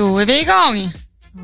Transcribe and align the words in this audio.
Då 0.00 0.18
är 0.18 0.26
vi 0.26 0.40
igång. 0.40 0.92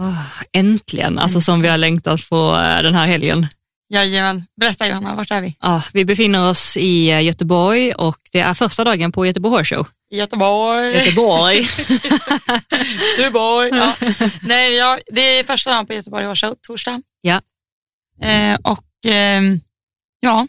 Oh, 0.00 0.42
äntligen, 0.52 1.18
alltså 1.18 1.40
som 1.40 1.62
vi 1.62 1.68
har 1.68 1.78
längtat 1.78 2.28
på 2.28 2.36
eh, 2.36 2.82
den 2.82 2.94
här 2.94 3.06
helgen. 3.06 3.46
Jajamän. 3.92 4.46
Berätta 4.60 4.88
Johanna, 4.88 5.14
vart 5.14 5.30
är 5.30 5.40
vi? 5.40 5.56
Ja, 5.60 5.82
vi 5.92 6.04
befinner 6.04 6.50
oss 6.50 6.76
i 6.76 7.10
eh, 7.10 7.22
Göteborg 7.22 7.92
och 7.92 8.18
det 8.32 8.40
är 8.40 8.54
första 8.54 8.84
dagen 8.84 9.12
på 9.12 9.26
Göteborg 9.26 9.56
Horse 9.56 9.74
Show. 9.74 9.88
Göteborg. 10.10 10.92
Göteborg. 10.92 11.56
Göteborg. 13.18 13.70
Ja. 13.72 13.94
Nej, 14.42 14.74
ja, 14.74 14.98
det 15.06 15.38
är 15.38 15.44
första 15.44 15.70
dagen 15.70 15.86
på 15.86 15.92
Göteborg 15.92 16.24
Horse 16.24 16.46
Show, 16.46 16.54
torsdag. 16.66 17.02
Ja. 17.20 17.40
Eh, 18.22 18.58
och 18.62 19.10
eh, 19.12 19.42
ja, 20.20 20.46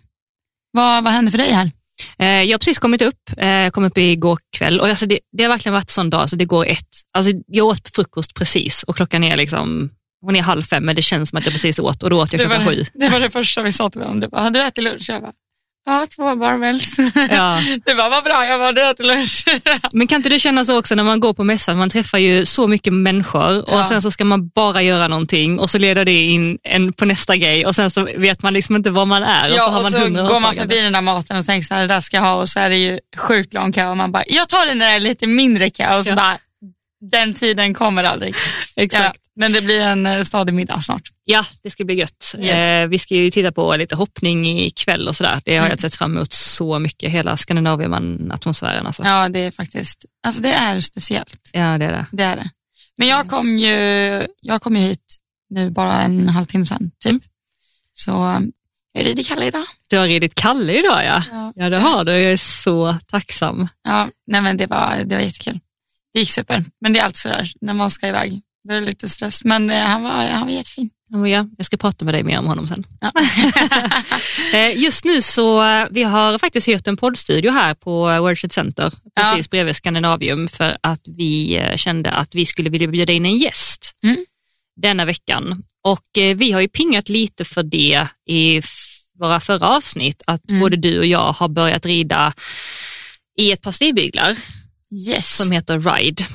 vad, 0.72 1.04
vad 1.04 1.14
hände 1.14 1.32
för 1.32 1.38
dig 1.38 1.52
här? 1.52 1.72
Eh, 2.20 2.44
jag 2.44 2.54
har 2.54 2.58
precis 2.58 2.80
kommit 2.80 3.02
upp, 3.02 3.30
eh, 3.38 3.70
kom 3.70 3.86
upp 3.86 3.98
igår 3.98 4.40
kväll 4.58 4.80
och 4.80 4.88
alltså 4.88 5.06
det, 5.06 5.20
det 5.38 5.44
har 5.44 5.50
verkligen 5.50 5.74
varit 5.74 5.90
en 5.90 5.94
sån 5.94 6.10
dag 6.10 6.30
så 6.30 6.36
det 6.36 6.46
går 6.46 6.66
ett. 6.66 6.88
Alltså 7.18 7.32
jag 7.48 7.66
åt 7.66 7.90
frukost 7.96 8.34
precis 8.34 8.84
och 8.84 8.96
klockan 8.96 9.24
är 9.24 9.38
liksom 9.38 9.90
hon 10.22 10.36
är 10.36 10.42
halv 10.42 10.62
fem 10.62 10.86
men 10.86 10.96
det 10.96 11.02
känns 11.02 11.30
som 11.30 11.38
att 11.38 11.46
jag 11.46 11.54
precis 11.54 11.80
åt 11.80 12.04
och 12.04 12.10
då 12.10 12.22
åt 12.22 12.34
jag 12.34 12.42
klockan 12.42 12.66
det 12.66 12.72
sju. 12.72 12.84
Det 12.94 13.10
var 13.10 13.20
det 13.20 13.30
första 13.30 13.62
vi 13.62 13.72
sa 13.72 13.90
till 13.90 14.02
varandra. 14.02 14.28
Du 14.28 14.32
bara, 14.32 14.42
har 14.42 14.50
du 14.50 14.64
ätit 14.64 14.84
lunch? 14.84 15.10
Jag 15.10 15.22
bara, 15.22 15.32
ja, 15.88 16.08
två 16.16 16.36
barbells. 16.36 16.98
Ja. 17.30 17.60
Du 17.86 17.96
bara, 17.96 18.10
vad 18.10 18.24
bra, 18.24 18.46
jag 18.46 18.60
bara, 18.60 18.72
du 18.72 18.90
ätit 18.90 19.06
lunch. 19.06 19.46
Men 19.94 20.08
kan 20.08 20.16
inte 20.16 20.30
det 20.30 20.40
kännas 20.40 20.68
så 20.68 20.80
också 20.80 20.96
när 20.96 21.04
man 21.04 21.20
går 21.20 21.34
på 21.34 21.44
mässan, 21.44 21.78
man 21.78 21.90
träffar 21.90 22.18
ju 22.18 22.46
så 22.46 22.68
mycket 22.68 22.94
människor 22.94 23.70
och 23.70 23.80
Ja. 23.80 23.84
sen 23.84 24.02
så 24.02 24.12
ska 24.12 24.26
man 24.26 24.48
bara 24.50 24.82
göra 24.82 25.08
någonting 25.08 25.60
och 25.60 25.70
så 25.70 25.78
leder 25.78 26.06
det 26.06 26.22
in 26.22 26.58
en 26.64 26.94
på 26.94 27.06
nästa 27.06 27.36
grej 27.38 27.66
och 27.66 27.76
sen 27.76 27.92
så 27.92 28.08
vet 28.18 28.42
man 28.44 28.54
liksom 28.54 28.76
inte 28.76 28.90
var 28.90 29.06
man 29.06 29.24
är. 29.24 29.48
Ja, 29.50 29.54
och 29.54 29.58
så 29.58 29.62
har 29.72 29.78
och 29.78 29.84
man 30.14 30.26
så 30.28 30.34
går 30.34 30.40
man 30.40 30.56
förbi 30.56 30.82
den 30.82 30.94
där 30.94 31.02
maten 31.02 31.38
och 31.38 31.46
tänker 31.46 31.68
så 31.68 31.74
här, 31.74 31.82
det 31.82 31.88
där 31.88 32.00
ska 32.00 32.18
jag 32.18 32.24
ha 32.24 32.34
och 32.34 32.50
så 32.50 32.60
är 32.60 32.70
det 32.70 32.78
ju 32.78 33.00
sjukt 33.18 33.54
lång 33.54 33.72
kö 33.74 33.88
och 33.88 33.98
man 33.98 34.12
bara, 34.12 34.24
jag 34.28 34.50
tar 34.50 34.66
den 34.66 34.80
det 34.80 34.86
är 34.86 35.00
lite 35.00 35.28
mindre 35.28 35.70
kö 35.70 35.98
och 35.98 36.04
så 36.04 36.10
Ja. 36.10 36.16
bara, 36.16 36.38
den 37.12 37.34
tiden 37.34 37.74
kommer 37.74 38.04
aldrig. 38.04 38.36
Exakt. 38.76 39.20
Ja, 39.38 39.42
men 39.42 39.52
det 39.54 39.62
blir 39.62 39.82
en 39.82 40.06
eh, 40.06 40.24
stadig 40.24 40.54
middag 40.54 40.82
snart. 40.82 41.02
Ja, 41.26 41.46
det 41.64 41.70
ska 41.70 41.84
bli 41.86 41.96
gött. 41.96 42.34
Yes. 42.40 42.60
Eh, 42.62 42.88
vi 42.88 43.00
ska 43.00 43.16
ju 43.16 43.32
titta 43.32 43.52
på 43.52 43.76
lite 43.76 43.96
hoppning 43.96 44.60
ikväll 44.60 45.08
och 45.08 45.16
sådär. 45.16 45.42
Det 45.46 45.52
har 45.52 45.58
Mm. 45.66 45.70
jag 45.70 45.80
sett 45.80 45.96
fram 45.96 46.16
emot 46.18 46.34
så 46.34 46.80
mycket, 46.80 47.12
hela 47.12 47.38
Skandinavien-atmosfären. 47.38 48.88
Alltså. 48.88 49.04
Ja. 49.04 49.24
Ja, 49.24 49.30
det 49.30 49.40
är 49.40 49.52
faktiskt, 49.52 50.06
alltså 50.24 50.42
det 50.42 50.54
är 50.54 50.80
speciellt. 50.80 51.50
det 51.54 51.60
är 51.60 51.80
det. 51.80 52.06
Det 52.12 52.24
är 52.24 52.36
det. 52.36 52.50
Men 52.98 53.08
jag 53.08 53.30
kom 53.30 53.58
ju, 53.60 54.28
jag 54.42 54.62
kom 54.62 54.76
ju 54.76 54.82
hit 54.82 55.18
nu 55.50 55.70
bara 55.70 56.02
en 56.02 56.30
halvtimme 56.30 56.66
sedan, 56.66 56.92
typ. 57.00 57.10
Mm. 57.12 57.22
Så 57.94 58.42
jag 58.94 59.06
ridit 59.06 59.28
Kalle 59.28 59.46
idag. 59.46 59.66
Du 59.90 59.98
har 59.98 60.08
ridit 60.08 60.36
Kalle 60.36 60.74
idag 60.80 61.06
ja. 61.06 61.24
Ja. 61.32 61.54
Ja, 61.56 61.70
det 61.70 61.78
har 61.78 62.04
du. 62.04 62.12
Jag 62.12 62.32
är 62.32 62.38
så 62.38 62.96
tacksam. 63.08 63.68
Ja, 63.84 64.10
nej 64.28 64.42
men 64.42 64.58
det 64.58 64.66
var, 64.66 65.04
det 65.06 65.16
var 65.16 65.22
jättekul. 65.24 65.60
Det 66.14 66.20
gick 66.20 66.30
super. 66.32 66.66
Men 66.82 66.94
det 66.94 67.00
är 67.00 67.04
alltid 67.04 67.16
sådär 67.16 67.52
när 67.62 67.74
man 67.74 67.90
ska 67.90 68.08
iväg. 68.08 68.42
Det 68.68 68.74
är 68.76 68.82
lite 68.82 69.10
stress, 69.10 69.44
men 69.44 69.70
eh, 69.70 69.82
han 69.86 70.04
var, 70.04 70.12
han 70.12 70.46
var 70.48 70.54
jättefin. 70.54 70.90
Ja, 71.10 71.28
ja, 71.28 71.46
jag 71.58 71.66
ska 71.66 71.78
prata 71.78 72.06
med 72.06 72.14
dig 72.14 72.24
mer 72.24 72.40
om 72.40 72.46
honom 72.48 72.68
sen. 72.68 72.86
Ja. 73.02 73.12
Eh, 74.54 74.78
Just 74.84 75.06
nu 75.06 75.22
så, 75.22 75.64
eh, 75.64 75.88
vi 75.92 76.04
har 76.04 76.38
faktiskt 76.40 76.68
hyrt 76.68 76.88
en 76.88 76.98
poddstudio 76.98 77.52
här 77.52 77.74
på 77.74 77.92
World 78.06 78.38
Trade 78.38 78.54
Center, 78.54 78.90
precis 79.16 79.46
Ja. 79.46 79.50
bredvid 79.52 79.76
Skandinavium, 79.76 80.48
för 80.48 80.78
att 80.82 81.02
vi 81.18 81.62
kände 81.76 82.12
att 82.12 82.36
vi 82.36 82.46
skulle 82.46 82.70
vilja 82.70 82.88
bjuda 82.88 83.14
in 83.14 83.26
en 83.26 83.38
gäst 83.38 83.92
Mm. 84.04 84.26
denna 84.82 85.06
veckan. 85.06 85.64
Och 85.84 86.06
vi 86.36 86.52
har 86.52 86.62
ju 86.62 86.68
pingat 86.68 87.10
lite 87.10 87.46
för 87.46 87.64
det 87.64 88.08
i 88.30 88.62
våra 89.20 89.40
förra 89.40 89.68
avsnitt, 89.68 90.22
att 90.28 90.50
Mm. 90.50 90.62
både 90.62 90.76
du 90.78 91.00
och 91.00 91.06
jag 91.06 91.32
har 91.34 91.48
börjat 91.48 91.86
rida 91.86 92.34
i 93.40 93.52
ett 93.52 93.62
par 93.62 93.72
stigbyglar 93.72 94.38
Yes. 95.08 95.36
som 95.36 95.52
heter 95.52 95.80
Ride, 95.80 96.26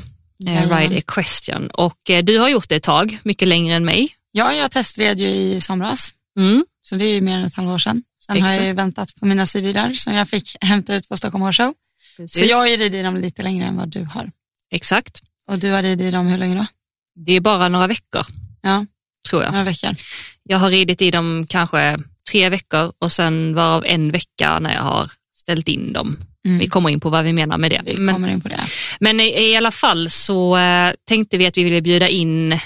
eh. 0.48 0.76
Ride 0.78 0.94
Equestrian. 0.96 1.66
Och 1.70 2.10
eh, 2.10 2.24
du 2.24 2.38
har 2.38 2.48
gjort 2.48 2.68
det 2.68 2.76
ett 2.76 2.82
tag, 2.82 3.18
mycket 3.22 3.48
längre 3.48 3.74
än 3.76 3.84
mig. 3.84 4.14
Ja, 4.32 4.52
jag 4.54 4.70
testred 4.70 5.18
ju 5.20 5.28
i 5.28 5.60
somras, 5.60 6.14
Mm. 6.38 6.64
så 6.82 6.94
det 6.94 7.04
är 7.04 7.14
ju 7.14 7.20
mer 7.20 7.36
än 7.38 7.44
ett 7.44 7.54
halvår 7.54 7.78
sedan. 7.78 8.02
Sen 8.26 8.42
har 8.42 8.52
jag 8.52 8.64
ju 8.64 8.72
väntat 8.72 9.14
på 9.14 9.26
mina 9.26 9.46
civilar 9.46 9.92
som 9.94 10.14
jag 10.14 10.28
fick 10.28 10.56
hämta 10.60 10.94
ut 10.94 11.08
på 11.08 11.16
Stockholm 11.16 11.42
Horse 11.44 11.62
Show. 11.62 11.74
Så 12.28 12.44
jag 12.44 12.56
har 12.56 12.66
ju 12.66 12.76
ridit 12.76 12.94
i 12.94 13.02
dem 13.02 13.16
lite 13.16 13.42
längre 13.42 13.66
än 13.66 13.76
vad 13.76 13.88
du 13.88 14.04
har. 14.04 14.30
Exakt. 14.70 15.20
Och 15.50 15.58
du 15.58 15.70
har 15.70 15.82
ridit 15.82 16.06
i 16.06 16.10
dem 16.10 16.26
hur 16.26 16.38
länge 16.38 16.54
då? 16.56 16.66
Det 17.14 17.32
är 17.32 17.40
bara 17.40 17.68
några 17.68 17.86
veckor, 17.86 18.22
Ja, 18.62 18.86
tror 19.28 19.42
jag. 19.42 19.52
några 19.52 19.64
veckor. 19.64 19.90
Jag 20.42 20.58
har 20.58 20.70
ridit 20.70 21.02
i 21.02 21.10
dem 21.10 21.46
kanske 21.48 21.98
tre 22.30 22.48
veckor 22.48 22.92
och 22.98 23.12
sen 23.12 23.54
varav 23.54 23.84
en 23.86 24.10
vecka 24.12 24.58
när 24.58 24.74
jag 24.74 24.82
har 24.82 25.10
ställt 25.36 25.68
in 25.68 25.92
dem. 25.92 26.16
Mm. 26.46 26.58
Vi 26.58 26.68
kommer 26.68 26.90
in 26.90 27.00
på 27.00 27.10
vad 27.10 27.24
vi 27.24 27.32
menar 27.32 27.58
med 27.58 27.70
det. 27.70 27.80
Vi 27.86 27.96
Men, 27.96 28.14
kommer 28.14 28.28
in 28.28 28.40
på 28.40 28.48
det. 28.48 28.60
men 29.00 29.20
i, 29.20 29.24
i 29.24 29.56
alla 29.56 29.70
fall 29.70 30.10
så 30.10 30.56
eh, 30.56 30.92
tänkte 31.08 31.38
vi 31.38 31.46
att 31.46 31.56
vi 31.56 31.64
ville 31.64 31.80
bjuda 31.82 32.08
in 32.08 32.52
eh, 32.52 32.58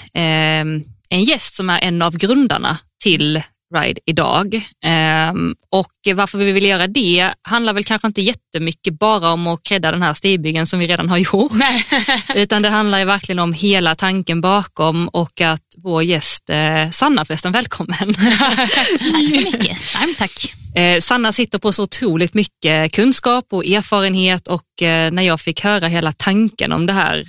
en 1.09 1.23
gäst 1.23 1.53
som 1.53 1.69
är 1.69 1.79
en 1.83 2.01
av 2.01 2.17
grundarna 2.17 2.77
till 3.03 3.41
Ride 3.75 4.01
idag. 4.05 4.67
Ehm, 4.83 5.55
och 5.69 5.91
varför 6.15 6.37
vi 6.37 6.51
vill 6.51 6.65
göra 6.65 6.87
det 6.87 7.33
handlar 7.41 7.73
väl 7.73 7.83
kanske 7.83 8.07
inte 8.07 8.21
jättemycket 8.21 8.99
bara 8.99 9.31
om 9.31 9.47
att 9.47 9.63
credda 9.63 9.91
den 9.91 10.01
här 10.01 10.13
stigbyggen 10.13 10.67
som 10.67 10.79
vi 10.79 10.87
redan 10.87 11.09
har 11.09 11.17
gjort. 11.17 11.51
Nej. 11.51 11.85
Utan 12.35 12.61
det 12.61 12.69
handlar 12.69 12.99
ju 12.99 13.05
verkligen 13.05 13.39
om 13.39 13.53
hela 13.53 13.95
tanken 13.95 14.41
bakom 14.41 15.07
och 15.07 15.41
att 15.41 15.61
vår 15.77 16.03
gäst, 16.03 16.49
eh, 16.49 16.89
Sanna 16.89 17.25
förresten, 17.25 17.51
välkommen. 17.51 18.13
Tack 18.13 19.31
så 19.31 19.41
mycket. 19.43 19.95
Varmt 19.95 20.17
tack. 20.17 20.53
Eh, 20.75 21.01
Sanna 21.01 21.31
sitter 21.31 21.59
på 21.59 21.71
så 21.71 21.83
otroligt 21.83 22.33
mycket 22.33 22.91
kunskap 22.91 23.45
och 23.49 23.65
erfarenhet 23.65 24.47
och 24.47 24.81
eh, 24.81 25.11
när 25.11 25.23
jag 25.23 25.41
fick 25.41 25.61
höra 25.63 25.87
hela 25.87 26.11
tanken 26.11 26.71
om 26.71 26.85
det 26.85 26.93
här 26.93 27.23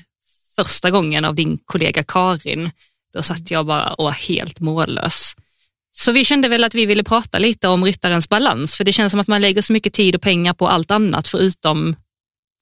första 0.57 0.91
gången 0.91 1.25
av 1.25 1.35
din 1.35 1.59
kollega 1.65 2.05
Karin, 2.05 2.71
då 3.15 3.23
satt 3.23 3.51
jag 3.51 3.67
bara 3.67 3.93
och 3.93 4.05
var 4.05 4.13
helt 4.13 4.61
mållös. 4.61 5.35
Så 5.99 6.13
vi 6.13 6.25
kände 6.25 6.49
väl 6.49 6.65
att 6.65 6.75
vi 6.75 6.87
ville 6.87 7.05
prata 7.05 7.39
lite 7.39 7.69
om 7.69 7.85
ryttarens 7.85 8.29
balans, 8.29 8.77
för 8.77 8.85
det 8.85 8.93
känns 8.93 9.11
som 9.11 9.21
att 9.21 9.27
man 9.27 9.41
lägger 9.41 9.63
så 9.63 9.73
mycket 9.73 9.93
tid 9.93 10.15
och 10.15 10.23
pengar 10.23 10.53
på 10.53 10.69
allt 10.69 10.91
annat 10.91 11.29
förutom 11.29 11.97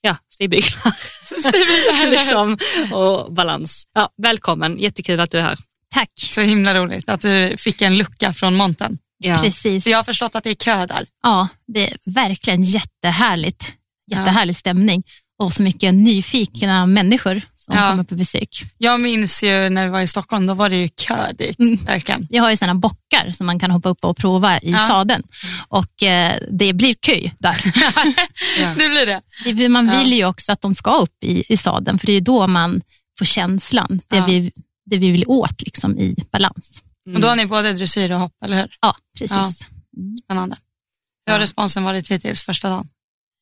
ja, 0.00 0.16
stigbyglar 0.32 2.10
liksom, 2.10 2.58
och 2.92 3.32
balans. 3.32 3.86
Ja, 3.94 4.10
välkommen, 4.22 4.78
jättekul 4.78 5.20
att 5.20 5.30
du 5.30 5.38
är 5.38 5.42
här. 5.42 5.58
Tack. 5.94 6.10
Så 6.16 6.40
himla 6.40 6.74
roligt 6.74 7.08
att 7.08 7.20
du 7.20 7.56
fick 7.56 7.82
en 7.82 7.98
lucka 7.98 8.32
från 8.32 8.54
monten. 8.54 8.98
Ja. 9.18 9.38
Precis. 9.42 9.84
För 9.84 9.90
jag 9.90 9.98
har 9.98 10.04
förstått 10.04 10.34
att 10.34 10.44
det 10.44 10.50
är 10.50 10.54
kö 10.54 10.86
där. 10.86 11.06
Ja, 11.22 11.48
det 11.66 11.90
är 11.90 11.96
verkligen 12.04 12.62
jättehärligt. 12.62 13.72
Jättehärlig 14.10 14.56
stämning 14.56 15.02
och 15.38 15.52
så 15.52 15.62
mycket 15.62 15.94
nyfikna 15.94 16.86
människor 16.86 17.42
som 17.66 17.74
Ja. 17.76 17.90
kommer 17.90 18.04
på 18.04 18.14
besök. 18.14 18.62
Jag 18.78 19.00
minns 19.00 19.42
ju 19.42 19.68
när 19.70 19.84
vi 19.84 19.90
var 19.90 20.00
i 20.00 20.06
Stockholm, 20.06 20.46
då 20.46 20.54
var 20.54 20.68
det 20.70 20.76
ju 20.76 20.88
kö 20.88 21.32
dit. 21.32 21.58
Mm. 21.58 21.76
Verkligen. 21.76 22.26
Vi 22.30 22.38
har 22.38 22.50
ju 22.50 22.56
sådana 22.56 22.74
bockar 22.74 23.32
som 23.32 23.46
man 23.46 23.58
kan 23.58 23.70
hoppa 23.70 23.88
upp 23.88 24.04
och 24.04 24.16
prova 24.16 24.58
i 24.58 24.70
Ja. 24.70 24.88
sadeln 24.88 25.22
och 25.68 26.02
eh, 26.02 26.36
det 26.50 26.72
blir 26.72 26.94
kö 26.94 27.30
där. 27.38 27.62
Det 28.76 28.88
blir 28.88 29.62
det. 29.62 29.68
Man 29.68 29.88
Ja. 29.88 29.98
vill 29.98 30.12
ju 30.12 30.24
också 30.24 30.52
att 30.52 30.60
de 30.60 30.74
ska 30.74 30.90
upp 30.98 31.24
i, 31.24 31.52
i 31.52 31.56
sadeln 31.56 31.98
för 31.98 32.06
det 32.06 32.12
är 32.12 32.20
då 32.20 32.46
man 32.46 32.80
får 33.18 33.24
känslan, 33.24 34.00
det, 34.08 34.16
Ja. 34.16 34.24
vi, 34.24 34.52
det 34.90 34.96
vi 34.98 35.10
vill 35.10 35.24
åt 35.26 35.62
liksom, 35.62 35.98
i 35.98 36.16
balans. 36.32 36.82
Och 37.14 37.20
då 37.20 37.28
har 37.28 37.36
ni 37.36 37.46
både 37.46 37.72
dressyr 37.72 38.10
och 38.12 38.20
hopp, 38.20 38.32
eller 38.44 38.56
hur? 38.56 38.76
Ja, 38.80 38.96
precis. 39.18 39.36
Ja. 39.36 39.52
Spännande. 40.24 40.56
Hur 41.26 41.32
har 41.32 41.38
Ja. 41.38 41.42
responsen 41.42 41.84
varit 41.84 42.08
hittills 42.10 42.42
första 42.42 42.68
dagen? 42.68 42.88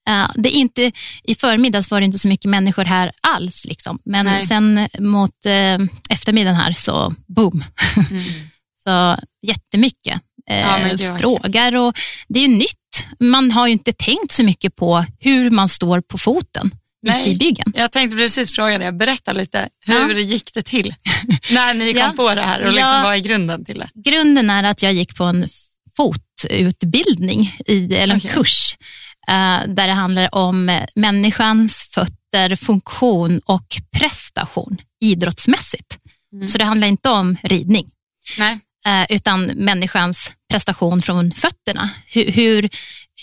Ja, 0.07 0.31
det 0.35 0.57
är 0.57 0.59
inte, 0.61 0.93
I 1.23 1.35
förmiddags 1.35 1.91
var 1.91 2.01
det 2.01 2.07
inte 2.07 2.19
så 2.19 2.29
mycket 2.29 2.51
människor 2.51 2.85
här 2.85 3.13
alls, 3.23 3.65
liksom. 3.65 3.99
men 4.05 4.27
Nej. 4.27 4.47
sen 4.47 4.89
mot 4.99 5.47
eh, 5.47 5.79
eftermiddagen 6.09 6.57
här 6.57 6.73
så 6.73 7.15
boom. 7.27 7.65
så 8.85 9.17
jättemycket 9.47 10.21
eh, 10.51 10.59
Ja, 10.61 11.19
frågor 11.19 11.77
och 11.77 11.95
det 12.29 12.39
är 12.39 12.43
ju 12.49 12.57
nytt. 12.57 13.07
Man 13.21 13.51
har 13.51 13.67
ju 13.67 13.73
inte 13.73 13.93
tänkt 13.93 14.33
så 14.33 14.43
mycket 14.45 14.77
på 14.77 15.05
hur 15.21 15.51
man 15.51 15.69
står 15.69 16.01
på 16.01 16.19
foten 16.19 16.71
i 17.07 17.11
Nej. 17.11 17.23
stigbyggen. 17.23 17.73
Jag 17.77 17.93
tänkte 17.93 18.17
precis 18.17 18.53
fråga 18.53 18.79
dig, 18.79 18.93
berätta 18.93 19.33
lite, 19.33 19.69
hur 19.87 20.15
gick 20.15 20.55
det 20.55 20.63
till? 20.63 20.95
när 21.51 21.75
ni 21.75 21.93
kom 21.93 22.01
Ja. 22.03 22.13
på 22.17 22.35
det 22.35 22.43
här 22.43 22.61
och 22.61 22.73
liksom 22.73 22.89
Ja. 22.95 23.03
vad 23.05 23.15
är 23.15 23.19
grunden 23.19 23.65
till 23.65 23.79
det? 23.79 23.89
Grunden 24.11 24.51
är 24.51 24.65
att 24.65 24.83
jag 24.83 24.93
gick 24.93 25.17
på 25.17 25.25
en 25.25 25.47
fotutbildning, 25.97 27.53
i, 27.67 27.95
eller 27.97 28.15
en 28.15 28.21
Okej. 28.21 28.31
kurs, 28.35 28.77
eh, 28.77 28.85
där 29.67 29.87
det 29.87 29.93
handlar 29.93 30.35
om 30.35 30.69
eh, 30.69 30.85
människans 30.95 31.89
fötter, 31.95 32.57
funktion 32.57 33.41
och 33.45 33.67
prestation 33.99 34.77
idrottsmässigt. 35.01 35.99
Mm. 36.33 36.49
Så 36.49 36.59
det 36.59 36.65
handlar 36.65 36.89
inte 36.89 37.09
om 37.09 37.37
ridning, 37.43 37.91
Nej. 38.39 38.59
eh, 38.87 39.17
utan 39.17 39.45
människans 39.45 40.33
prestation 40.51 41.03
från 41.03 41.33
fötterna. 41.33 41.91
Hur, 42.07 42.33
hur 42.33 42.71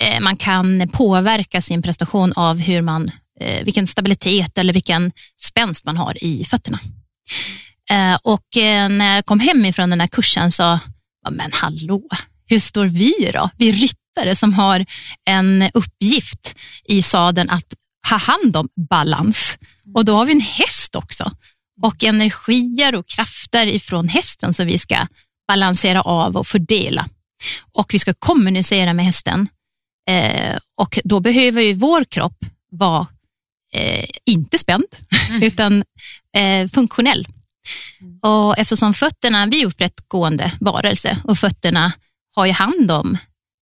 eh, 0.02 0.20
man 0.22 0.38
kan 0.38 0.90
påverka 0.90 1.62
sin 1.62 1.82
prestation 1.82 2.34
av 2.36 2.58
hur 2.60 2.82
man, 2.82 3.12
eh, 3.40 3.64
vilken 3.64 3.88
stabilitet 3.88 4.58
eller 4.58 4.74
vilken 4.74 5.12
spänst 5.42 5.86
man 5.86 5.98
har 5.98 6.24
i 6.24 6.46
fötterna. 6.46 6.80
Eh, 7.92 8.16
och 8.24 8.58
eh, 8.58 8.90
när 8.90 9.16
jag 9.16 9.26
kom 9.26 9.40
hem 9.40 9.66
ifrån 9.66 9.90
den 9.90 10.00
här 10.00 10.08
kursen 10.08 10.52
så, 10.52 10.80
men 11.30 11.52
hallå, 11.54 12.02
hur 12.52 12.60
står 12.60 12.86
vi 12.86 13.32
då? 13.34 13.50
Vi 13.58 13.72
ryttare 13.72 14.36
som 14.36 14.54
har 14.54 14.86
en 15.30 15.70
uppgift 15.74 16.56
i 16.84 17.02
sadeln 17.02 17.50
att 17.50 17.74
ha 18.10 18.18
hand 18.18 18.58
om 18.58 18.70
balans. 18.90 19.58
Och 19.94 20.06
då 20.06 20.16
har 20.16 20.26
vi 20.26 20.32
en 20.32 20.42
häst 20.42 20.96
också. 20.96 21.32
och 21.84 22.04
energier 22.04 22.96
och 22.96 23.08
krafter 23.08 23.68
ifrån 23.68 24.08
hästen 24.08 24.54
som 24.54 24.68
vi 24.68 24.78
ska 24.78 25.08
balansera 25.48 26.02
av 26.02 26.38
och 26.38 26.48
fördela. 26.48 27.06
Och 27.72 27.94
vi 27.94 28.00
ska 28.00 28.14
kommunicera 28.14 28.94
med 28.94 29.06
hästen. 29.06 29.48
Eh, 30.10 30.58
och 30.78 31.00
då 31.04 31.20
behöver 31.20 31.62
ju 31.62 31.74
vår 31.74 32.04
kropp 32.04 32.38
vara 32.72 33.08
eh, 33.74 34.10
inte 34.26 34.58
spänd, 34.58 34.86
mm. 35.30 35.44
utan 35.48 35.84
eh, 36.38 36.68
funktionell. 36.68 37.28
Mm. 38.02 38.20
Och 38.20 38.58
eftersom 38.58 38.94
fötterna, 38.94 39.46
vi 39.46 39.62
är 39.62 39.66
upprättgående 39.66 40.52
varelse 40.60 41.18
och 41.24 41.38
fötterna 41.38 41.92
har 42.36 42.46
ju 42.46 42.52
hand 42.52 42.92
om 42.92 43.18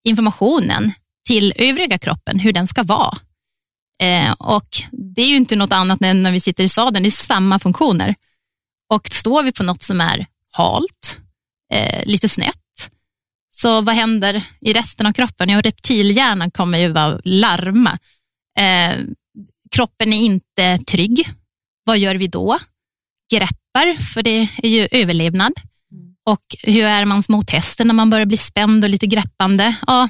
informationen 0.07 0.92
till 1.27 1.54
övriga 1.56 1.98
kroppen, 1.98 2.39
hur 2.39 2.54
den 2.54 2.68
ska 2.68 2.83
vara. 2.83 3.18
Eh, 4.01 4.31
och 4.31 4.69
det 5.16 5.21
är 5.21 5.27
ju 5.27 5.36
inte 5.36 5.56
något 5.56 5.74
annat 5.74 6.01
än 6.01 6.24
när 6.24 6.31
vi 6.31 6.39
sitter 6.39 6.63
i 6.63 6.69
sadeln, 6.69 7.04
det 7.04 7.10
är 7.10 7.12
samma 7.12 7.60
funktioner. 7.60 8.16
Och 8.94 9.07
står 9.07 9.44
vi 9.44 9.51
på 9.51 9.63
något 9.63 9.81
som 9.81 10.01
är 10.01 10.25
halt, 10.51 11.18
eh, 11.74 12.06
lite 12.06 12.30
snett, 12.30 12.56
så 13.50 13.81
vad 13.81 13.95
händer 13.95 14.44
i 14.62 14.74
resten 14.74 15.06
av 15.06 15.12
kroppen? 15.12 15.50
Ja, 15.50 15.62
reptilhjärnan 15.62 16.51
kommer 16.51 16.77
ju 16.77 16.88
vara 16.88 17.21
larma. 17.24 17.98
Eh, 18.60 18.95
kroppen 19.71 20.13
är 20.13 20.18
inte 20.18 20.77
trygg. 20.77 21.30
Vad 21.83 21.98
gör 21.98 22.16
vi 22.16 22.27
då? 22.27 22.60
Greppar, 23.31 24.01
för 24.01 24.24
det 24.24 24.50
är 24.57 24.69
ju 24.69 24.88
överlevnad. 24.92 25.54
Mm. 26.30 26.34
Och 26.34 26.74
hur 26.74 26.84
är 26.84 27.06
man 27.06 27.24
mot 27.30 27.50
hästen 27.50 27.88
när 27.88 27.94
man 27.94 28.10
börjar 28.10 28.26
bli 28.26 28.38
spänd 28.38 28.84
och 28.84 28.90
lite 28.90 29.08
greppande? 29.08 29.76
Ja, 29.88 30.10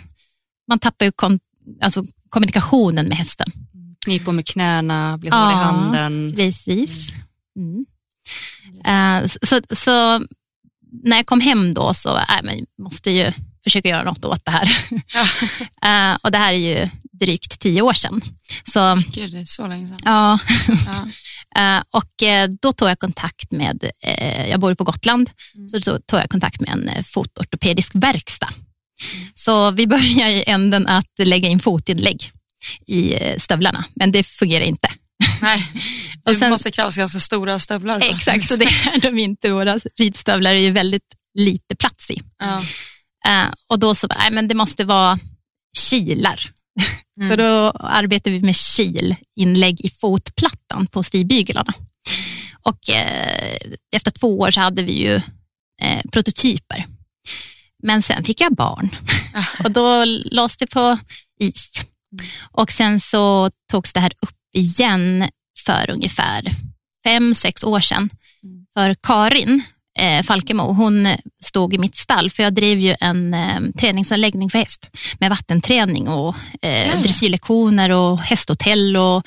man 0.68 0.80
tappar 0.80 1.06
ju 1.06 1.12
kom, 1.12 1.40
alltså 1.82 2.06
kommunikationen 2.30 3.08
med 3.08 3.18
hästen. 3.18 3.48
Kniper 4.06 4.32
med 4.32 4.48
knäna, 4.48 5.18
blir 5.18 5.32
hård 5.32 5.40
ja, 5.40 5.52
i 5.52 5.56
handen. 5.56 6.34
Precis. 6.36 7.10
Mm. 7.56 7.86
Uh, 8.88 9.30
så, 9.44 9.62
så, 9.76 10.22
när 11.04 11.18
jag 11.18 11.26
kom 11.26 11.42
hem 11.42 11.74
då 11.74 11.94
så 11.94 12.18
äh, 12.18 12.40
men 12.44 12.66
måste 12.84 13.12
ju 13.12 13.32
försöka 13.64 13.90
göra 13.90 14.04
något 14.04 14.26
åt 14.26 14.46
det 14.46 14.52
här. 14.52 14.78
Ja. 15.14 16.12
uh, 16.12 16.18
och 16.24 16.32
det 16.32 16.38
här 16.38 16.54
är 16.54 16.82
ju 16.82 16.90
drygt 17.12 17.60
tio 17.60 17.82
år 17.82 17.94
sedan. 17.94 18.22
Så, 18.64 18.98
Gud, 19.08 19.32
det 19.32 19.40
är 19.40 19.46
så 19.46 19.68
länge 19.68 19.88
sedan. 19.88 20.00
Ja. 20.06 20.40
ja. 20.86 21.08
Uh, 21.58 21.82
och 21.92 22.14
då 22.62 22.72
tog 22.72 22.90
jag 22.90 23.00
kontakt 23.00 23.52
med, 23.52 23.92
jag 24.50 24.60
bor 24.60 24.76
på 24.76 24.84
Gotland, 24.84 25.30
mm. 25.56 25.70
så 25.70 25.78
då 25.78 26.00
tog 26.00 26.20
jag 26.20 26.30
kontakt 26.30 26.62
med 26.62 26.70
en 26.70 27.04
fotortopedisk 27.04 27.92
verkstad. 27.94 28.50
Mm. 29.14 29.28
Så 29.34 29.72
vi 29.72 29.88
börjar 29.88 30.30
i 30.30 30.44
änden 30.48 30.88
att 30.88 31.20
lägga 31.20 31.50
in 31.50 31.60
fotinlägg 31.60 32.32
i 32.88 33.16
stövlarna, 33.38 33.86
men 33.94 34.12
det 34.12 34.24
fungerar 34.24 34.66
inte. 34.66 34.90
Nej, 35.42 35.68
det 36.26 36.36
sen, 36.36 36.50
måste 36.50 36.72
krävas 36.72 36.96
ganska 36.96 37.20
stora 37.20 37.60
stövlar. 37.60 38.00
Exakt, 38.04 38.48
så 38.48 38.56
det 38.56 38.66
är 38.66 39.02
de 39.02 39.20
inte. 39.20 39.52
Våra 39.52 39.80
ridstövlar 40.00 40.52
är 40.52 40.60
ju 40.60 40.72
väldigt 40.72 41.16
lite 41.40 41.76
plats 41.76 42.12
i. 42.12 42.22
Ja. 42.40 42.64
Och 43.70 43.80
då 43.80 43.96
så, 43.96 44.08
nej 44.08 44.32
men 44.32 44.48
det 44.48 44.56
måste 44.56 44.86
vara 44.86 45.20
kilar. 45.78 46.52
Mm. 47.22 47.30
Så 47.30 47.36
då 47.36 47.72
arbetar 47.80 48.32
vi 48.32 48.42
med 48.42 48.56
kilinlägg 48.56 49.82
i 49.86 49.90
fotplattan 49.90 50.88
på 50.88 51.04
stigbyglarna. 51.04 51.74
Och 52.64 52.80
uh, 52.90 53.74
efter 53.96 54.12
två 54.12 54.40
år 54.40 54.52
så 54.52 54.60
hade 54.60 54.84
vi 54.84 54.92
ju 54.92 55.16
uh, 55.16 56.02
prototyper. 56.12 56.86
Men 57.84 58.02
sen 58.02 58.24
fick 58.24 58.42
jag 58.42 58.56
barn 58.56 58.90
och 59.64 59.72
då 59.72 60.06
lades 60.06 60.58
det 60.58 60.68
på 60.68 60.98
is. 61.40 61.72
Mm. 62.20 62.32
Och 62.52 62.72
sen 62.72 63.00
så 63.00 63.52
togs 63.72 63.94
det 63.94 64.00
här 64.00 64.14
upp 64.22 64.38
igen 64.54 65.30
för 65.66 65.90
ungefär 65.90 66.48
fem, 67.04 67.36
sex 67.36 67.64
år 67.64 67.80
sedan. 67.80 68.10
Mm. 68.44 68.66
För 68.74 68.94
Karin 68.94 69.64
eh, 70.00 70.24
Falkemo, 70.24 70.74
hon 70.74 71.08
stod 71.44 71.74
i 71.74 71.78
mitt 71.78 71.96
stall, 71.96 72.30
för 72.30 72.44
jag 72.44 72.54
drev 72.54 72.80
ju 72.80 72.96
en 73.00 73.34
eh, 73.34 73.60
träningsanläggning 73.80 74.50
för 74.50 74.60
häst 74.60 74.90
med 75.20 75.30
vattenträning 75.30 76.08
och 76.08 76.36
eh, 76.62 76.88
ja. 76.88 76.96
dressyrlektioner 76.96 77.90
och 77.90 78.20
hästhotell 78.20 78.98
och 78.98 79.24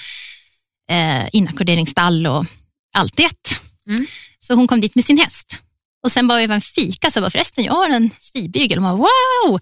eh, 0.90 1.28
inackorderingsstall 1.32 2.26
och 2.26 2.44
allt 2.94 3.16
det. 3.16 3.58
Mm. 3.88 4.06
Så 4.38 4.54
hon 4.54 4.68
kom 4.68 4.80
dit 4.80 4.94
med 4.94 5.04
sin 5.04 5.18
häst. 5.18 5.58
Och 6.04 6.12
sen 6.12 6.28
började 6.28 6.46
vi 6.46 6.54
en 6.54 6.60
fika, 6.60 7.10
så 7.10 7.16
jag 7.16 7.22
bara, 7.22 7.30
förresten 7.30 7.64
jag 7.64 7.72
har 7.72 7.90
en 7.90 8.10
stigbygel. 8.18 8.78
Och, 8.78 8.98
wow! 8.98 9.08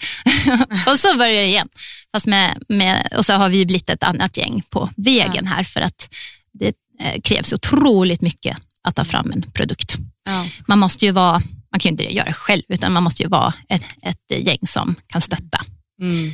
och 0.87 0.99
så 0.99 1.17
började 1.17 1.35
jag 1.35 1.49
igen. 1.49 1.69
Fast 2.13 2.27
med, 2.27 2.63
med, 2.69 3.13
och 3.17 3.27
så 3.27 3.33
har 3.33 3.49
vi 3.49 3.67
blivit 3.67 3.91
ett 3.91 4.03
annat 4.03 4.37
gäng 4.37 4.63
på 4.71 4.91
vägen 4.97 5.45
ja. 5.45 5.51
här 5.51 5.65
för 5.65 5.81
att 5.81 6.15
det 6.53 6.75
eh, 7.01 7.21
krävs 7.21 7.53
otroligt 7.53 8.21
mycket 8.21 8.57
att 8.89 8.97
ta 8.97 9.05
fram 9.05 9.31
en 9.31 9.43
produkt. 9.43 9.97
Ja. 10.25 10.47
Man 10.67 10.79
måste 10.79 11.07
ju 11.07 11.13
vara, 11.13 11.43
man 11.71 11.81
kan 11.81 11.89
ju 11.89 11.91
inte 11.91 12.15
göra 12.15 12.27
det 12.27 12.33
själv, 12.33 12.63
utan 12.69 12.93
man 12.93 13.03
måste 13.03 13.23
ju 13.23 13.29
vara 13.29 13.55
ett, 13.69 13.85
ett 14.03 14.47
gäng 14.47 14.67
som 14.67 14.95
kan 15.07 15.21
stötta. 15.21 15.61
Mm. 16.03 16.33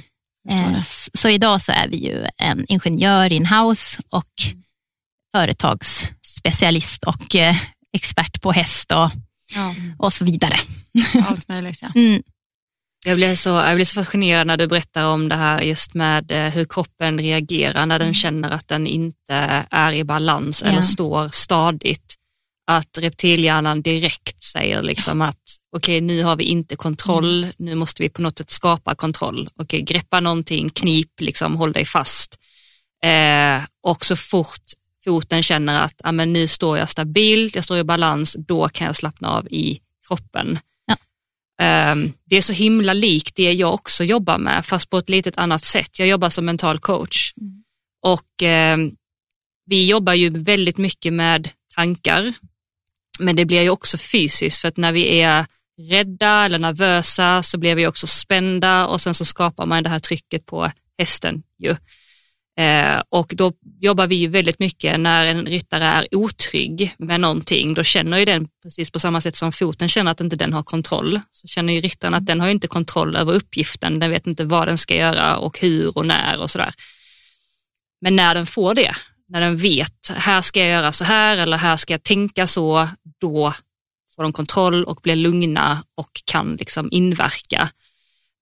Eh, 0.48 0.82
så 1.14 1.28
idag 1.28 1.62
så 1.62 1.72
är 1.72 1.88
vi 1.88 1.96
ju 1.96 2.26
en 2.37 2.64
ingenjör 2.69 3.32
in-house 3.32 4.02
och 4.10 4.32
företagsspecialist 5.34 7.04
och 7.04 7.37
eh, 7.37 7.56
expert 7.93 8.43
på 8.43 8.52
häst 8.52 8.93
och, 8.93 9.10
ja. 9.54 9.75
och 9.98 10.12
så 10.12 10.25
vidare. 10.25 10.56
Allt 11.28 11.48
möjligt 11.48 11.78
ja. 11.82 11.88
Mm. 11.94 12.22
Jag 13.04 13.16
blev, 13.16 13.34
så, 13.34 13.48
jag 13.48 13.75
blev 13.75 13.84
så 13.84 13.94
fascinerad 13.94 14.46
när 14.46 14.56
du 14.56 14.66
berättar 14.66 15.04
om 15.04 15.28
det 15.28 15.34
här 15.37 15.60
just 15.60 15.94
med 15.94 16.32
eh, 16.32 16.52
hur 16.52 16.64
kroppen 16.64 17.19
reagerar 17.19 17.87
när 17.87 17.98
den 17.98 18.06
mm. 18.06 18.14
känner 18.14 18.50
att 18.50 18.69
den 18.69 18.87
inte 18.87 19.66
är 19.70 19.93
i 19.93 20.04
balans 20.04 20.62
ja. 20.62 20.70
eller 20.70 20.82
står 20.82 21.28
stadigt. 21.28 22.14
Att 22.66 22.98
reptilhjärnan 22.98 23.82
direkt 23.82 24.42
säger 24.42 24.82
liksom 24.82 25.22
att 25.22 25.42
okej, 25.76 25.98
okay, 25.98 26.00
nu 26.00 26.22
har 26.22 26.36
vi 26.36 26.44
inte 26.44 26.76
kontroll, 26.76 27.44
mm. 27.44 27.54
nu 27.58 27.74
måste 27.74 28.02
vi 28.02 28.08
på 28.08 28.22
något 28.22 28.38
sätt 28.38 28.50
skapa 28.50 28.94
kontroll. 28.94 29.48
Okej, 29.52 29.64
okay, 29.64 29.80
greppa 29.80 30.20
någonting, 30.20 30.68
knip, 30.68 31.20
liksom, 31.20 31.56
håll 31.56 31.72
dig 31.72 31.84
fast. 31.84 32.38
Eh, 33.04 33.62
och 33.82 34.04
så 34.04 34.16
fort 34.16 34.64
foten 35.04 35.42
känner 35.42 35.80
att 35.80 36.00
ah, 36.04 36.12
men 36.12 36.32
nu 36.32 36.46
står 36.46 36.78
jag 36.78 36.88
stabilt, 36.88 37.54
jag 37.54 37.64
står 37.64 37.78
i 37.78 37.84
balans, 37.84 38.36
då 38.38 38.69
kan 38.69 38.86
jag 38.86 38.96
slappna 38.96 39.28
av 39.28 39.46
i 39.46 39.80
kroppen. 40.08 40.58
Ehm, 41.58 42.12
det 42.24 42.36
är 42.36 42.42
så 42.42 42.52
himla 42.52 42.92
likt 42.92 43.36
det 43.36 43.52
jag 43.52 43.74
också 43.74 44.04
jobbar 44.04 44.38
med, 44.38 44.66
fast 44.66 44.90
på 44.90 44.98
ett 44.98 45.08
litet 45.08 45.38
annat 45.38 45.64
sätt. 45.64 45.98
Jag 45.98 46.08
jobbar 46.08 46.28
som 46.28 46.44
mental 46.44 46.78
coach 46.78 47.32
mm. 47.40 47.62
och 48.02 48.43
ehm, 48.43 48.93
vi 49.67 49.88
jobbar 49.88 50.14
ju 50.14 50.31
väldigt 50.31 50.79
mycket 50.79 51.12
med 51.12 51.50
tankar, 51.74 52.32
men 53.19 53.37
det 53.37 53.44
blir 53.44 53.63
ju 53.63 53.70
också 53.70 53.99
fysiskt 53.99 54.61
för 54.61 54.69
att 54.69 54.77
när 54.77 54.93
vi 54.93 55.20
är 55.20 55.46
rädda 55.82 56.44
eller 56.44 56.58
nervösa 56.58 57.43
så 57.43 57.58
blir 57.58 57.75
vi 57.75 57.87
också 57.87 58.06
spända 58.06 58.87
och 58.87 59.01
sen 59.01 59.15
så 59.15 59.25
skapar 59.25 59.67
man 59.67 59.82
det 59.82 59.89
här 59.89 59.99
trycket 59.99 60.46
på 60.46 60.70
hästen 60.99 61.43
ju. 61.58 61.77
Eh, 62.58 63.03
och 63.08 63.32
då 63.37 63.53
jobbar 63.81 64.06
vi 64.06 64.15
ju 64.15 64.29
väldigt 64.29 64.58
mycket 64.58 65.01
när 65.01 65.27
en 65.27 65.46
ryttare 65.46 65.85
är 65.85 66.15
otrygg 66.15 66.94
med 66.99 67.20
någonting, 67.20 67.75
då 67.75 67.85
känner 67.85 68.19
ju 68.19 68.25
den 68.25 68.49
precis 68.63 68.91
på 68.91 68.99
samma 68.99 69.20
sätt 69.20 69.37
som 69.37 69.53
foten 69.53 69.89
känner 69.89 70.11
att 70.11 70.20
inte 70.20 70.37
den 70.37 70.53
har 70.53 70.63
kontroll, 70.63 71.20
så 71.31 71.49
känner 71.49 71.73
ju 71.73 71.81
ryttaren 71.81 72.15
att 72.15 72.27
den 72.27 72.41
har 72.41 72.49
inte 72.49 72.69
kontroll 72.69 73.17
över 73.17 73.32
uppgiften, 73.32 73.99
den 73.99 74.11
vet 74.11 74.27
inte 74.27 74.44
vad 74.44 74.69
den 74.69 74.79
ska 74.79 74.94
göra 74.94 75.37
och 75.37 75.58
hur 75.58 75.99
och 75.99 76.06
när 76.06 76.41
och 76.41 76.51
sådär. 76.51 76.75
Men 78.01 78.17
när 78.17 78.35
den 78.35 78.46
får 78.46 78.75
det, 78.75 78.94
när 79.28 79.40
den 79.40 79.56
vet, 79.56 80.10
här 80.16 80.42
ska 80.42 80.60
jag 80.60 80.68
göra 80.68 80.92
så 80.92 81.04
här 81.04 81.36
eller 81.36 81.56
här 81.56 81.76
ska 81.76 81.94
jag 81.94 82.02
tänka 82.02 82.46
så, 82.46 82.88
då 83.20 83.54
får 84.16 84.22
de 84.22 84.32
kontroll 84.32 84.84
och 84.84 85.00
blir 85.02 85.16
lugna 85.16 85.84
och 85.94 86.10
kan 86.24 86.56
liksom 86.56 86.88
inverka. 86.90 87.70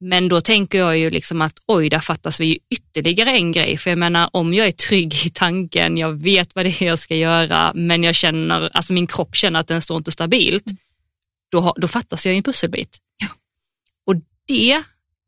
Men 0.00 0.28
då 0.28 0.40
tänker 0.40 0.78
jag 0.78 0.98
ju 0.98 1.10
liksom 1.10 1.42
att 1.42 1.58
oj, 1.66 1.88
där 1.88 1.98
fattas 1.98 2.40
vi 2.40 2.58
ytterligare 2.70 3.30
en 3.30 3.52
grej. 3.52 3.76
För 3.76 3.90
jag 3.90 3.98
menar, 3.98 4.30
om 4.32 4.54
jag 4.54 4.66
är 4.66 4.72
trygg 4.72 5.14
i 5.26 5.30
tanken, 5.30 5.96
jag 5.96 6.22
vet 6.22 6.54
vad 6.54 6.64
det 6.64 6.82
är 6.82 6.86
jag 6.86 6.98
ska 6.98 7.16
göra, 7.16 7.72
men 7.74 8.02
jag 8.04 8.14
känner, 8.14 8.70
alltså 8.76 8.92
min 8.92 9.06
kropp 9.06 9.36
känner 9.36 9.60
att 9.60 9.68
den 9.68 9.82
står 9.82 9.96
inte 9.96 10.12
stabilt, 10.12 10.64
då, 11.50 11.74
då 11.76 11.88
fattas 11.88 12.26
jag 12.26 12.36
en 12.36 12.42
pusselbit. 12.42 12.98
Ja. 13.16 13.28
Och 14.06 14.14
det 14.46 14.82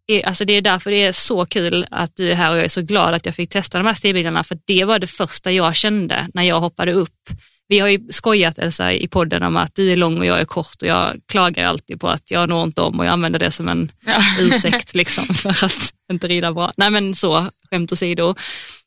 är, 0.06 0.26
alltså 0.26 0.44
det 0.44 0.52
är 0.52 0.62
därför 0.62 0.90
det 0.90 1.02
är 1.02 1.12
så 1.12 1.46
kul 1.46 1.86
att 1.90 2.16
du 2.16 2.30
är 2.30 2.34
här 2.34 2.50
och 2.50 2.56
jag 2.56 2.64
är 2.64 2.68
så 2.68 2.82
glad 2.82 3.14
att 3.14 3.26
jag 3.26 3.34
fick 3.34 3.50
testa 3.50 3.78
de 3.78 3.86
här 3.86 3.94
stilbilarna, 3.94 4.44
för 4.44 4.58
det 4.64 4.84
var 4.84 4.98
det 4.98 5.06
första 5.06 5.52
jag 5.52 5.76
kände 5.76 6.28
när 6.34 6.42
jag 6.42 6.60
hoppade 6.60 6.92
upp 6.92 7.30
vi 7.68 7.78
har 7.78 7.88
ju 7.88 8.06
skojat 8.10 8.58
Elsa 8.58 8.92
i 8.92 9.08
podden 9.08 9.42
om 9.42 9.56
att 9.56 9.74
du 9.74 9.92
är 9.92 9.96
lång 9.96 10.18
och 10.18 10.26
jag 10.26 10.40
är 10.40 10.44
kort 10.44 10.82
och 10.82 10.88
jag 10.88 11.20
klagar 11.28 11.66
alltid 11.66 12.00
på 12.00 12.08
att 12.08 12.30
jag 12.30 12.48
når 12.48 12.64
inte 12.64 12.82
om 12.82 12.98
och 12.98 13.06
jag 13.06 13.12
använder 13.12 13.38
det 13.38 13.50
som 13.50 13.68
en 13.68 13.92
ja. 14.06 14.22
ursäkt 14.40 14.94
liksom 14.94 15.26
för 15.26 15.64
att 15.64 15.94
inte 16.12 16.28
rida 16.28 16.52
bra. 16.52 16.72
Nej 16.76 16.90
men 16.90 17.14
så, 17.14 17.50
skämt 17.70 17.92
åsido. 17.92 18.34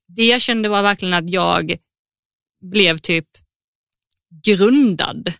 Det 0.07 0.25
jag 0.25 0.41
kände 0.41 0.69
var 0.69 0.81
verkligen 0.81 1.13
att 1.13 1.29
jag 1.29 1.75
blev 2.61 2.97
typ 2.97 3.25
grundad 4.45 5.33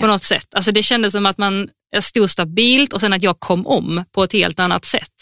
på 0.00 0.06
något 0.06 0.22
sätt. 0.22 0.54
Alltså 0.54 0.72
det 0.72 0.82
kändes 0.82 1.12
som 1.12 1.26
att 1.26 1.38
man 1.38 1.70
stod 2.00 2.30
stabilt 2.30 2.92
och 2.92 3.00
sen 3.00 3.12
att 3.12 3.22
jag 3.22 3.40
kom 3.40 3.66
om 3.66 4.04
på 4.12 4.24
ett 4.24 4.32
helt 4.32 4.58
annat 4.58 4.84
sätt. 4.84 5.12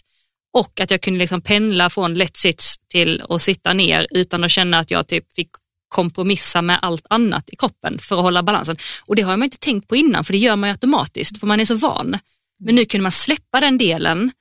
Och 0.52 0.80
att 0.80 0.90
jag 0.90 1.00
kunde 1.00 1.20
liksom 1.20 1.40
pendla 1.40 1.90
från 1.90 2.14
lätt 2.14 2.36
sits 2.36 2.76
till 2.88 3.22
att 3.28 3.42
sitta 3.42 3.72
ner 3.72 4.06
utan 4.10 4.44
att 4.44 4.50
känna 4.50 4.78
att 4.78 4.90
jag 4.90 5.06
typ 5.08 5.32
fick 5.32 5.50
kompromissa 5.88 6.62
med 6.62 6.78
allt 6.82 7.06
annat 7.10 7.50
i 7.50 7.56
kroppen 7.56 7.98
för 7.98 8.16
att 8.16 8.22
hålla 8.22 8.42
balansen. 8.42 8.76
Och 9.06 9.16
det 9.16 9.22
har 9.22 9.36
man 9.36 9.44
inte 9.44 9.58
tänkt 9.58 9.88
på 9.88 9.96
innan 9.96 10.24
för 10.24 10.32
det 10.32 10.38
gör 10.38 10.56
man 10.56 10.68
ju 10.68 10.72
automatiskt 10.72 11.40
för 11.40 11.46
man 11.46 11.60
är 11.60 11.64
så 11.64 11.74
van. 11.74 12.18
Men 12.58 12.74
nu 12.74 12.84
kunde 12.84 13.02
man 13.02 13.12
släppa 13.12 13.60
den 13.60 13.78
delen 13.78 14.32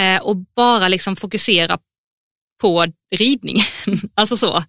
eh, 0.00 0.22
och 0.22 0.36
bara 0.36 0.88
liksom 0.88 1.16
fokusera 1.16 1.78
på 2.60 2.86
ridningen. 3.16 3.66
alltså 4.14 4.36
så. 4.36 4.62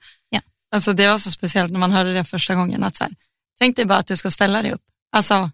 Alltså 0.72 0.94
det 0.94 1.08
var 1.08 1.18
så 1.18 1.32
speciellt 1.32 1.72
när 1.72 1.80
man 1.80 1.92
hörde 1.92 2.14
det 2.14 2.24
första 2.24 2.56
gången. 2.56 2.84
Att 2.84 2.96
så 2.96 3.04
här, 3.04 3.14
tänk 3.60 3.76
dig 3.76 3.86
bara 3.86 3.98
att 3.98 4.08
du 4.08 4.16
ska 4.16 4.32
ställa 4.32 4.62
dig 4.62 4.72
upp. 4.72 4.82
Alltså, 5.12 5.52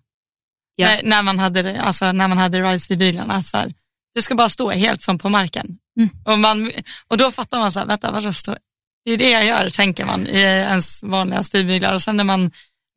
Ja. 0.76 0.88
när, 0.88 1.04
när 1.04 1.24
man 1.24 1.40
hade, 1.40 1.82
alltså, 1.82 2.12
när 2.12 2.28
man 2.28 2.38
hade 2.38 2.62
rides 2.62 2.92
i 2.92 2.98
bilarna. 2.98 3.44
Så 3.44 3.58
här, 3.58 3.74
du 4.14 4.22
ska 4.22 4.36
bara 4.36 4.50
stå 4.50 4.72
helt 4.72 5.02
som 5.02 5.20
på 5.20 5.30
marken. 5.30 5.78
Mm. 5.98 6.10
Och, 6.26 6.40
man, 6.40 6.72
och 7.08 7.18
då 7.18 7.32
fattar 7.32 7.60
man 7.60 7.72
så 7.72 7.80
här, 7.80 7.86
vänta 7.86 8.12
vadå 8.12 8.34
stå? 8.34 8.58
Det 9.06 9.12
är 9.12 9.18
det 9.18 9.30
jag 9.30 9.46
gör, 9.46 9.70
tänker 9.70 10.06
man 10.06 10.28
i 10.28 10.40
ens 10.40 11.04
vanliga 11.04 11.44
stilbyglar. 11.44 11.94
Och 11.94 12.02
sen 12.02 12.18
när 12.18 12.24
man 12.24 12.52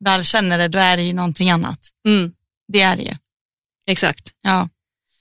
väl 0.05 0.23
känner 0.23 0.57
det, 0.57 0.67
då 0.67 0.79
är 0.79 0.97
det 0.97 1.03
ju 1.03 1.13
någonting 1.13 1.49
annat. 1.51 1.79
Mm, 2.07 2.33
Det 2.67 2.81
är 2.81 2.95
det 2.95 3.03
ju. 3.03 3.15
exakt. 3.87 4.31
Ja. 4.41 4.69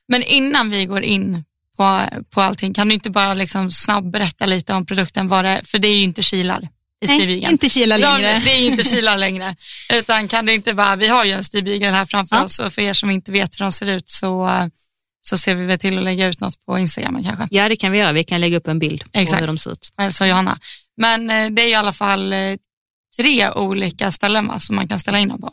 Men 0.09 0.23
innan 0.23 0.71
vi 0.71 0.85
går 0.87 1.02
in 1.02 1.45
på, 1.76 2.00
på 2.31 2.43
allting, 2.43 2.75
kan 2.75 2.88
du 2.88 2.95
inte 2.95 3.11
bara 3.11 3.35
liksom 3.35 3.71
snabbt 3.71 4.07
berätta 4.07 4.47
lite 4.47 4.75
om 4.75 4.87
produkten? 4.87 5.28
Vad 5.28 5.45
det? 5.45 5.61
För 5.64 5.78
det 5.78 5.88
är 5.88 5.97
ju 5.97 6.02
inte 6.02 6.23
kilar 6.23 6.69
i 7.04 7.06
Nej, 7.06 7.44
inte 7.50 7.68
kila 7.68 7.96
längre. 7.96 8.42
Det 8.44 8.50
är 8.50 8.66
inte 8.66 8.82
kilar 8.84 9.16
längre. 9.16 9.56
Utan 9.94 10.28
kan 10.28 10.46
du 10.46 10.54
inte 10.54 10.74
bara, 10.74 10.96
vi 10.96 11.08
har 11.08 11.24
ju 11.24 11.32
en 11.32 11.44
stigbygel 11.44 11.94
här 11.94 12.06
framför 12.06 12.36
Ja. 12.36 12.42
oss 12.44 12.58
och 12.58 12.72
för 12.72 12.82
er 12.82 12.92
som 12.92 13.10
inte 13.10 13.32
vet 13.32 13.60
hur 13.60 13.64
de 13.64 13.72
ser 13.72 13.86
ut 13.86 14.08
så, 14.08 14.50
så 15.20 15.38
ser 15.38 15.54
vi 15.54 15.64
väl 15.64 15.78
till 15.78 15.98
att 15.98 16.04
lägga 16.04 16.26
ut 16.26 16.40
något 16.40 16.64
på 16.66 16.78
Instagram 16.78 17.24
kanske. 17.24 17.48
Ja 17.50 17.68
det 17.68 17.76
kan 17.76 17.92
vi 17.92 17.98
göra, 17.98 18.12
vi 18.12 18.24
kan 18.24 18.40
lägga 18.40 18.56
upp 18.56 18.68
en 18.68 18.78
bild 18.78 19.02
på 19.12 19.18
Exakt. 19.18 19.42
hur 19.42 19.46
de 19.46 19.58
ser 19.58 19.70
ut. 19.72 19.88
Sa 20.10 20.26
Johanna. 20.26 20.58
Men 20.96 21.30
eh, 21.30 21.50
det 21.50 21.62
är 21.62 21.68
i 21.68 21.74
alla 21.74 21.92
fall 21.92 22.32
eh, 22.32 22.38
tre 23.16 23.50
olika 23.50 24.12
ställen 24.12 24.46
va, 24.46 24.58
som 24.58 24.76
man 24.76 24.88
kan 24.88 24.98
ställa 24.98 25.18
in 25.18 25.28
dem 25.28 25.40
på. 25.40 25.52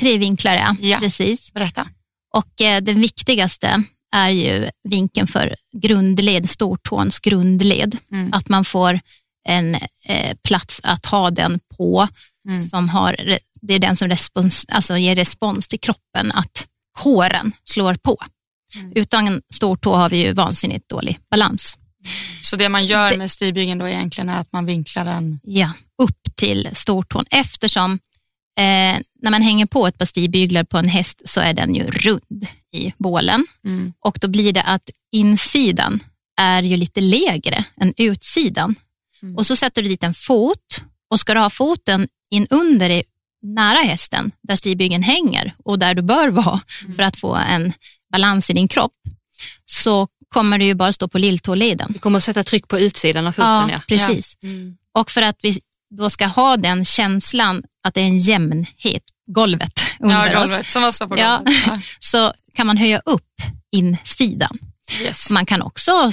Tre 0.00 0.18
vinklar, 0.18 0.54
ja. 0.54 0.76
Ja. 0.80 0.98
Precis. 0.98 1.52
Berätta. 1.52 1.88
Och 2.34 2.60
eh, 2.60 2.80
den 2.80 3.00
viktigaste 3.00 3.82
är 4.14 4.30
ju 4.30 4.70
vinkeln 4.88 5.26
för 5.26 5.54
grundled, 5.76 6.50
stortåns 6.50 7.18
grundled. 7.18 7.96
Mm. 8.12 8.32
Att 8.32 8.48
man 8.48 8.64
får 8.64 9.00
en 9.46 9.74
eh, 10.04 10.36
plats 10.44 10.80
att 10.82 11.06
ha 11.06 11.30
den 11.30 11.60
på. 11.76 12.08
Mm. 12.48 12.68
Som 12.68 12.88
har, 12.88 13.16
det 13.60 13.74
är 13.74 13.78
den 13.78 13.96
som 13.96 14.08
respons, 14.08 14.66
alltså 14.68 14.96
ger 14.98 15.16
respons 15.16 15.68
till 15.68 15.80
kroppen, 15.80 16.32
att 16.32 16.66
kåren 16.98 17.52
slår 17.64 17.94
på. 17.94 18.16
Mm. 18.74 18.92
Utan 18.94 19.42
stortå 19.54 19.94
har 19.94 20.10
vi 20.10 20.16
ju 20.26 20.32
vansinnigt 20.32 20.88
dålig 20.88 21.18
balans. 21.30 21.78
Så 22.40 22.56
det 22.56 22.68
man 22.68 22.86
gör 22.86 23.10
Det- 23.10 23.16
med 23.16 23.30
stigbygeln 23.30 23.78
då 23.78 23.88
egentligen 23.88 24.28
är 24.28 24.40
att 24.40 24.52
man 24.52 24.66
vinklar 24.66 25.04
den. 25.04 25.40
Ja, 25.42 25.72
upp 26.02 26.36
till 26.36 26.68
stortån 26.72 27.24
eftersom 27.30 27.92
eh, 28.58 28.98
när 29.22 29.30
man 29.30 29.42
hänger 29.42 29.66
på 29.66 29.86
ett 29.86 29.98
par 29.98 30.06
stigbyglar 30.06 30.64
på 30.64 30.78
en 30.78 30.88
häst 30.88 31.22
så 31.24 31.40
är 31.40 31.52
den 31.54 31.74
ju 31.74 31.84
rund 31.84 32.46
i 32.76 32.92
bålen 32.98 33.46
Mm. 33.64 33.92
och 34.04 34.18
då 34.20 34.28
blir 34.28 34.52
det 34.52 34.62
att 34.62 34.90
insidan 35.12 36.00
är 36.40 36.62
ju 36.62 36.76
lite 36.76 37.00
lägre 37.00 37.64
än 37.80 37.94
utsidan. 37.96 38.74
Mm. 39.22 39.36
Och 39.36 39.46
så 39.46 39.56
sätter 39.56 39.82
du 39.82 39.88
dit 39.88 40.02
en 40.04 40.14
fot 40.14 40.82
och 41.10 41.20
ska 41.20 41.34
du 41.34 41.40
ha 41.40 41.50
foten 41.50 42.08
in 42.30 42.46
under 42.50 42.90
i, 42.90 43.02
nära 43.42 43.78
hästen 43.78 44.32
där 44.42 44.56
stigbygeln 44.56 45.02
hänger 45.02 45.54
och 45.64 45.78
där 45.78 45.94
du 45.94 46.02
bör 46.02 46.28
vara 46.30 46.60
för 46.96 47.02
att 47.02 47.16
få 47.16 47.34
en 47.34 47.72
balans 48.12 48.50
i 48.50 48.52
din 48.52 48.68
kropp 48.68 48.92
så 49.64 50.08
kommer 50.28 50.58
du 50.58 50.64
ju 50.64 50.74
bara 50.74 50.92
stå 50.92 51.08
på 51.08 51.18
lilltåleden. 51.18 51.90
Vi 51.92 51.98
kommer 51.98 52.16
att 52.16 52.24
sätta 52.24 52.44
tryck 52.44 52.68
på 52.68 52.78
utsidan 52.80 53.26
av 53.26 53.32
foten. 53.32 53.68
Ja. 53.68 53.80
precis. 53.88 54.36
Och 54.94 55.10
för 55.10 55.22
att 55.22 55.36
vi 55.42 55.60
då 55.96 56.10
ska 56.10 56.26
ha 56.26 56.56
den 56.56 56.84
känslan 56.84 57.62
att 57.82 57.94
det 57.94 58.00
är 58.00 58.04
en 58.04 58.18
jämnhet, 58.18 59.02
golvet 59.26 59.80
under 60.00 60.32
Ja, 60.32 60.40
oss, 60.44 60.46
golvet, 60.50 60.68
som 60.68 60.82
var 60.82 60.92
så 60.92 61.08
på 61.08 61.18
Ja. 61.18 61.36
golvet. 61.36 61.62
Ja. 61.66 61.80
så 61.98 62.32
kan 62.54 62.66
man 62.66 62.76
höja 62.76 62.98
upp 63.04 63.42
insidan. 63.72 64.58
Yes. 65.02 65.30
Man 65.30 65.46
kan 65.46 65.62
också 65.62 66.10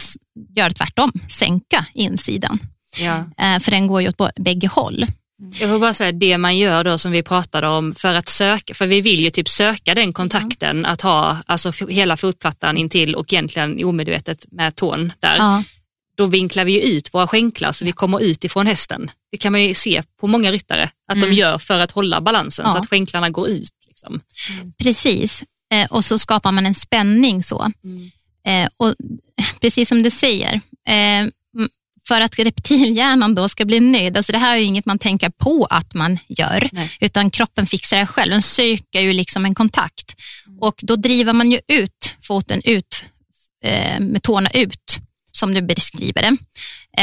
göra 0.56 0.74
tvärtom, 0.74 1.12
sänka 1.30 1.86
insidan. 1.94 2.60
Ja. 2.98 3.18
Eh, 3.46 3.60
för 3.60 3.72
den 3.72 3.88
går 3.88 4.02
ju 4.02 4.08
åt 4.10 4.36
bägge 4.36 4.68
håll. 4.68 5.06
Jag 5.60 5.70
får 5.70 5.80
bara 5.80 5.94
säga 5.94 6.12
det 6.12 6.38
man 6.38 6.58
gör 6.58 6.84
då 6.84 6.98
som 6.98 7.12
vi 7.12 7.24
pratade 7.24 7.68
om 7.68 7.96
för 7.96 8.14
att 8.14 8.30
söka, 8.30 8.74
för 8.74 8.88
vi 8.88 9.02
vill 9.02 9.20
ju 9.20 9.30
typ 9.30 9.50
söka 9.50 9.96
den 9.96 10.14
kontakten 10.14 10.86
att 10.86 11.02
ha 11.02 11.38
alltså 11.46 11.72
hela 11.90 12.18
fotplattan 12.18 12.78
intill 12.78 13.16
och 13.16 13.34
egentligen 13.34 13.84
omedvetet 13.86 14.46
med 14.52 14.76
tån 14.76 15.14
där. 15.20 15.36
Ja, 15.38 15.64
Då 16.18 16.26
vinklar 16.26 16.66
vi 16.66 16.72
ju 16.72 16.80
ut 16.80 17.14
våra 17.14 17.28
skänklar 17.28 17.72
så 17.72 17.86
vi 17.86 17.92
kommer 17.92 18.20
ut 18.20 18.44
ifrån 18.44 18.68
hästen. 18.68 19.12
Det 19.32 19.38
kan 19.38 19.52
man 19.52 19.64
ju 19.64 19.74
se 19.74 20.04
på 20.20 20.28
många 20.28 20.52
ryttare 20.52 20.90
att 21.12 21.22
de 21.22 21.34
gör 21.34 21.58
för 21.58 21.80
att 21.80 21.92
hålla 21.92 22.22
balansen 22.22 22.70
så 22.72 22.78
Ja. 22.78 22.82
att 22.82 22.90
skänklarna 22.90 23.30
går 23.30 23.48
ut. 23.48 23.72
Liksom. 23.88 24.22
precis. 24.84 25.44
Eh, 25.74 25.88
och 25.92 26.06
så 26.06 26.18
skapar 26.18 26.52
man 26.52 26.66
en 26.66 26.74
spänning 26.74 27.44
så. 27.44 27.72
Eh, 28.48 28.70
och 28.78 28.94
precis 29.62 29.90
som 29.90 30.04
du 30.04 30.10
säger, 30.10 30.62
för 32.08 32.22
att 32.22 32.40
reptilhjärnan 32.40 33.36
då 33.36 33.50
ska 33.50 33.66
bli 33.66 33.80
nöjd, 33.80 34.18
alltså 34.18 34.32
det 34.32 34.38
här 34.38 34.54
är 34.54 34.58
ju 34.60 34.66
inget 34.66 34.86
man 34.86 35.00
tänker 35.00 35.30
på 35.30 35.68
att 35.70 35.94
man 35.94 36.18
gör, 36.28 36.70
Nej. 36.72 36.98
utan 37.02 37.30
kroppen 37.30 37.68
fixar 37.68 37.98
det 37.98 38.08
själv. 38.08 38.32
Den 38.32 38.42
söker 38.42 39.00
ju 39.02 39.14
liksom 39.14 39.46
en 39.46 39.56
kontakt 39.56 40.16
och 40.62 40.76
då 40.82 40.96
driver 40.96 41.34
man 41.34 41.52
ju 41.52 41.60
ut 41.68 42.16
foten 42.22 42.62
ut 42.66 43.04
eh, 43.66 44.00
med 44.00 44.24
tårna 44.24 44.50
ut, 44.50 45.00
som 45.32 45.54
du 45.54 45.62
beskriver 45.62 46.22
det. 46.22 46.38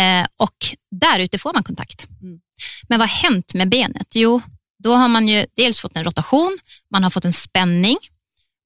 Eh, 0.01 0.27
och 0.37 0.57
där 1.01 1.19
ute 1.19 1.39
får 1.39 1.53
man 1.53 1.63
kontakt. 1.63 2.07
Mm. 2.23 2.41
Men 2.89 2.99
vad 2.99 3.09
har 3.09 3.31
hänt 3.31 3.55
med 3.55 3.69
benet? 3.69 4.07
Jo, 4.15 4.41
då 4.83 4.95
har 4.95 5.09
man 5.09 5.29
ju 5.29 5.47
dels 5.57 5.81
fått 5.81 5.97
en 5.97 6.05
rotation, 6.05 6.59
man 6.93 7.03
har 7.03 7.11
fått 7.11 7.25
en 7.25 7.33
spänning. 7.33 7.97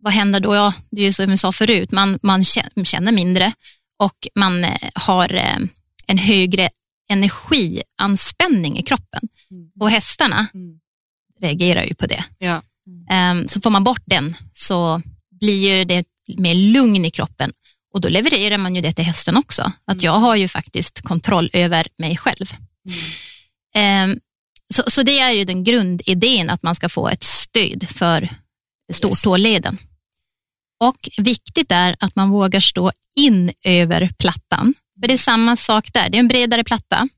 Vad 0.03 0.13
händer 0.13 0.41
då? 0.41 0.55
Ja, 0.55 0.73
det 0.91 1.01
är 1.01 1.05
ju 1.05 1.13
som 1.13 1.31
vi 1.31 1.37
sa 1.39 1.53
förut, 1.53 1.91
man, 1.91 2.19
man 2.23 2.43
kä- 2.43 2.85
känner 2.85 3.13
mindre 3.13 3.53
och 3.99 4.29
man 4.35 4.65
eh, 4.65 4.79
har 4.95 5.35
eh, 5.35 5.57
en 6.07 6.19
högre 6.19 6.69
energianspänning 7.11 8.79
i 8.79 8.83
kroppen. 8.83 9.29
Mm. 9.51 9.71
Och 9.81 9.91
hästarna 9.91 10.47
Mm. 10.55 10.81
reagerar 11.41 11.85
ju 11.85 11.95
på 11.95 12.07
det. 12.07 12.25
Ja. 12.39 12.63
Ehm, 13.11 13.49
så 13.49 13.61
får 13.61 13.71
man 13.71 13.85
bort 13.85 14.03
den 14.05 14.35
så 14.53 15.03
blir 15.41 15.79
ju 15.79 15.85
det 15.85 16.07
mer 16.39 16.55
lugn 16.55 17.05
i 17.05 17.11
kroppen 17.11 17.53
och 17.95 18.01
då 18.01 18.09
levererar 18.09 18.59
man 18.59 18.75
ju 18.75 18.81
det 18.81 18.93
till 18.93 19.05
hästen 19.05 19.37
också. 19.37 19.73
Att 19.85 20.03
jag 20.03 20.19
har 20.19 20.37
ju 20.37 20.49
faktiskt 20.49 21.01
kontroll 21.03 21.51
över 21.53 21.87
mig 21.99 22.17
själv. 22.17 22.47
Ehm, 23.75 24.21
så, 24.75 24.83
så 24.87 25.03
det 25.03 25.19
är 25.19 25.31
ju 25.31 25.45
den 25.45 25.65
grundidén 25.65 26.51
att 26.51 26.63
man 26.63 26.75
ska 26.75 26.89
få 26.89 27.09
ett 27.09 27.23
stöd 27.25 27.89
för 27.89 28.29
stortåleden. 28.93 29.79
Och 30.81 31.09
viktigt 31.19 31.73
är 31.73 31.97
att 32.01 32.17
man 32.17 32.31
vågar 32.31 32.61
stå 32.61 32.93
in 33.17 33.53
över 33.65 34.11
plattan. 34.19 34.75
För 35.01 35.09
det 35.09 35.15
är 35.15 35.19
samma 35.19 35.57
sak 35.57 35.93
där, 35.93 36.09
det 36.09 36.17
är 36.17 36.21
en 36.21 36.29
bredare 36.29 36.65
platta. 36.65 37.09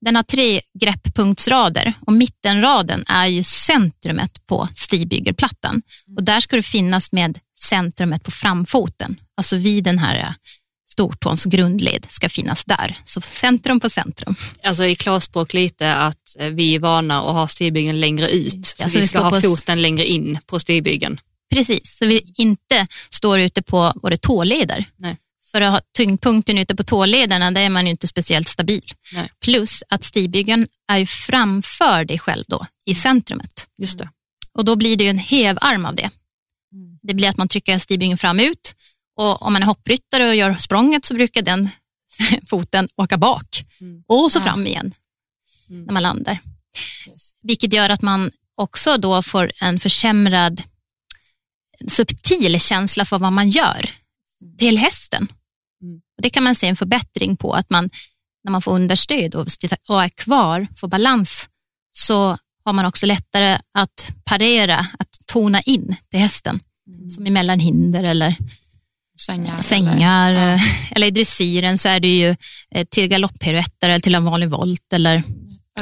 Den 0.00 0.16
har 0.16 0.22
tre 0.22 0.60
grepppunktsrader 0.80 1.92
och 2.00 2.12
mittenraden 2.12 3.04
är 3.08 3.26
ju 3.26 3.42
centrumet 3.42 4.46
på 4.46 4.68
stigbygelplattan. 4.74 5.82
Och 6.16 6.24
där 6.24 6.40
ska 6.40 6.56
det 6.56 6.62
finnas 6.62 7.12
med 7.12 7.38
centrumet 7.60 8.22
på 8.22 8.30
framfoten, 8.30 9.20
alltså 9.36 9.56
vid 9.56 9.84
den 9.84 9.98
här 9.98 10.18
eh, 10.18 10.32
stortåns 10.90 11.44
grundled 11.44 12.06
ska 12.08 12.28
finnas 12.28 12.64
där. 12.64 12.96
Så 13.04 13.20
centrum 13.20 13.80
på 13.80 13.88
centrum. 13.88 14.34
Alltså 14.62 14.84
i 14.84 14.94
klarspråk 14.94 15.54
lite 15.54 15.94
att 15.94 16.36
eh, 16.38 16.48
vi 16.48 16.74
är 16.74 16.78
vana 16.78 17.20
att 17.20 17.34
ha 17.34 17.48
stigbygeln 17.48 18.00
längre 18.00 18.28
ut. 18.28 18.66
Så 18.66 18.74
Ja, 18.78 18.88
så 18.88 18.90
vi 18.90 19.00
vi 19.00 19.06
ska 19.06 19.18
står 19.18 19.24
ha 19.24 19.30
på 19.30 19.40
foten 19.40 19.82
längre 19.82 20.06
in 20.06 20.38
på 20.46 20.58
stigbygeln. 20.58 21.20
Precis, 21.54 21.98
så 21.98 22.06
vi 22.06 22.32
inte 22.36 22.86
står 23.10 23.38
ute 23.38 23.62
på 23.62 23.92
våra 24.02 24.16
tåleder. 24.16 24.84
Nej. 24.96 25.16
För 25.52 25.60
att 25.60 25.72
ha 25.72 25.80
tyngdpunkten 25.96 26.58
ute 26.58 26.76
på 26.76 26.82
tålederna, 26.84 27.50
där 27.50 27.60
är 27.60 27.70
man 27.70 27.84
ju 27.86 27.90
inte 27.90 28.08
speciellt 28.08 28.48
stabil. 28.48 28.82
Nej. 29.14 29.30
Plus 29.40 29.82
att 29.88 30.04
stigbyggeln 30.04 30.68
är 30.88 30.98
ju 30.98 31.06
framför 31.06 32.04
dig 32.04 32.18
själv 32.18 32.44
då, 32.48 32.66
i 32.84 32.94
centrumet. 32.94 33.66
Just 33.78 33.98
det. 33.98 34.08
Och 34.54 34.64
då 34.64 34.76
blir 34.76 34.96
det 34.96 35.04
ju 35.04 35.10
en 35.10 35.18
hävarm 35.18 35.86
av 35.86 35.94
det. 35.94 36.10
Mm. 36.72 36.98
Det 37.02 37.14
blir 37.14 37.28
att 37.28 37.36
man 37.36 37.48
trycker 37.48 37.78
stigbygeln 37.78 38.18
fram 38.18 38.40
ut 38.40 38.74
och 39.16 39.42
om 39.42 39.52
man 39.52 39.62
är 39.62 39.66
hoppryttare 39.66 40.28
och 40.28 40.34
gör 40.34 40.54
språnget 40.54 41.04
så 41.04 41.14
brukar 41.14 41.42
den 41.42 41.68
foten 42.46 42.88
åka 42.96 43.16
bak 43.16 43.64
Mm. 43.80 44.04
och 44.08 44.32
så 44.32 44.38
Ja. 44.38 44.42
fram 44.42 44.66
igen 44.66 44.92
Mm. 45.70 45.84
när 45.84 45.92
man 45.92 46.02
landar. 46.02 46.38
Yes. 47.08 47.30
Vilket 47.42 47.72
gör 47.72 47.90
att 47.90 48.02
man 48.02 48.30
också 48.54 48.96
då 48.96 49.22
får 49.22 49.52
en 49.62 49.80
försämrad 49.80 50.62
subtil 51.88 52.60
känsla 52.60 53.04
för 53.04 53.18
vad 53.18 53.32
man 53.32 53.50
gör 53.50 53.90
till 54.58 54.78
hästen. 54.78 55.28
Mm. 56.12 56.18
Och 56.18 56.22
det 56.22 56.30
kan 56.30 56.44
man 56.44 56.54
se 56.54 56.66
en 56.68 56.76
förbättring 56.76 57.36
på, 57.36 57.52
att 57.54 57.70
man 57.70 57.90
när 58.44 58.52
man 58.52 58.62
får 58.62 58.72
understöd 58.72 59.34
och 59.34 59.46
är 60.02 60.08
kvar, 60.08 60.66
får 60.76 60.88
balans, 60.88 61.48
så 61.92 62.38
har 62.64 62.72
man 62.72 62.84
också 62.86 63.06
lättare 63.06 63.58
att 63.78 64.12
parera, 64.24 64.78
att 64.98 65.08
tona 65.26 65.60
in 65.60 65.96
till 66.10 66.20
hästen. 66.20 66.60
Som 67.14 67.26
i 67.26 67.30
mellanhinder 67.30 68.04
eller 68.04 68.36
Sängar. 69.18 69.62
sängar. 69.62 70.30
Eller, 70.32 70.54
eh, 70.54 70.92
Eller 70.92 71.06
i 71.06 71.10
dressyren 71.10 71.78
så 71.78 71.88
är 71.88 72.00
det 72.00 72.18
ju 72.18 72.36
eh, 72.74 72.86
till 72.90 73.08
galopppiruetter 73.08 73.88
eller 73.88 74.00
till 74.00 74.14
en 74.14 74.24
vanlig 74.24 74.48
volt 74.50 74.92
eller 74.92 75.22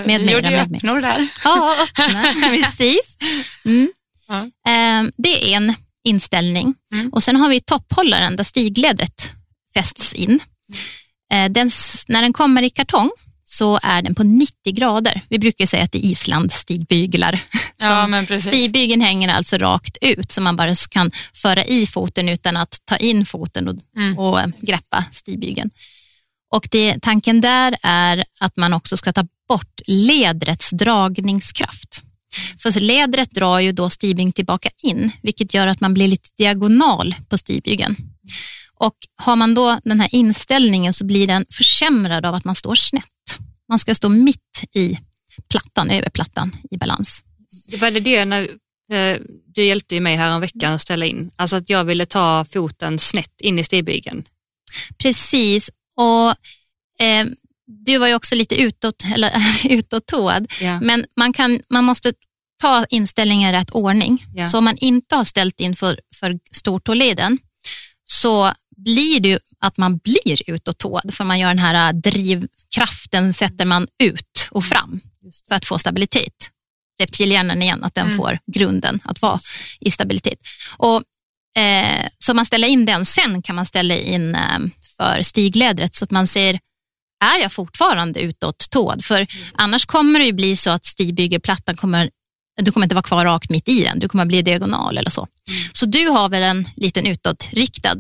Med 0.07 0.21
Vi 0.21 0.27
mera, 0.27 0.33
gjorde 0.33 0.51
ju 0.51 0.57
öppnor 0.57 1.01
där. 1.01 1.29
Ja, 1.45 1.77
öppna, 1.83 2.23
precis. 2.51 3.17
Mm. 3.65 3.93
Ja. 4.29 4.41
Eh, 4.73 5.11
Det 5.17 5.53
är 5.53 5.57
en 5.57 5.75
inställning. 6.05 6.75
Mm. 6.95 7.09
Och 7.13 7.23
Sen 7.23 7.37
har 7.37 7.49
vi 7.49 7.61
topphållaren 7.61 8.37
där 8.37 8.45
stigledret 8.45 9.33
fästs 9.75 10.13
in. 10.13 10.41
Eh, 11.33 11.49
Den, 11.51 11.71
när 12.09 12.23
den 12.23 12.33
kommer 12.33 12.63
i 12.63 12.71
kartong 12.71 13.11
så 13.45 13.79
är 13.83 14.03
den 14.03 14.15
på 14.15 14.23
90 14.23 14.53
grader. 14.73 15.21
Vi 15.29 15.39
brukar 15.39 15.67
säga 15.67 15.85
att 15.85 15.93
det 15.93 15.99
är 15.99 16.11
Islands 16.11 16.55
stigbyglar. 16.55 17.41
Ja, 17.79 18.03
Som 18.03 18.11
men 18.11 18.27
precis. 18.27 18.49
Stigbygeln 18.49 19.01
hänger 19.01 19.29
alltså 19.29 19.59
rakt 19.59 19.97
ut 20.01 20.33
så 20.33 20.41
man 20.41 20.57
bara 20.57 20.75
kan 20.91 21.11
föra 21.35 21.65
i 21.65 21.87
foten 21.87 22.29
utan 22.29 22.57
att 22.57 22.79
ta 22.85 22.97
in 22.97 23.27
foten 23.27 23.69
och, 23.69 23.77
Mm. 23.97 24.19
och 24.19 24.41
eh, 24.41 24.47
greppa 24.61 25.05
stigbygeln. 25.13 25.71
Och 26.55 26.69
det, 26.71 26.99
tanken 27.03 27.41
där 27.41 27.77
är 27.83 28.25
att 28.41 28.57
man 28.57 28.73
också 28.73 28.97
ska 28.97 29.13
ta 29.13 29.25
bort 29.49 29.81
ledrets 29.87 30.71
dragningskraft. 30.71 32.03
För 32.59 32.81
ledret 32.81 33.31
drar 33.31 33.59
ju 33.59 33.73
då 33.73 33.91
stigbygeln 33.91 34.33
tillbaka 34.33 34.69
in, 34.83 35.13
vilket 35.23 35.55
gör 35.55 35.67
att 35.67 35.81
man 35.81 35.95
blir 35.95 36.09
lite 36.09 36.29
diagonal 36.39 37.15
på 37.29 37.39
stigbygeln. 37.39 37.97
Och 38.81 38.95
har 39.17 39.37
man 39.37 39.55
då 39.55 39.81
den 39.85 40.01
här 40.01 40.09
inställningen 40.15 40.93
så 40.93 41.05
blir 41.05 41.27
den 41.27 41.47
försämrad 41.53 42.27
av 42.27 42.35
att 42.35 42.45
man 42.45 42.55
står 42.55 42.75
snett. 42.75 43.05
Man 43.69 43.79
ska 43.79 43.95
stå 43.95 44.09
mitt 44.09 44.65
i 44.75 44.99
plattan, 45.51 45.91
över 45.91 46.11
plattan 46.11 46.57
i 46.71 46.77
balans. 46.77 47.25
Det 47.69 47.77
var 47.77 47.91
det 47.91 48.25
när 48.25 48.43
eh, 48.93 49.19
du 49.55 49.65
hjälpte 49.65 50.01
mig 50.01 50.17
här 50.17 50.31
en 50.35 50.41
vecka 50.41 50.69
att 50.71 50.81
ställa 50.81 51.07
in. 51.07 51.31
Alltså 51.37 51.57
att 51.57 51.71
jag 51.71 51.85
ville 51.85 52.07
ta 52.07 52.45
foten 52.45 52.99
snett 52.99 53.41
in 53.41 53.59
i 53.59 53.65
stigbygeln. 53.65 54.25
Precis, 54.99 55.71
och 55.97 56.29
eh, 57.07 57.27
du 57.67 57.99
var 57.99 58.07
ju 58.09 58.15
också 58.15 58.35
lite 58.35 58.55
utåt, 58.63 59.05
eller, 59.15 59.33
utåtåd, 59.69 60.53
Ja. 60.61 60.81
men 60.81 61.05
man, 61.17 61.33
kan, 61.33 61.61
man 61.69 61.85
måste 61.85 62.13
ta 62.63 62.85
inställningen 62.91 63.55
i 63.55 63.59
rätt 63.59 63.71
ordning. 63.71 64.25
Ja. 64.35 64.49
Så 64.49 64.59
om 64.59 64.65
man 64.65 64.77
inte 64.77 65.17
har 65.17 65.25
ställt 65.25 65.61
in 65.61 65.77
för, 65.77 66.01
för 66.15 66.39
stortåleden 66.51 67.39
så 68.05 68.53
blir 68.85 69.21
det 69.21 69.29
ju 69.29 69.39
att 69.61 69.77
man 69.77 69.97
blir 69.99 70.51
utåtåd, 70.51 71.15
för 71.15 71.25
man 71.25 71.39
gör 71.39 71.49
den 71.49 71.59
här 71.59 71.89
äh, 71.89 71.97
drivkraften 72.01 73.33
sätter 73.33 73.65
man 73.65 73.87
ut 74.03 74.49
och 74.51 74.65
fram 74.65 75.01
för 75.49 75.55
att 75.55 75.65
få 75.67 75.79
stabilitet. 75.79 76.51
Reptilhjärnan 77.01 77.63
igen, 77.63 77.85
att 77.85 77.95
den 77.95 78.07
Mm. 78.07 78.17
får 78.19 78.39
grunden 78.47 79.01
att 79.05 79.23
vara 79.23 79.41
i 79.81 79.91
stabilitet. 79.91 80.39
Och, 80.77 81.03
eh, 81.63 82.07
så 82.19 82.35
man 82.35 82.47
ställer 82.47 82.69
in 82.69 82.87
den, 82.87 83.05
sen 83.05 83.43
kan 83.43 83.57
man 83.57 83.67
ställa 83.67 83.95
in 83.97 84.35
eh, 84.35 84.59
för 84.97 85.23
stigledret 85.23 85.95
så 85.95 86.05
att 86.05 86.11
man 86.11 86.27
ser, 86.27 86.55
är 87.25 87.43
jag 87.43 87.53
fortfarande 87.53 88.21
utåt-tåd? 88.21 89.05
För 89.05 89.27
annars 89.55 89.87
kommer 89.87 90.19
det 90.19 90.25
ju 90.25 90.33
bli 90.33 90.57
så 90.57 90.71
att 90.71 90.85
stigbyggelplattan 90.85 91.77
kommer, 91.77 92.11
du 92.63 92.73
kommer 92.73 92.87
inte 92.87 92.95
vara 92.95 93.03
kvar 93.03 93.25
rakt 93.25 93.51
mitt 93.51 93.69
i 93.69 93.83
den, 93.83 93.99
du 93.99 94.09
kommer 94.09 94.25
bli 94.25 94.43
diagonal 94.43 94.99
eller 94.99 95.11
så. 95.11 95.29
Så 95.73 95.87
du 95.87 96.09
har 96.09 96.29
väl 96.29 96.43
en 96.43 96.69
liten 96.77 97.07
utåtriktad 97.07 97.97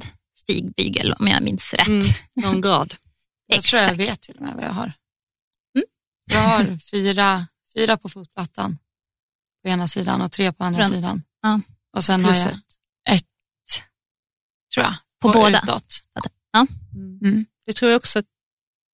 stigbygel 0.50 1.12
om 1.12 1.26
jag 1.28 1.42
minns 1.42 1.75
rätt. 1.75 1.88
Mm, 1.88 2.07
någon 2.37 2.61
grad. 2.61 2.95
Jag 3.47 3.62
tror 3.64 3.83
jag 3.83 3.90
Exakt. 3.90 4.11
vet 4.11 4.21
till 4.21 4.35
och 4.35 4.42
med 4.42 4.54
vad 4.54 4.64
jag 4.64 4.73
har. 4.73 4.92
Mm. 5.76 5.85
Jag 6.33 6.40
har 6.40 6.78
fyra, 6.90 7.47
fyra 7.75 7.97
på 7.97 8.09
fotplattan 8.09 8.78
på 9.62 9.69
ena 9.69 9.88
sidan 9.88 10.23
och 10.23 10.33
tre 10.33 10.52
på 10.52 10.64
andra 10.64 10.80
Fram- 10.83 10.92
sidan. 10.92 11.23
Ja. 11.42 11.61
Och 11.97 12.04
sen 12.04 12.25
Plus 12.25 12.38
har 12.38 12.45
jag 12.50 12.57
ett. 12.57 13.21
ett, 13.21 13.83
tror 14.75 14.85
jag, 14.87 14.95
På 15.21 15.28
båda? 15.33 15.61
utåt. 15.62 16.02
Ja. 16.52 16.66
Mm. 16.95 17.47
Det 17.66 17.73
tror 17.73 17.90
jag 17.90 17.99
också. 17.99 18.19
att- 18.19 18.26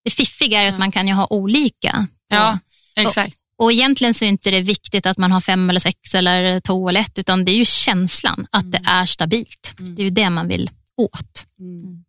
Det 0.04 0.10
fiffiga 0.10 0.60
är 0.60 0.68
att 0.72 0.78
man 0.78 0.92
kan 0.92 1.08
ju 1.08 1.14
ha 1.14 1.26
olika. 1.30 2.06
Ja, 2.28 2.58
exakt. 2.96 3.36
Och 3.58 3.72
egentligen 3.72 4.14
så 4.14 4.24
är 4.24 4.28
inte 4.28 4.50
det 4.50 4.60
viktigt 4.60 5.06
att 5.06 5.18
man 5.18 5.32
har 5.32 5.40
fem 5.40 5.70
eller 5.70 5.80
sex 5.80 6.14
eller 6.14 6.60
två 6.60 6.88
eller 6.88 7.00
ett, 7.00 7.18
utan 7.18 7.44
det 7.44 7.52
är 7.52 7.56
ju 7.56 7.64
känslan 7.64 8.46
att 8.50 8.72
det 8.72 8.80
är 8.86 9.06
stabilt. 9.06 9.74
Mm. 9.78 9.94
Det 9.94 10.02
är 10.02 10.04
ju 10.04 10.10
det 10.10 10.30
man 10.30 10.48
vill 10.48 10.70
åt. 10.96 11.46
Mm. 11.60 12.04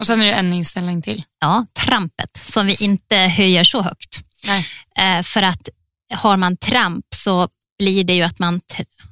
Och 0.00 0.06
sen 0.06 0.20
är 0.20 0.26
det 0.26 0.32
en 0.32 0.52
inställning 0.52 1.02
till. 1.02 1.24
Ja, 1.40 1.66
trampet 1.74 2.40
som 2.42 2.66
vi 2.66 2.76
inte 2.84 3.16
höjer 3.16 3.64
så 3.64 3.82
högt. 3.82 4.20
Nej. 4.46 4.66
Eh, 4.98 5.22
för 5.22 5.42
att 5.42 5.68
har 6.14 6.36
man 6.36 6.56
tramp 6.56 7.04
så 7.14 7.48
blir 7.78 8.04
det 8.04 8.14
ju 8.14 8.22
att 8.22 8.38
man 8.38 8.60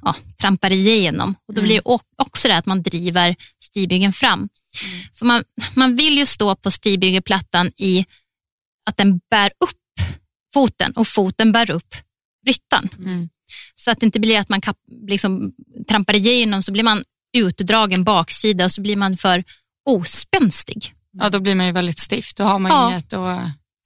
ja, 0.01 0.15
trampar 0.41 0.71
igenom. 0.71 1.35
Och 1.47 1.53
då 1.53 1.61
Mm. 1.61 1.67
blir 1.67 1.75
det 1.75 1.99
också 2.17 2.47
det 2.47 2.57
att 2.57 2.65
man 2.65 2.83
driver 2.83 3.35
stigbygeln 3.63 4.13
fram. 4.13 4.39
Mm. 4.39 4.49
För 5.13 5.25
man, 5.25 5.43
man 5.73 5.95
vill 5.95 6.17
ju 6.17 6.25
stå 6.25 6.55
på 6.55 6.71
stigbygelplattan 6.71 7.71
i 7.77 8.05
att 8.85 8.97
den 8.97 9.19
bär 9.29 9.51
upp 9.59 9.77
foten 10.53 10.91
och 10.91 11.07
foten 11.07 11.51
bär 11.51 11.71
upp 11.71 11.95
ryttaren. 12.45 12.89
Mm. 12.99 13.29
Så 13.75 13.91
att 13.91 13.99
det 13.99 14.05
inte 14.05 14.19
blir 14.19 14.39
att 14.39 14.49
man 14.49 14.61
kap, 14.61 14.77
liksom, 15.07 15.53
trampar 15.89 16.15
igenom 16.15 16.63
så 16.63 16.71
blir 16.71 16.83
man 16.83 17.03
utdragen 17.37 18.03
baksida 18.03 18.65
och 18.65 18.71
så 18.71 18.81
blir 18.81 18.95
man 18.95 19.17
för 19.17 19.43
ospänstig. 19.89 20.93
Ja, 21.11 21.29
då 21.29 21.39
blir 21.39 21.55
man 21.55 21.65
ju 21.65 21.71
väldigt 21.71 21.99
stiff. 21.99 22.33
Då 22.33 22.43
har 22.43 22.59
man 22.59 22.71
Ja. 22.71 22.89
inget 22.91 23.13
att 23.13 23.39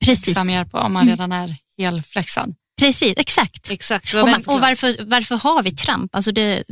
fixa 0.06 0.44
mer 0.44 0.66
på 0.66 0.78
om 0.78 0.94
man 0.94 1.02
Mm. 1.04 1.12
redan 1.16 1.32
är 1.32 1.56
helflexad. 1.78 2.56
precis 2.80 3.14
exakt. 3.18 3.70
Exakt. 3.70 4.14
Och, 4.14 4.30
man, 4.30 4.44
och 4.46 4.62
varför, 4.62 5.06
varför 5.06 5.36
har 5.36 5.64
vi 5.64 5.72
tramp? 5.72 6.16
Alltså 6.16 6.32
det 6.32 6.64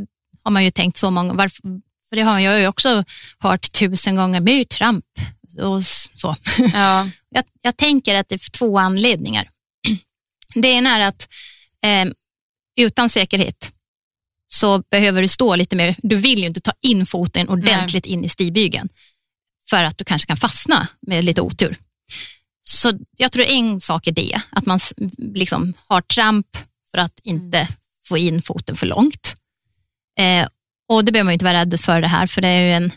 har 0.44 0.52
man 0.52 0.64
ju 0.66 0.72
tänkt 0.72 0.98
så 0.98 1.12
många 1.12 1.34
varför, 1.34 1.62
för 2.10 2.16
det 2.16 2.22
har 2.22 2.40
jag 2.40 2.60
ju 2.60 2.68
också 2.68 3.04
hört 3.40 3.72
tusen 3.72 4.16
gånger, 4.16 4.40
men 4.40 4.46
det 4.46 4.52
är 4.52 4.58
ju 4.58 4.64
tramp. 4.66 5.06
Och 5.62 5.84
så. 5.86 6.36
Ja, 6.74 7.10
Jag, 7.30 7.44
jag 7.62 7.78
tänker 7.78 8.16
att 8.16 8.30
det 8.30 8.36
är 8.36 8.52
två 8.52 8.80
anledningar. 8.80 9.50
Det 10.54 10.68
ena 10.68 10.90
är 10.98 11.08
att 11.08 11.28
eh, 11.86 12.12
utan 12.86 13.10
säkerhet 13.10 13.72
så 14.54 14.84
behöver 14.92 15.22
du 15.22 15.28
stå 15.28 15.56
lite 15.56 15.76
mer, 15.76 15.96
du 16.04 16.16
vill 16.16 16.40
ju 16.40 16.46
inte 16.46 16.62
ta 16.62 16.74
in 16.82 17.06
foten 17.06 17.50
ordentligt 17.50 18.06
in 18.06 18.24
i 18.24 18.30
stigbygeln 18.30 18.90
för 19.70 19.84
att 19.84 19.98
du 19.98 20.04
kanske 20.04 20.28
kan 20.28 20.38
fastna 20.38 20.88
med 21.02 21.24
lite 21.24 21.42
otur. 21.42 21.78
Så 22.62 23.00
jag 23.18 23.32
tror 23.32 23.46
en 23.46 23.82
sak 23.82 24.08
är 24.08 24.12
det, 24.12 24.42
att 24.50 24.66
man 24.66 24.80
liksom 25.18 25.74
har 25.88 26.02
tramp 26.02 26.58
för 26.92 26.98
att 26.98 27.20
inte 27.24 27.68
få 28.04 28.18
in 28.18 28.42
foten 28.42 28.76
för 28.76 28.88
långt. 28.88 29.36
Eh, 30.20 30.48
och 30.90 31.06
det 31.06 31.12
behöver 31.12 31.26
man 31.26 31.34
inte 31.34 31.46
vara 31.46 31.62
rädd 31.62 31.80
för 31.80 32.02
det 32.02 32.08
här, 32.08 32.28
för 32.28 32.42
det 32.42 32.48
är 32.48 32.62
ju 32.62 32.72
en 32.72 32.92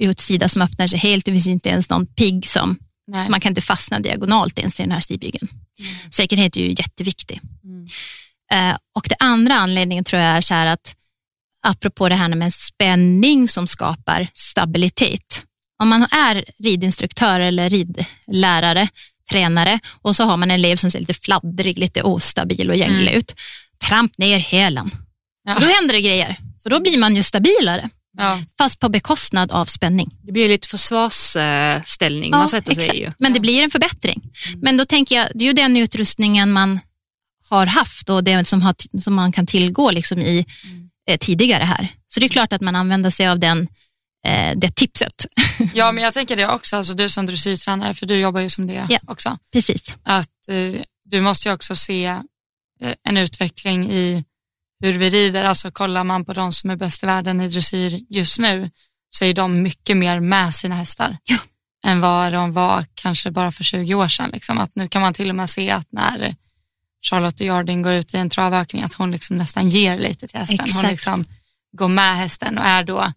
utsida 0.00 0.48
som 0.48 0.62
öppnar 0.62 0.86
sig 0.86 0.98
helt. 0.98 1.24
Det 1.24 1.32
finns 1.32 1.46
inte 1.46 1.68
ens 1.68 1.88
någon 1.88 2.06
pigg 2.06 2.48
som 2.48 2.78
nej. 3.06 3.30
man 3.30 3.40
kan 3.40 3.50
inte 3.50 3.60
fastna 3.60 4.00
diagonalt 4.00 4.58
ens 4.58 4.80
i 4.80 4.82
den 4.82 4.92
här 4.92 5.00
stigbygeln. 5.00 5.48
Säkerhet 6.10 6.56
är 6.56 6.60
ju 6.60 6.70
jätteviktig. 6.70 7.40
Mm. 7.64 7.86
Eh, 8.52 8.76
och 8.94 9.06
det 9.08 9.16
andra 9.18 9.54
anledningen 9.54 10.04
tror 10.04 10.22
jag 10.22 10.36
är 10.36 10.40
så 10.40 10.54
här 10.54 10.66
att, 10.66 10.94
apropå 11.66 12.08
det 12.08 12.14
här 12.14 12.28
med 12.28 12.54
spänning 12.54 13.48
som 13.48 13.66
skapar 13.66 14.28
stabilitet. 14.32 15.42
Om 15.82 15.88
man 15.88 16.02
är 16.10 16.44
ridinstruktör 16.64 17.40
eller 17.40 17.70
ridlärare, 17.70 18.88
tränare 19.30 19.80
och 20.02 20.16
så 20.16 20.24
har 20.24 20.36
man 20.36 20.50
en 20.50 20.54
elev 20.54 20.76
som 20.76 20.90
ser 20.90 21.00
lite 21.00 21.14
fladdrig, 21.14 21.78
lite 21.78 22.02
ostabil 22.02 22.70
och 22.70 22.76
gänglig 22.76 23.02
Mm. 23.08 23.18
ut. 23.18 23.34
Tramp 23.88 24.18
ner 24.18 24.38
hälen. 24.38 24.90
Ja. 25.48 25.54
Då 25.60 25.66
händer 25.66 25.92
det 25.94 26.00
grejer, 26.00 26.36
för 26.62 26.70
då 26.70 26.80
blir 26.80 26.98
man 26.98 27.16
ju 27.16 27.22
stabilare, 27.22 27.88
Ja. 28.18 28.38
fast 28.58 28.78
på 28.78 28.88
bekostnad 28.88 29.52
av 29.52 29.64
spänning. 29.66 30.10
Det 30.22 30.32
blir 30.32 30.48
lite 30.48 30.68
försvarsställning 30.68 32.30
man 32.30 32.48
sätter 32.48 32.74
sig 32.74 32.82
exakt. 32.84 32.98
i. 32.98 33.02
ju. 33.02 33.12
Men 33.18 33.32
det 33.32 33.38
Ja. 33.38 33.40
blir 33.42 33.62
en 33.62 33.70
förbättring. 33.70 34.22
Men 34.62 34.76
då 34.76 34.84
tänker 34.84 35.16
jag, 35.16 35.28
det 35.34 35.44
är 35.44 35.46
ju 35.46 35.52
den 35.52 35.76
utrustningen 35.76 36.52
man 36.52 36.80
har 37.56 37.66
haft 37.66 38.08
och 38.10 38.24
det 38.24 38.44
som, 38.44 38.62
har, 38.62 38.74
som 39.00 39.14
man 39.14 39.32
kan 39.32 39.46
tillgå 39.46 39.90
liksom 39.90 40.18
i 40.18 40.46
eh, 41.10 41.18
tidigare 41.18 41.64
här. 41.64 41.88
Så 42.06 42.20
det 42.20 42.26
är 42.26 42.28
klart 42.28 42.52
att 42.52 42.60
man 42.60 42.76
använder 42.76 43.10
sig 43.10 43.28
av 43.28 43.38
den, 43.38 43.68
eh, 44.26 44.52
det 44.56 44.76
tipset. 44.76 45.26
ja, 45.74 45.92
men 45.92 46.04
jag 46.04 46.14
tänker 46.14 46.36
det 46.36 46.48
också, 46.48 46.76
alltså 46.76 46.94
du 46.94 47.08
som 47.08 47.26
dressyrtränare, 47.26 47.94
för 47.94 48.06
du 48.06 48.16
jobbar 48.18 48.40
ju 48.40 48.48
som 48.48 48.66
det 48.66 48.86
Ja. 48.88 48.98
också, 49.06 49.38
Precis. 49.52 49.94
att 50.02 50.48
eh, 50.48 50.80
du 51.04 51.20
måste 51.20 51.48
ju 51.48 51.54
också 51.54 51.74
se 51.74 52.04
eh, 52.04 52.94
en 53.08 53.16
utveckling 53.16 53.90
i 53.90 54.24
hur 54.84 54.92
vi 54.92 55.10
rider. 55.10 55.44
Alltså 55.44 55.70
kollar 55.70 56.04
man 56.04 56.24
på 56.24 56.32
de 56.32 56.52
som 56.52 56.70
är 56.70 56.76
bäst 56.76 57.02
i 57.02 57.06
världen 57.06 57.40
i 57.40 57.48
dressyr 57.48 58.00
just 58.08 58.38
nu 58.38 58.70
så 59.08 59.24
är 59.24 59.34
de 59.34 59.62
mycket 59.62 59.96
mer 59.96 60.20
med 60.20 60.54
sina 60.54 60.74
hästar 60.74 61.16
Ja. 61.24 61.36
än 61.86 62.00
vad 62.00 62.32
de 62.32 62.52
var 62.52 62.84
kanske 62.94 63.30
bara 63.30 63.52
för 63.52 63.64
20 63.64 63.94
år 63.94 64.08
sedan. 64.08 64.30
Liksom. 64.32 64.58
Att 64.58 64.70
nu 64.74 64.88
kan 64.88 65.02
man 65.02 65.14
till 65.14 65.28
och 65.30 65.34
med 65.36 65.50
se 65.50 65.70
att 65.70 65.86
när 65.92 66.34
Charlotte 67.02 67.40
Jardin 67.40 67.82
går 67.82 67.92
ut 67.92 68.14
i 68.14 68.16
en 68.16 68.30
travökning 68.30 68.82
att 68.82 68.94
hon 68.94 69.10
liksom 69.10 69.38
nästan 69.38 69.68
ger 69.68 69.98
lite 69.98 70.28
till 70.28 70.38
hästen. 70.38 70.58
Hon 70.58 70.66
Exakt. 70.66 70.90
liksom 70.90 71.24
går 71.76 71.88
med 71.88 72.16
hästen 72.16 72.58
och 72.58 72.64
är 72.64 72.84
då 72.84 73.12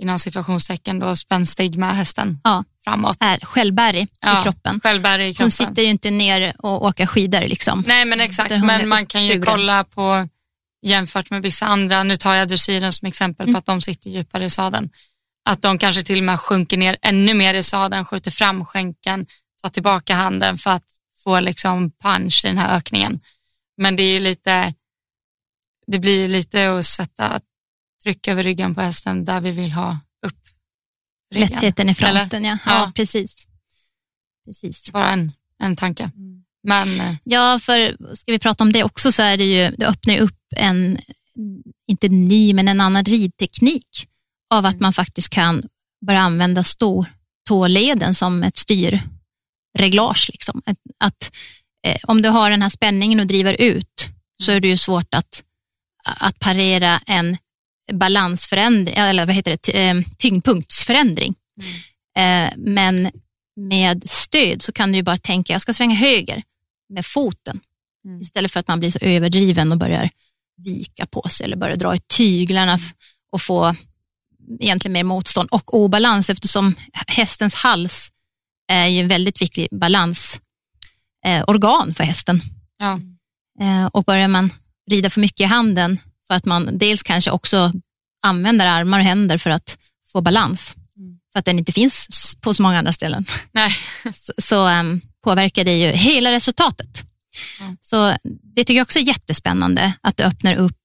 inom 0.00 0.18
situationstecken 0.18 0.98
då 0.98 1.16
spänstig 1.16 1.76
med 1.76 1.96
hästen 1.96 2.40
Ja. 2.44 2.64
framåt. 2.84 3.16
Är 3.20 3.38
självbärig 3.38 4.08
Ja, 4.20 4.40
i 4.40 4.42
kroppen. 4.42 4.80
Självbärig 4.82 5.28
i 5.30 5.34
kroppen. 5.34 5.44
Hon 5.44 5.50
sitter 5.50 5.82
ju 5.82 5.88
inte 5.88 6.10
ner 6.10 6.54
och 6.58 6.84
åker 6.84 7.06
skidor. 7.06 7.40
Liksom. 7.40 7.84
Nej 7.86 8.04
men 8.04 8.20
exakt, 8.20 8.50
hon 8.50 8.66
men 8.66 8.88
man 8.88 9.06
kan 9.06 9.24
ju 9.26 9.30
uppburen. 9.38 9.54
kolla 9.54 9.84
på 9.84 10.28
jämfört 10.82 11.30
med 11.30 11.42
vissa 11.42 11.66
andra, 11.66 12.02
nu 12.02 12.16
tar 12.16 12.34
jag 12.34 12.48
dressyren 12.48 12.92
som 12.92 13.08
exempel 13.08 13.44
Mm. 13.44 13.54
för 13.54 13.58
att 13.58 13.66
de 13.66 13.80
sitter 13.80 14.10
djupare 14.10 14.44
i 14.44 14.50
sadeln, 14.50 14.90
att 15.44 15.62
de 15.62 15.78
kanske 15.78 16.02
till 16.02 16.18
och 16.18 16.24
med 16.24 16.40
sjunker 16.40 16.76
ner 16.76 16.96
ännu 17.02 17.34
mer 17.34 17.54
i 17.54 17.62
sadeln, 17.62 18.04
skjuter 18.04 18.30
fram 18.30 18.64
skänken, 18.64 19.26
tar 19.62 19.68
tillbaka 19.68 20.14
handen 20.14 20.58
för 20.58 20.70
att 20.70 20.84
få 21.22 21.40
liksom 21.40 21.90
punch 21.90 22.44
i 22.44 22.48
den 22.48 22.58
här 22.58 22.76
ökningen. 22.76 23.20
Men 23.76 23.96
det 23.96 24.02
är 24.02 24.20
lite, 24.20 24.74
det 25.86 25.98
blir 25.98 26.28
lite 26.28 26.72
att 26.72 26.84
sätta 26.84 27.40
tryck 28.02 28.28
över 28.28 28.42
ryggen 28.42 28.74
på 28.74 28.80
hästen 28.80 29.24
där 29.24 29.40
vi 29.40 29.50
vill 29.50 29.72
ha 29.72 29.98
upp 30.26 30.48
ryggen. 31.34 31.48
Lättheten 31.48 31.88
i 31.88 31.94
fronten, 31.94 32.44
ja. 32.44 32.58
ja. 32.66 32.72
Ja. 32.72 32.92
precis. 32.94 33.46
precis. 34.46 34.92
Bara 34.92 35.10
en, 35.10 35.32
en 35.62 35.76
tanke. 35.76 36.10
Men 36.62 37.00
eh, 37.00 37.16
Ja, 37.24 37.58
för 37.58 37.96
ska 38.14 38.32
vi 38.32 38.38
prata 38.38 38.64
om 38.64 38.72
det 38.72 38.84
också 38.84 39.12
så 39.12 39.22
är 39.22 39.36
det 39.36 39.44
ju, 39.44 39.76
det 39.76 39.86
öppnar 39.86 40.14
ju 40.14 40.20
upp 40.20 40.38
en, 40.56 40.98
inte 41.86 42.08
ny, 42.08 42.54
men 42.54 42.68
en 42.68 42.80
annan 42.80 43.04
ridteknik 43.04 44.06
av 44.54 44.66
att 44.66 44.80
man 44.80 44.92
faktiskt 44.92 45.28
kan 45.28 45.62
börja 46.06 46.20
använda 46.20 46.64
stortåleden 46.64 48.14
som 48.14 48.42
ett 48.42 48.56
styrreglage. 49.78 50.28
Liksom. 50.32 50.62
Att, 50.66 50.76
att, 51.04 51.30
eh, 51.86 51.96
om 52.02 52.22
du 52.22 52.28
har 52.28 52.50
den 52.50 52.62
här 52.62 52.68
spänningen 52.68 53.20
och 53.20 53.26
driver 53.26 53.56
ut 53.60 54.08
så 54.42 54.52
är 54.52 54.60
det 54.60 54.68
ju 54.68 54.76
svårt 54.76 55.14
att, 55.14 55.42
att 56.04 56.38
parera 56.38 57.00
en 57.06 57.36
balansförändring, 57.92 58.96
eller 58.96 59.26
vad 59.26 59.34
heter 59.34 59.58
det, 59.62 59.88
eh, 59.88 59.94
tyngdpunktsförändring. 60.18 61.34
Eh, 62.18 62.50
men 62.56 63.10
med 63.56 64.10
stöd 64.10 64.62
så 64.62 64.72
kan 64.72 64.92
du 64.92 64.98
ju 64.98 65.02
bara 65.02 65.16
tänka, 65.16 65.52
jag 65.52 65.60
ska 65.62 65.72
svänga 65.72 65.94
höger 65.94 66.42
med 66.88 67.06
foten 67.06 67.60
Mm. 68.04 68.20
istället 68.20 68.52
för 68.52 68.60
att 68.60 68.68
man 68.68 68.80
blir 68.80 68.90
så 68.90 68.98
överdriven 69.00 69.72
och 69.72 69.78
börjar 69.78 70.10
vika 70.56 71.06
på 71.06 71.28
sig 71.28 71.44
eller 71.44 71.56
börjar 71.56 71.76
dra 71.76 71.94
i 71.94 71.98
tyglarna 71.98 72.74
f- 72.74 72.90
och 73.32 73.42
få 73.42 73.74
egentligen 74.60 74.92
mer 74.92 75.04
motstånd 75.04 75.48
och 75.52 75.74
obalans 75.74 76.30
eftersom 76.30 76.74
hästens 77.06 77.54
hals 77.54 78.10
är 78.70 78.86
ju 78.86 79.00
en 79.00 79.08
väldigt 79.08 79.42
viktig 79.42 79.68
balansorgan 79.70 81.88
eh, 81.88 81.94
för 81.94 82.04
hästen. 82.04 82.40
ja, 82.78 83.00
Eh, 83.60 83.86
och 83.86 84.04
börjar 84.04 84.28
man 84.28 84.52
rida 84.90 85.10
för 85.10 85.20
mycket 85.20 85.40
i 85.40 85.44
handen 85.44 85.98
för 86.26 86.34
att 86.34 86.44
man 86.44 86.78
dels 86.78 87.02
kanske 87.02 87.30
också 87.30 87.72
använder 88.22 88.66
armar 88.66 88.98
och 88.98 89.04
händer 89.04 89.38
för 89.38 89.50
att 89.50 89.78
få 90.12 90.20
balans, 90.20 90.76
för 91.32 91.38
att 91.38 91.44
den 91.44 91.58
inte 91.58 91.72
finns 91.72 92.36
på 92.40 92.54
så 92.54 92.62
många 92.62 92.78
andra 92.78 92.92
ställen, 92.92 93.24
nej, 93.52 93.72
så, 94.14 94.32
så 94.38 94.66
ehm, 94.66 95.00
påverkar 95.24 95.64
det 95.64 95.76
ju 95.76 95.86
hela 95.86 96.30
resultatet. 96.30 97.02
Ja. 97.60 97.76
Så 97.80 98.16
det 98.24 98.64
tycker 98.64 98.74
jag 98.74 98.84
också 98.84 98.98
är 98.98 99.02
jättespännande, 99.02 99.92
att 100.00 100.16
det 100.16 100.24
öppnar 100.24 100.54
upp 100.54 100.76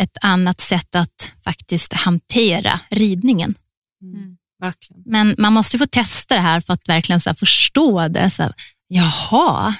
ett 0.00 0.16
annat 0.20 0.60
sätt 0.60 0.94
att 0.94 1.30
faktiskt 1.44 1.92
hantera 1.92 2.80
ridningen. 2.90 3.54
Mm. 4.02 4.36
Verkligen. 4.60 5.02
Men 5.06 5.34
man 5.38 5.52
måste 5.52 5.76
ju 5.76 5.78
få 5.78 5.86
testa 5.86 6.34
det 6.34 6.40
här 6.40 6.60
för 6.60 6.72
att 6.72 6.88
verkligen 6.88 7.20
så 7.20 7.30
här 7.30 7.34
förstå 7.34 8.08
det. 8.08 8.30
Så 8.30 8.42
här, 8.42 8.52
jaha, 8.88 9.74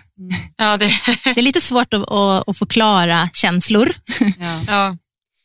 ja, 0.56 0.76
det, 0.76 0.86
det 1.24 1.40
är 1.40 1.42
lite 1.42 1.60
svårt 1.60 1.94
att, 1.94 2.10
att, 2.12 2.48
att 2.48 2.58
förklara 2.58 3.30
känslor. 3.32 3.92
Ja. 4.38 4.62
ja. 4.66 4.96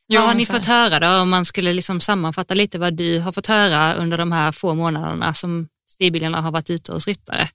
Jo, 0.07 0.19
Vad 0.19 0.29
har 0.29 0.35
ni 0.35 0.45
fått 0.45 0.65
höra 0.65 0.99
då, 0.99 1.21
om 1.21 1.29
man 1.29 1.45
skulle 1.45 1.73
liksom 1.73 1.99
sammanfatta 1.99 2.53
lite 2.53 2.79
vad 2.79 2.93
du 2.93 3.19
har 3.19 3.31
fått 3.31 3.47
höra 3.47 3.93
under 3.93 4.17
de 4.17 4.31
här 4.31 4.51
få 4.51 4.73
månaderna 4.73 5.33
som 5.33 5.67
stigbilarna 5.89 6.41
har 6.41 6.51
varit 6.51 6.69
ute 6.69 6.91
hos 6.91 7.07
ryttare? 7.07 7.49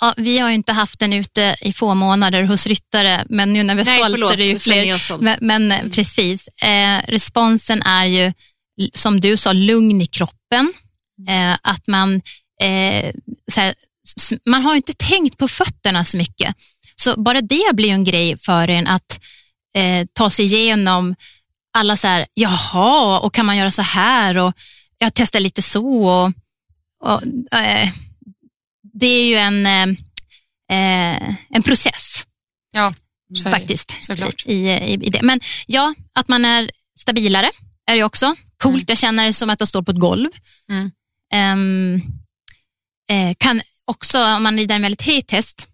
Ja, 0.00 0.14
vi 0.16 0.38
har 0.38 0.48
ju 0.48 0.54
inte 0.54 0.72
haft 0.72 0.98
den 0.98 1.12
ute 1.12 1.56
i 1.60 1.72
få 1.72 1.94
månader 1.94 2.42
hos 2.42 2.66
ryttare, 2.66 3.24
men 3.28 3.52
nu 3.52 3.62
när 3.62 3.74
vi 3.74 3.80
har 3.80 3.86
Nej, 3.86 4.00
sålt 4.00 4.20
så 4.20 4.32
är 4.32 4.36
det 4.36 4.44
ju 4.44 4.58
fler. 4.58 5.18
Men, 5.22 5.36
men 5.40 5.72
eh, 5.72 5.90
precis, 5.90 6.48
eh, 6.48 6.98
responsen 7.08 7.82
är 7.82 8.04
ju, 8.04 8.32
som 8.94 9.20
du 9.20 9.36
sa, 9.36 9.52
lugn 9.52 10.00
i 10.00 10.06
kroppen. 10.06 10.72
Eh, 11.28 11.56
att 11.62 11.86
man, 11.86 12.14
eh, 12.62 13.12
så 13.52 13.60
här, 13.60 13.74
s- 14.16 14.32
man 14.46 14.62
har 14.62 14.76
inte 14.76 14.92
tänkt 14.92 15.38
på 15.38 15.48
fötterna 15.48 16.04
så 16.04 16.16
mycket. 16.16 16.54
Så 16.96 17.20
bara 17.22 17.40
det 17.40 17.74
blir 17.74 17.90
en 17.92 18.04
grej 18.04 18.38
för 18.38 18.70
en 18.70 18.86
att 18.86 19.20
eh, 19.76 20.06
ta 20.12 20.30
sig 20.30 20.44
igenom 20.44 21.14
alla 21.78 21.96
så 21.96 22.06
här, 22.06 22.26
jaha, 22.34 23.18
och 23.20 23.34
kan 23.34 23.46
man 23.46 23.56
göra 23.56 23.70
så 23.70 23.82
här 23.82 24.36
och 24.38 24.52
jag 24.98 25.14
testar 25.14 25.40
lite 25.40 25.62
så. 25.62 26.06
Och, 26.08 26.32
och, 27.52 27.58
eh, 27.58 27.88
det 29.00 29.06
är 29.06 29.24
ju 29.28 29.34
en, 29.34 29.66
eh, 29.66 29.82
eh, 30.72 31.34
en 31.50 31.62
process 31.62 32.24
Ja, 32.72 32.94
så 33.34 33.50
faktiskt 33.50 33.96
såklart. 34.02 34.46
i, 34.46 34.68
i, 34.68 34.92
i 34.92 35.10
det. 35.10 35.22
Men 35.22 35.40
ja, 35.66 35.94
att 36.12 36.28
man 36.28 36.44
är 36.44 36.70
stabilare 36.98 37.50
är 37.90 37.96
det 37.96 38.04
också. 38.04 38.34
Coolt, 38.62 38.88
jag 38.88 38.98
känner 38.98 39.26
det 39.26 39.32
som 39.32 39.50
att 39.50 39.60
jag 39.60 39.68
står 39.68 39.82
på 39.82 39.90
ett 39.90 39.98
golv. 40.00 40.28
Mm. 40.68 40.90
Ehm, 41.32 42.02
eh, 43.10 43.34
kan 43.38 43.60
också, 43.84 44.24
om 44.24 44.42
man 44.42 44.56
rider 44.56 44.74
en 44.74 44.82
väldigt 44.82 45.02
het 45.02 45.30
häst, 45.30 45.66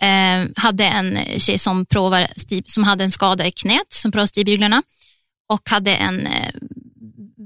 eh, 0.00 0.44
hade 0.56 0.84
en 0.84 1.18
tjej 1.38 1.58
som, 1.58 1.86
provar 1.86 2.26
som 2.66 2.84
hade 2.84 3.04
en 3.04 3.10
skada 3.10 3.46
i 3.46 3.50
knät 3.50 3.92
som 3.92 4.12
provade 4.12 4.28
stigbyglarna 4.28 4.82
och 5.48 5.70
hade 5.70 5.96
en 5.96 6.26
eh, 6.26 6.52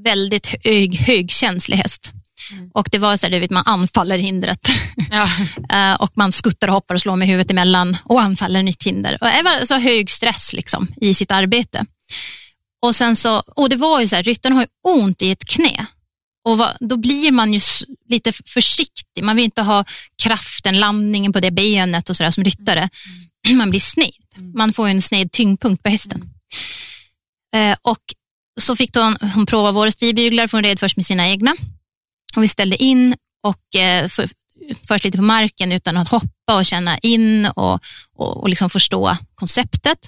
väldigt 0.04 0.46
hög, 0.64 0.96
högkänslig 0.96 1.76
häst. 1.76 2.12
Mm. 2.52 2.70
Och 2.74 2.88
det 2.92 2.98
var 2.98 3.16
så 3.16 3.26
här, 3.26 3.32
du 3.32 3.40
vet, 3.40 3.50
man 3.50 3.62
anfaller 3.66 4.18
hindret 4.18 4.68
Ja, 5.10 5.96
och 5.98 6.10
man 6.14 6.32
skuttar 6.32 6.68
och 6.68 6.74
hoppar 6.74 6.94
och 6.94 7.00
slår 7.00 7.16
med 7.16 7.28
huvudet 7.28 7.50
emellan 7.50 7.96
och 8.04 8.20
anfaller 8.20 8.62
nytt 8.62 8.82
hinder. 8.82 9.18
Och 9.20 9.26
det 9.26 9.42
var 9.42 9.64
så 9.64 9.78
hög 9.78 10.10
stress 10.10 10.52
liksom, 10.52 10.88
i 11.00 11.14
sitt 11.14 11.30
arbete. 11.30 11.86
Och, 12.82 12.94
sen 12.94 13.16
så, 13.16 13.38
och 13.38 13.68
det 13.68 13.76
var 13.76 14.00
ju 14.00 14.08
så 14.08 14.16
här, 14.16 14.22
ryttaren 14.22 14.56
har 14.56 14.62
ju 14.62 14.68
ont 14.84 15.22
i 15.22 15.30
ett 15.30 15.44
knä. 15.44 15.86
Och 16.44 16.58
vad, 16.58 16.76
då 16.80 16.96
blir 16.96 17.32
man 17.32 17.54
ju 17.54 17.60
lite 18.08 18.32
försiktig. 18.32 19.24
Man 19.24 19.36
vill 19.36 19.44
inte 19.44 19.62
ha 19.62 19.84
kraften, 20.22 20.80
landningen 20.80 21.32
på 21.32 21.40
det 21.40 21.50
benet 21.50 22.10
och 22.10 22.16
sådär 22.16 22.30
som 22.30 22.44
ryttare. 22.44 22.88
Man 23.50 23.70
blir 23.70 23.80
sned. 23.80 24.54
Man 24.54 24.72
får 24.72 24.88
en 24.88 25.02
sned 25.02 25.32
tyngdpunkt 25.32 25.82
på 25.82 25.88
hästen. 25.88 26.30
Eh, 27.54 27.76
och 27.82 28.14
så 28.60 28.76
fick 28.76 28.96
hon, 28.96 29.16
hon 29.34 29.46
prova 29.46 29.72
våra 29.72 29.90
stigbyglar, 29.90 30.46
för 30.46 30.58
hon 30.58 30.64
red 30.64 30.80
först 30.80 30.96
med 30.96 31.06
sina 31.06 31.28
egna. 31.28 31.56
Och 32.36 32.42
vi 32.42 32.48
ställde 32.48 32.82
in 32.82 33.14
och 33.42 33.80
eh, 33.80 34.08
för, 34.08 34.28
först 34.88 35.04
lite 35.04 35.18
på 35.18 35.24
marken 35.24 35.72
utan 35.72 35.96
att 35.96 36.08
hoppa 36.08 36.56
och 36.56 36.64
känna 36.64 36.98
in 36.98 37.46
och, 37.46 37.80
och, 38.16 38.36
och 38.36 38.48
liksom 38.48 38.70
förstå 38.70 39.16
konceptet. 39.34 39.98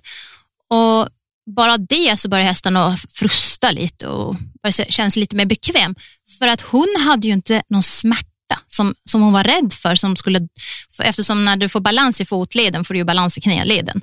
Och 0.70 1.08
bara 1.46 1.78
det 1.78 2.16
så 2.16 2.28
börjar 2.28 2.44
hästen 2.44 2.76
att 2.76 3.00
frusta 3.12 3.70
lite 3.70 4.08
och 4.08 4.36
sig 4.72 5.10
lite 5.14 5.36
mer 5.36 5.46
bekväm. 5.46 5.94
För 6.42 6.48
att 6.48 6.60
hon 6.60 6.94
hade 7.00 7.26
ju 7.26 7.32
inte 7.32 7.62
någon 7.68 7.82
smärta 7.82 8.60
som, 8.68 8.94
som 9.10 9.22
hon 9.22 9.32
var 9.32 9.44
rädd 9.44 9.72
för. 9.72 9.94
Som 9.94 10.16
skulle, 10.16 10.48
för 10.90 11.04
eftersom 11.04 11.44
när 11.44 11.56
du 11.56 11.68
får 11.68 11.80
balans 11.80 12.20
i 12.20 12.24
fotleden 12.24 12.84
får 12.84 12.94
du 12.94 12.98
ju 13.00 13.04
balans 13.04 13.38
i 13.38 13.40
knäleden. 13.40 14.02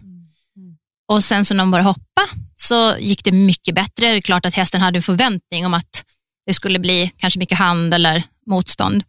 Och 1.11 1.23
sen 1.23 1.45
så 1.45 1.53
när 1.53 1.63
hon 1.63 1.71
började 1.71 1.89
hoppa 1.89 2.21
så 2.55 2.97
gick 2.99 3.23
det 3.23 3.31
mycket 3.31 3.75
bättre. 3.75 4.11
Det 4.11 4.17
är 4.17 4.21
klart 4.21 4.45
att 4.45 4.53
hästen 4.53 4.81
hade 4.81 4.97
en 4.97 5.03
förväntning 5.03 5.65
om 5.65 5.73
att 5.73 6.05
det 6.45 6.53
skulle 6.53 6.79
bli 6.79 7.11
kanske 7.17 7.39
mycket 7.39 7.57
hand 7.57 7.93
eller 7.93 8.23
motstånd. 8.45 9.03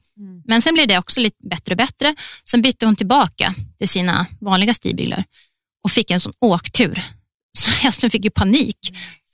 Men 0.45 0.63
sen 0.63 0.75
blev 0.75 0.89
det 0.89 0.99
också 0.99 1.21
lite 1.21 1.49
bättre 1.49 1.73
och 1.73 1.79
bättre. 1.79 2.15
Sen 2.45 2.63
bytte 2.63 2.87
hon 2.87 2.97
tillbaka 2.97 3.55
till 3.79 3.89
sina 3.89 4.27
vanliga 4.41 4.75
stigbyglar 4.75 5.25
och 5.85 5.91
fick 5.91 6.11
en 6.11 6.21
sån 6.21 6.33
åktur. 6.41 7.03
Så 7.59 7.71
hästen 7.83 8.11
fick 8.11 8.25
ju 8.25 8.31
panik. 8.31 8.79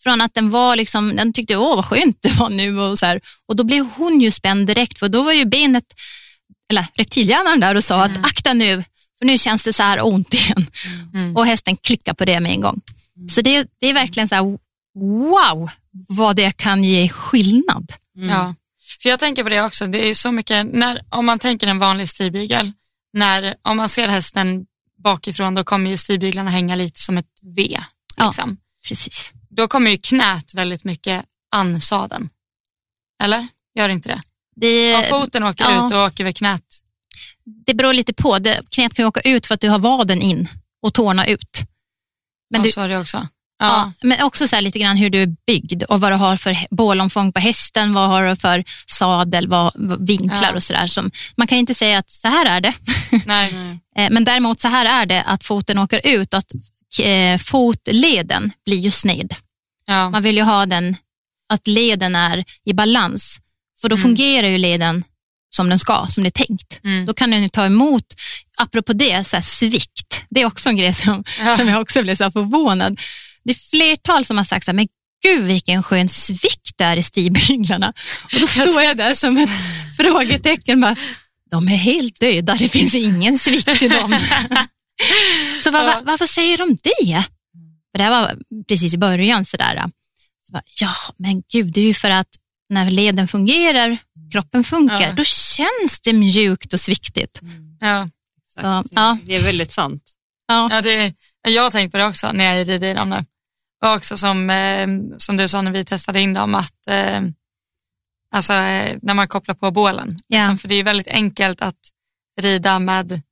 Från 0.06 0.20
att 0.20 0.34
den 0.34 0.50
var 0.50 0.76
liksom, 0.76 1.16
den 1.16 1.32
tyckte 1.32 1.56
åh 1.56 1.76
vad 1.76 1.84
skönt 1.84 2.18
det 2.20 2.32
var 2.32 2.50
nu 2.50 2.78
och 2.78 2.98
så 2.98 3.06
här. 3.06 3.20
Och 3.48 3.56
då 3.56 3.64
blev 3.64 3.88
hon 3.96 4.20
ju 4.20 4.30
spänd 4.30 4.66
direkt 4.66 4.98
för 4.98 5.08
då 5.08 5.22
var 5.22 5.32
ju 5.32 5.44
benet, 5.44 5.84
eller 6.70 6.86
reptilhjärnan 6.94 7.60
där 7.60 7.74
och 7.74 7.84
sa 7.84 8.04
att 8.04 8.24
akta 8.24 8.52
nu, 8.52 8.84
för 9.18 9.26
nu 9.26 9.38
känns 9.38 9.64
det 9.64 9.72
så 9.72 9.82
här 9.82 10.06
ont 10.06 10.34
igen. 10.34 10.66
Mm. 11.14 11.36
Och 11.36 11.46
hästen 11.46 11.76
klickar 11.76 12.14
på 12.14 12.24
det 12.24 12.40
med 12.40 12.52
en 12.52 12.60
gång. 12.60 12.80
Så 13.30 13.40
det, 13.40 13.68
det 13.80 13.90
är 13.90 13.94
verkligen 13.94 14.28
så 14.28 14.34
här, 14.34 14.42
wow, 15.30 15.70
vad 16.08 16.36
det 16.36 16.56
kan 16.56 16.84
ge 16.84 17.08
skillnad. 17.08 17.92
Ja, 18.14 18.54
för 19.02 19.08
jag 19.08 19.18
tänker 19.18 19.42
på 19.42 19.48
det 19.48 19.62
också. 19.62 19.86
Det 19.86 20.08
är 20.08 20.14
så 20.14 20.32
mycket, 20.32 20.66
när, 20.66 21.00
om 21.10 21.26
man 21.26 21.38
tänker 21.38 21.66
en 21.66 21.78
vanlig 21.78 22.08
stigbygel, 22.08 22.72
när, 23.12 23.54
om 23.62 23.76
man 23.76 23.88
ser 23.88 24.08
hästen 24.08 24.66
bakifrån 25.04 25.54
då 25.54 25.64
kommer 25.64 25.90
ju 25.90 25.96
stigbyglarna 25.96 26.50
hänga 26.50 26.74
lite 26.74 27.00
som 27.00 27.18
ett 27.18 27.30
V. 27.56 27.80
Ja. 28.16 28.26
Liksom. 28.26 28.56
Precis. 28.88 29.32
Då 29.56 29.68
kommer 29.68 29.90
ju 29.90 29.98
knät 29.98 30.54
väldigt 30.54 30.84
mycket 30.84 31.24
an 31.56 31.80
sadeln. 31.80 32.28
Eller? 33.22 33.48
Gör 33.78 33.88
inte 33.88 34.08
det? 34.08 34.22
Det, 34.56 34.96
Om 34.96 35.20
foten 35.20 35.42
åker 35.42 35.64
ja. 35.64 35.86
ut 35.86 35.92
och 35.92 35.98
åker 35.98 36.24
väl 36.24 36.34
knät. 36.34 36.62
det 37.66 37.74
beror 37.74 37.92
lite 37.94 38.12
på. 38.14 38.38
Det, 38.38 38.60
knät 38.70 38.94
kan 38.94 39.02
ju 39.02 39.06
åka 39.08 39.20
ut 39.20 39.46
för 39.46 39.54
att 39.54 39.60
du 39.60 39.68
har 39.68 39.78
vaden 39.78 40.22
in 40.22 40.48
och 40.82 40.94
tårna 40.94 41.26
ut. 41.26 41.60
Men, 42.50 42.62
du, 42.62 42.68
så 42.70 42.80
är 42.80 42.88
det 42.88 42.98
också. 42.98 43.16
ja. 43.16 43.26
Ja. 43.58 43.92
men 44.02 44.22
också 44.22 44.48
så 44.48 44.60
lite 44.60 44.78
grann 44.78 44.96
hur 44.96 45.10
du 45.10 45.22
är 45.22 45.36
byggd 45.46 45.82
och 45.82 46.00
vad 46.00 46.12
du 46.12 46.16
har 46.16 46.36
för 46.36 46.56
bålomfång 46.70 47.32
på 47.32 47.40
hästen, 47.40 47.94
vad 47.94 48.08
har 48.08 48.22
du 48.26 48.36
för 48.36 48.64
sadel, 48.86 49.48
vad, 49.48 49.72
vad 49.74 50.06
vinklar 50.06 50.42
Ja. 50.42 50.54
och 50.54 50.62
sådär. 50.62 50.88
Man 51.36 51.46
kan 51.46 51.58
inte 51.58 51.74
säga 51.74 51.98
att 51.98 52.10
så 52.10 52.28
här 52.28 52.46
är 52.46 52.60
det. 52.60 52.74
Nej. 53.26 53.78
Eh, 53.96 54.10
Men 54.10 54.24
däremot 54.24 54.60
så 54.60 54.68
här 54.68 55.02
är 55.02 55.06
det 55.06 55.22
att 55.22 55.44
foten 55.44 55.78
åker 55.78 56.00
ut 56.04 56.34
och 56.34 56.38
att 56.38 56.52
eh, 57.00 57.38
fotleden 57.38 58.52
blir 58.64 58.78
ju 58.78 58.90
sned. 58.90 59.34
Ja. 59.86 60.10
Man 60.10 60.22
vill 60.22 60.36
ju 60.36 60.42
ha 60.42 60.66
den, 60.66 60.96
att 61.52 61.66
leden 61.66 62.14
är 62.16 62.44
i 62.64 62.72
balans. 62.72 63.38
För 63.80 63.88
då 63.88 63.96
Mm. 63.96 64.02
fungerar 64.02 64.48
ju 64.48 64.58
leden 64.58 65.04
som 65.48 65.68
den 65.68 65.78
ska, 65.78 66.06
som 66.10 66.22
det 66.22 66.28
är 66.28 66.46
tänkt. 66.46 66.80
Mm. 66.84 67.06
Då 67.06 67.14
kan 67.14 67.30
den 67.30 67.42
ju 67.42 67.48
ta 67.48 67.66
emot, 67.66 68.04
apropå 68.56 68.92
det, 68.92 69.24
så 69.24 69.36
här, 69.36 69.42
svikt. 69.42 70.22
Det 70.30 70.40
är 70.42 70.46
också 70.46 70.68
en 70.68 70.76
grej 70.76 70.94
som, 70.94 71.24
Ja. 71.40 71.56
som 71.56 71.68
jag 71.68 71.80
också 71.80 72.02
blev 72.02 72.14
så 72.16 72.30
förvånad. 72.30 73.00
Det 73.44 73.50
är 73.52 73.70
flertal 73.70 74.24
som 74.24 74.38
har 74.38 74.44
sagt 74.44 74.64
så 74.64 74.70
här, 74.70 74.76
men 74.76 74.88
gud 75.24 75.42
vilken 75.44 75.82
skön 75.82 76.08
svikt 76.08 76.72
det 76.76 76.84
är 76.84 76.96
i 76.96 77.02
stigbyglarna. 77.02 77.92
Och 78.34 78.40
då 78.40 78.46
står 78.46 78.82
jag 78.82 78.96
där 78.96 79.14
som 79.14 79.36
ett 79.36 79.50
frågetecken. 79.96 80.80
Bara, 80.80 80.96
de 81.50 81.68
är 81.68 81.76
helt 81.76 82.20
döda, 82.20 82.54
det 82.54 82.68
finns 82.68 82.94
ingen 82.94 83.38
svikt 83.38 83.82
i 83.82 83.88
dem. 83.88 84.16
så 85.62 85.70
var, 85.70 85.84
var, 85.84 86.02
varför 86.02 86.26
säger 86.26 86.58
de 86.58 86.76
det? 86.82 87.24
För 87.96 87.98
det 87.98 88.04
här 88.04 88.10
var 88.22 88.38
precis 88.68 88.94
i 88.94 88.98
början 88.98 89.44
sådär. 89.44 89.82
Så 90.46 90.52
bara, 90.52 90.62
ja, 90.80 90.90
men 91.16 91.42
gud, 91.52 91.72
det 91.72 91.80
är 91.80 91.84
ju 91.84 91.94
för 91.94 92.10
att 92.10 92.28
när 92.68 92.90
leden 92.90 93.28
fungerar, 93.28 93.98
kroppen 94.32 94.64
funkar, 94.64 95.00
Ja. 95.00 95.12
då 95.12 95.24
känns 95.24 96.00
det 96.04 96.12
mjukt 96.12 96.72
och 96.72 96.80
sviktigt. 96.80 97.40
Ja. 97.80 98.08
Så, 98.48 98.60
ja, 98.90 99.18
Det 99.24 99.36
är 99.36 99.42
väldigt 99.42 99.72
sant. 99.72 100.02
ja, 100.46 100.68
Ja, 100.72 100.82
det, 100.82 101.14
jag 101.48 101.62
har 101.62 101.70
tänkt 101.70 101.92
på 101.92 101.98
det 101.98 102.04
också 102.04 102.32
när 102.32 102.44
jag 102.44 102.68
rider 102.68 102.88
i 102.90 102.94
dem 102.94 103.10
nu. 103.10 103.24
Och 103.84 103.94
också 103.96 104.16
som, 104.16 104.50
eh, 104.50 104.88
som 105.16 105.36
du 105.36 105.48
sa 105.48 105.62
när 105.62 105.70
vi 105.72 105.84
testade 105.84 106.20
in 106.20 106.34
dem, 106.34 106.54
att 106.54 106.86
eh, 106.88 107.20
alltså, 108.30 108.52
eh, 108.52 108.98
när 109.02 109.14
man 109.14 109.28
kopplar 109.28 109.54
på 109.54 109.70
bålen. 109.70 110.20
Ja. 110.26 110.38
Liksom, 110.38 110.58
för 110.58 110.68
det 110.68 110.74
är 110.74 110.84
väldigt 110.84 111.08
enkelt 111.08 111.62
att 111.62 111.78
rida 112.40 112.78
med, 112.78 113.22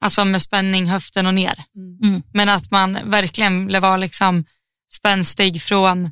alltså 0.00 0.24
med 0.24 0.42
spänning 0.42 0.86
höften 0.86 1.26
och 1.26 1.34
ner. 1.34 1.64
Mm. 2.04 2.22
Men 2.32 2.48
att 2.48 2.70
man 2.70 2.98
verkligen 3.04 3.80
vara 3.80 3.96
liksom 3.96 4.44
spänstig 4.92 5.62
från 5.62 6.10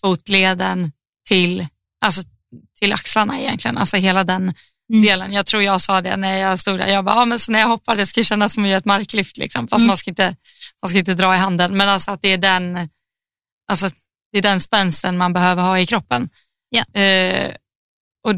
fotleden 0.00 0.92
till, 1.28 1.66
alltså, 2.00 2.22
till 2.80 2.92
axlarna 2.92 3.40
egentligen. 3.40 3.78
Alltså 3.78 3.96
hela 3.96 4.24
den 4.24 4.54
Mm. 4.92 5.02
delen. 5.02 5.32
Jag 5.32 5.46
tror 5.46 5.62
jag 5.62 5.80
sa 5.80 6.00
det 6.00 6.16
när 6.16 6.36
jag 6.36 6.58
stod 6.58 6.78
där. 6.78 6.86
Jag 6.86 7.04
bara, 7.04 7.16
ja, 7.16 7.24
men 7.24 7.38
så 7.38 7.52
när 7.52 7.58
jag 7.60 7.66
hoppar 7.68 7.96
det 7.96 8.06
ska 8.06 8.22
kännas 8.22 8.52
som 8.54 8.62
att 8.64 8.68
göra 8.68 8.78
ett 8.78 8.84
marklyft. 8.84 9.36
Liksom. 9.36 9.68
Fast 9.68 9.80
Mm. 9.80 9.86
man, 9.86 9.96
ska 9.96 10.10
inte, 10.10 10.36
man 10.82 10.88
ska 10.88 10.98
inte 10.98 11.14
dra 11.14 11.34
i 11.34 11.38
handen. 11.38 11.76
Men 11.76 11.88
alltså 11.88 12.10
att 12.10 12.22
det 12.22 12.28
är 12.28 12.38
den, 12.38 12.88
alltså, 13.70 13.90
det 14.32 14.38
är 14.38 14.42
den 14.42 14.60
spänsten 14.60 15.16
man 15.18 15.32
behöver 15.32 15.62
ha 15.62 15.78
i 15.78 15.86
kroppen. 15.86 16.28
Ja. 16.70 17.00
Eh, 17.00 17.54
och, 18.24 18.34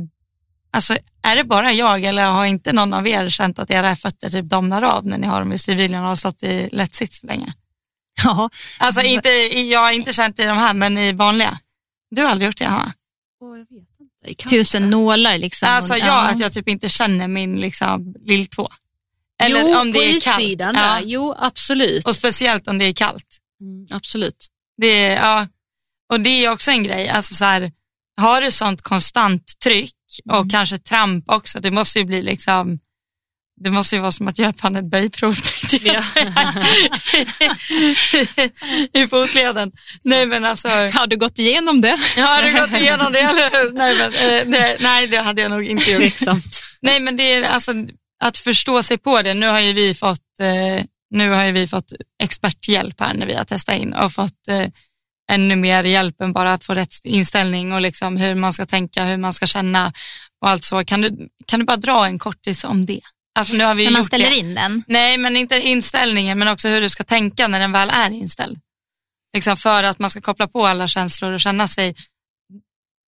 alltså, 0.71 0.97
är 1.23 1.37
det 1.37 1.45
bara 1.45 1.73
jag 1.73 2.05
eller 2.05 2.25
har 2.25 2.45
inte 2.45 2.73
någon 2.73 2.95
av 2.95 3.09
er 3.09 3.29
känt 3.29 3.59
att 3.59 3.71
era 3.71 3.97
fötter 3.97 4.31
typ 4.31 4.45
domnar 4.45 4.83
av 4.83 5.07
när 5.07 5.19
ni 5.19 5.27
har 5.27 5.41
dem 5.41 5.53
i 5.53 5.59
stivbilen 5.59 6.03
och 6.03 6.09
har 6.09 6.17
stått 6.17 6.43
i 6.43 6.69
lätt 6.73 6.95
sits 6.95 7.21
för 7.21 7.27
länge? 7.27 7.55
ja. 8.25 8.51
Alltså 8.79 9.01
inte, 9.01 9.29
jag 9.59 9.81
har 9.81 9.93
inte 9.93 10.13
känt 10.13 10.39
i 10.39 10.45
de 10.45 10.59
här, 10.59 10.75
men 10.75 10.99
i 10.99 11.13
vanliga. 11.13 11.59
Du 12.11 12.23
har 12.23 12.31
aldrig 12.31 12.47
gjort 12.47 12.59
det, 12.59 12.65
Hanna? 12.65 12.93
tusen 14.51 14.91
nålar 14.91 15.39
liksom. 15.39 15.69
Alltså 15.69 15.97
jag, 15.97 16.31
att 16.31 16.41
jag 16.41 16.53
typ 16.53 16.69
inte 16.69 16.89
känner 16.89 17.29
min 17.29 17.61
liksom, 17.61 18.15
lilltå. 18.25 18.69
Eller 19.43 19.61
jo, 19.61 19.79
om 19.81 19.93
det 19.93 19.99
är 19.99 20.21
kallt. 20.21 20.41
utsidan 20.43 20.75
Ja. 20.75 21.01
Jo, 21.03 21.35
absolut. 21.39 22.07
Och 22.07 22.17
speciellt 22.17 22.69
om 22.69 22.79
det 22.79 22.85
är 22.85 22.93
kallt. 22.93 23.39
Mm, 23.61 23.87
absolut. 23.91 24.47
Det 24.77 24.87
är, 24.87 25.17
ja. 25.17 25.49
Och 26.13 26.21
det 26.21 26.45
är 26.45 26.51
också 26.51 26.71
en 26.71 26.83
grej, 26.83 27.09
alltså 27.09 27.35
så 27.35 27.45
här, 27.45 27.73
har 28.21 28.41
du 28.41 28.51
sånt 28.51 28.83
konstant 28.83 29.43
tryck 29.65 29.95
och 30.31 30.37
Mm. 30.37 30.49
kanske 30.49 30.79
tramp 30.79 31.25
också, 31.31 31.61
det 31.61 31.71
måste 31.71 31.99
ju 31.99 32.05
bli 32.05 32.23
liksom, 32.23 32.79
det 33.65 33.71
måste 33.71 33.95
ju 33.97 34.01
vara 34.01 34.11
som 34.13 34.29
att 34.29 34.39
göra 34.39 34.53
fan 34.53 34.77
ett 34.77 34.91
böjprov 34.91 35.35
tänkte 35.35 35.77
jag 35.89 36.05
säga. 36.05 36.35
i 38.95 39.07
fotleden. 39.07 39.73
Nej 40.05 40.27
men 40.27 40.45
alltså, 40.45 40.69
Har 40.69 41.07
du 41.07 41.17
gått 41.17 41.39
igenom 41.39 41.81
det? 41.81 41.99
jag 42.17 42.27
har 42.27 42.43
du 42.43 42.61
gått 42.61 42.81
igenom 42.81 43.13
det 43.13 43.21
eller 43.21 43.51
hur? 43.51 43.73
Nej, 43.73 43.97
men, 43.99 44.15
eh, 44.61 44.77
nej, 44.81 45.07
det 45.07 45.17
hade 45.17 45.43
jag 45.43 45.51
nog 45.51 45.65
inte 45.65 45.91
gjort. 45.91 46.01
Tveksamt. 46.01 46.45
Nej, 46.83 47.01
men 47.01 47.17
det 47.17 47.33
är 47.35 47.43
alltså 47.43 47.73
att 48.23 48.39
förstå 48.39 48.83
sig 48.83 48.99
på 48.99 49.23
det. 49.23 49.35
Nu 49.35 49.47
har 49.47 49.61
ju 49.61 49.73
vi 49.73 49.95
fått, 49.95 50.41
eh, 50.41 50.85
nu 51.11 51.31
har 51.31 51.53
vi 51.53 51.67
fått 51.67 51.93
experthjälp 52.23 53.01
här 53.01 53.15
när 53.15 53.27
vi 53.27 53.35
har 53.35 53.45
testat 53.45 53.77
in 53.79 53.93
och 53.95 54.13
fått 54.13 54.49
eh, 54.49 54.67
ännu 55.31 55.57
mer 55.57 55.85
hjälp 55.85 56.21
än 56.21 56.33
bara 56.33 56.53
att 56.53 56.65
få 56.65 56.75
rätt 56.75 56.95
inställning 57.05 57.73
och 57.73 57.81
liksom 57.81 58.17
hur 58.17 58.35
man 58.35 58.53
ska 58.53 58.67
tänka, 58.67 59.05
hur 59.05 59.17
man 59.17 59.33
ska 59.33 59.47
känna 59.47 59.93
och 60.41 60.49
allt 60.51 60.65
så. 60.65 60.85
Kan 60.85 61.01
du, 61.01 61.29
kan 61.47 61.61
du 61.61 61.67
bara 61.67 61.77
dra 61.77 62.07
en 62.07 62.19
kortis 62.19 62.65
om 62.65 62.87
det? 62.87 63.01
Alltså 63.39 63.55
nu 63.55 63.65
har 63.65 63.75
vi 63.75 63.85
När 63.85 63.91
man 63.93 64.05
ställer 64.05 64.31
det. 64.31 64.37
in 64.37 64.55
den? 64.55 64.85
Nej, 64.87 65.19
men 65.19 65.37
inte 65.37 65.61
inställningen, 65.61 66.39
men 66.39 66.49
också 66.49 66.69
hur 66.69 66.81
du 66.81 66.89
ska 66.89 67.05
tänka 67.05 67.49
när 67.49 67.61
den 67.61 67.73
väl 67.73 67.91
är 67.93 68.11
inställd. 68.11 68.59
Liksom 69.35 69.57
för 69.57 69.83
att 69.85 69.99
man 69.99 70.11
ska 70.11 70.21
koppla 70.21 70.49
på 70.49 70.67
alla 70.67 70.89
känslor 70.89 71.33
och 71.33 71.41
känna 71.41 71.69
sig 71.69 71.95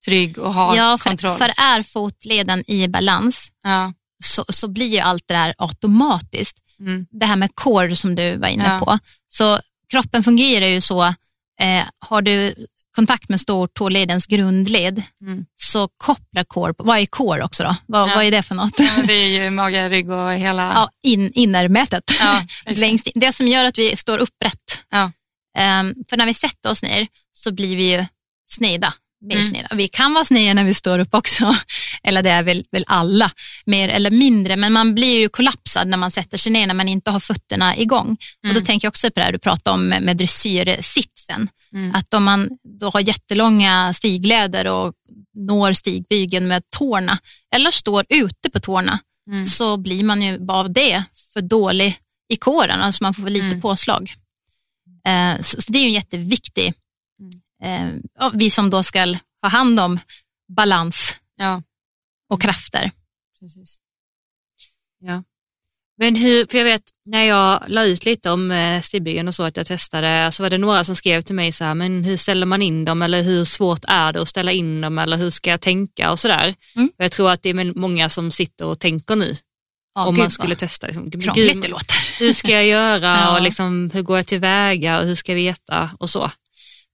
trygg 0.05 0.37
och 0.37 0.53
ha 0.53 0.75
Ja, 0.75 0.97
för, 0.97 1.09
kontroll. 1.09 1.37
för 1.37 1.53
är 1.57 1.83
fotleden 1.83 2.63
i 2.71 2.87
balans 2.87 3.51
ja. 3.63 3.93
så, 4.23 4.45
så 4.49 4.67
blir 4.67 4.87
ju 4.87 4.99
allt 4.99 5.23
det 5.27 5.33
där 5.33 5.53
automatiskt. 5.57 6.57
Mm. 6.79 7.05
Det 7.11 7.25
här 7.25 7.35
med 7.35 7.55
core 7.55 7.95
som 7.95 8.15
du 8.15 8.37
var 8.37 8.47
inne 8.47 8.63
Ja. 8.73 8.79
på. 8.85 8.99
Så 9.27 9.59
kroppen 9.91 10.23
fungerar 10.23 10.65
ju 10.65 10.81
så, 10.81 11.13
eh, 11.61 11.83
har 11.99 12.21
du 12.21 12.55
kontakt 12.95 13.29
med 13.29 13.39
stortåledens 13.39 14.25
grundled 14.25 15.03
Mm. 15.21 15.45
så 15.55 15.87
kopplar 15.97 16.43
core, 16.43 16.73
vad 16.77 16.97
är 16.99 17.05
core 17.05 17.43
också 17.43 17.63
då? 17.63 17.75
Vad, 17.85 18.09
Ja. 18.09 18.15
vad 18.15 18.23
är 18.25 18.31
det 18.31 18.43
för 18.43 18.55
något? 18.55 18.79
Ja, 18.79 18.89
det 19.07 19.13
är 19.13 19.43
ju 19.43 19.49
mage, 19.49 19.89
rygg 19.89 20.09
och 20.11 20.33
hela... 20.33 20.61
Ja, 20.75 20.89
in, 21.03 21.31
innermätet. 21.33 22.03
Ja. 22.19 22.41
Längst 22.65 23.07
in. 23.07 23.13
Det 23.15 23.33
som 23.33 23.47
gör 23.47 23.65
att 23.65 23.77
vi 23.77 23.95
står 23.95 24.17
upprätt. 24.17 24.79
Ja. 24.89 25.11
Ehm, 25.57 25.95
för 26.09 26.17
när 26.17 26.25
vi 26.25 26.33
sätter 26.33 26.69
oss 26.71 26.83
ner 26.83 27.07
så 27.31 27.51
blir 27.51 27.75
vi 27.75 27.91
ju 27.97 28.05
sneda. 28.49 28.93
Mer 29.21 29.35
Mm. 29.35 29.47
sneda. 29.47 29.67
Vi 29.75 29.87
kan 29.87 30.13
vara 30.13 30.23
sneda 30.25 30.53
när 30.53 30.63
vi 30.63 30.73
står 30.73 30.99
upp 30.99 31.13
också. 31.13 31.55
Eller 32.03 32.23
det 32.23 32.29
är 32.29 32.43
väl, 32.43 32.63
väl 32.71 32.83
alla, 32.87 33.31
mer 33.65 33.89
eller 33.89 34.11
mindre. 34.11 34.55
Men 34.57 34.73
man 34.73 34.95
blir 34.95 35.19
ju 35.19 35.29
kollapsad 35.29 35.87
när 35.87 35.97
man 35.97 36.11
sätter 36.11 36.37
sig 36.37 36.51
ner 36.51 36.67
när 36.67 36.73
man 36.73 36.87
inte 36.89 37.11
har 37.11 37.19
fötterna 37.19 37.77
igång. 37.77 38.17
Och 38.39 38.45
Mm. 38.45 38.55
då 38.55 38.61
tänker 38.61 38.85
jag 38.85 38.89
också 38.91 39.07
på 39.07 39.19
det 39.19 39.23
här 39.23 39.31
du 39.31 39.39
pratade 39.39 39.73
om 39.73 39.87
med, 39.87 40.01
med 40.01 40.17
dressyrsitsen. 40.17 41.49
Mm. 41.73 41.95
Att 41.95 42.13
om 42.13 42.23
man 42.23 42.49
då 42.79 42.89
har 42.89 42.99
jättelånga 42.99 43.93
stigleder 43.93 44.67
och 44.67 44.93
når 45.37 45.73
stigbygeln 45.73 46.47
med 46.47 46.63
tårna 46.77 47.17
eller 47.55 47.71
står 47.71 48.05
ute 48.09 48.49
på 48.49 48.59
tårna 48.59 48.99
Mm. 49.31 49.45
så 49.45 49.77
blir 49.77 50.03
man 50.03 50.21
ju 50.21 50.45
av 50.49 50.73
det 50.73 51.03
för 51.33 51.41
dålig 51.41 51.97
i 52.33 52.35
kåren, 52.35 52.81
alltså 52.81 53.03
man 53.03 53.13
får 53.13 53.29
lite 53.29 53.45
Mm. 53.45 53.61
påslag. 53.61 54.13
Eh, 55.07 55.41
så, 55.41 55.61
så 55.61 55.71
det 55.71 55.77
är 55.77 55.81
ju 55.81 55.87
en 55.87 55.93
jätteviktig, 55.93 56.73
eh, 57.63 57.89
ja, 58.19 58.31
vi 58.33 58.49
som 58.49 58.69
då 58.69 58.83
ska 58.83 59.15
ha 59.41 59.49
hand 59.49 59.79
om 59.79 59.99
balans 60.55 61.15
Ja, 61.35 61.61
och 62.29 62.41
krafter. 62.41 62.91
precis. 63.39 63.77
Men 65.97 66.15
hur, 66.15 66.45
för 66.51 66.57
jag 66.57 66.65
vet 66.65 66.81
när 67.05 67.23
jag 67.23 67.63
la 67.67 67.85
ut 67.85 68.05
lite 68.05 68.29
om 68.31 68.51
eh, 68.51 68.81
stigbyggen 68.81 69.27
och 69.27 69.35
så 69.35 69.43
att 69.43 69.57
jag 69.57 69.65
testade 69.67 70.31
så 70.31 70.43
var 70.43 70.49
det 70.49 70.57
några 70.57 70.83
som 70.83 70.95
skrev 70.95 71.21
till 71.21 71.35
mig 71.35 71.51
så 71.51 71.63
här, 71.63 71.73
men 71.73 72.03
hur 72.03 72.17
ställer 72.17 72.45
man 72.45 72.61
in 72.61 72.85
dem 72.85 73.01
eller 73.01 73.21
hur 73.23 73.43
svårt 73.45 73.85
är 73.87 74.13
det 74.13 74.21
att 74.21 74.27
ställa 74.27 74.51
in 74.51 74.81
dem 74.81 74.97
eller 74.97 75.17
hur 75.17 75.29
ska 75.29 75.49
jag 75.49 75.61
tänka 75.61 76.11
och 76.11 76.19
sådär. 76.19 76.55
Mm. 76.75 76.89
Jag 76.97 77.11
tror 77.11 77.31
att 77.31 77.41
det 77.41 77.49
är 77.49 77.79
många 77.79 78.09
som 78.09 78.31
sitter 78.31 78.65
och 78.65 78.79
tänker 78.79 79.15
nu 79.15 79.35
Ja, 79.95 80.05
om 80.05 80.15
gud, 80.15 80.21
man 80.23 80.29
skulle 80.29 80.55
testa. 80.55 80.87
Liksom, 80.87 81.11
Krångligt 81.11 81.61
det 81.61 81.67
låter. 81.67 82.19
hur 82.19 82.33
ska 82.33 82.51
jag 82.51 82.65
göra 82.65 82.99
Ja. 83.21 83.35
och 83.37 83.41
liksom, 83.43 83.91
hur 83.93 84.01
går 84.01 84.17
jag 84.17 84.27
tillväga 84.27 84.99
och 84.99 85.05
hur 85.05 85.15
ska 85.15 85.31
jag 85.31 85.35
veta 85.37 85.89
och 85.99 86.09
så. 86.09 86.31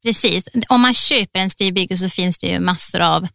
Precis, 0.07 0.49
om 0.69 0.81
man 0.81 0.93
köper 0.93 1.39
en 1.39 1.49
stigbygel 1.49 1.97
så 1.97 2.09
finns 2.09 2.37
det 2.37 2.47
ju 2.47 2.59
massor 2.59 2.99
av 2.99 3.27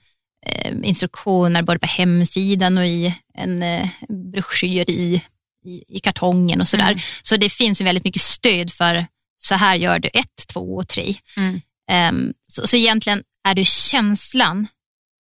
eh, 0.46 0.72
instruktioner 0.82 1.62
både 1.62 1.78
på 1.78 1.86
hemsidan 1.86 2.78
och 2.78 2.86
i 2.86 3.14
en 3.34 3.62
eh, 3.62 3.88
broschyr 4.32 4.90
i, 4.90 5.22
i, 5.64 5.84
i 5.88 6.00
kartongen 6.00 6.60
och 6.60 6.68
sådär. 6.68 6.92
Mm. 6.92 6.98
Så 7.22 7.36
det 7.36 7.50
finns 7.50 7.80
ju 7.80 7.84
väldigt 7.84 8.04
mycket 8.04 8.22
stöd 8.22 8.72
för 8.72 9.06
så 9.42 9.54
här 9.54 9.76
gör 9.76 9.98
du 9.98 10.08
ett, 10.08 10.46
två 10.52 10.76
och 10.76 10.88
tre. 10.88 11.14
Mm. 11.36 11.60
Ehm, 11.90 12.32
så, 12.46 12.66
så 12.66 12.76
egentligen 12.76 13.22
är 13.48 13.54
det 13.54 13.64
känslan 13.64 14.66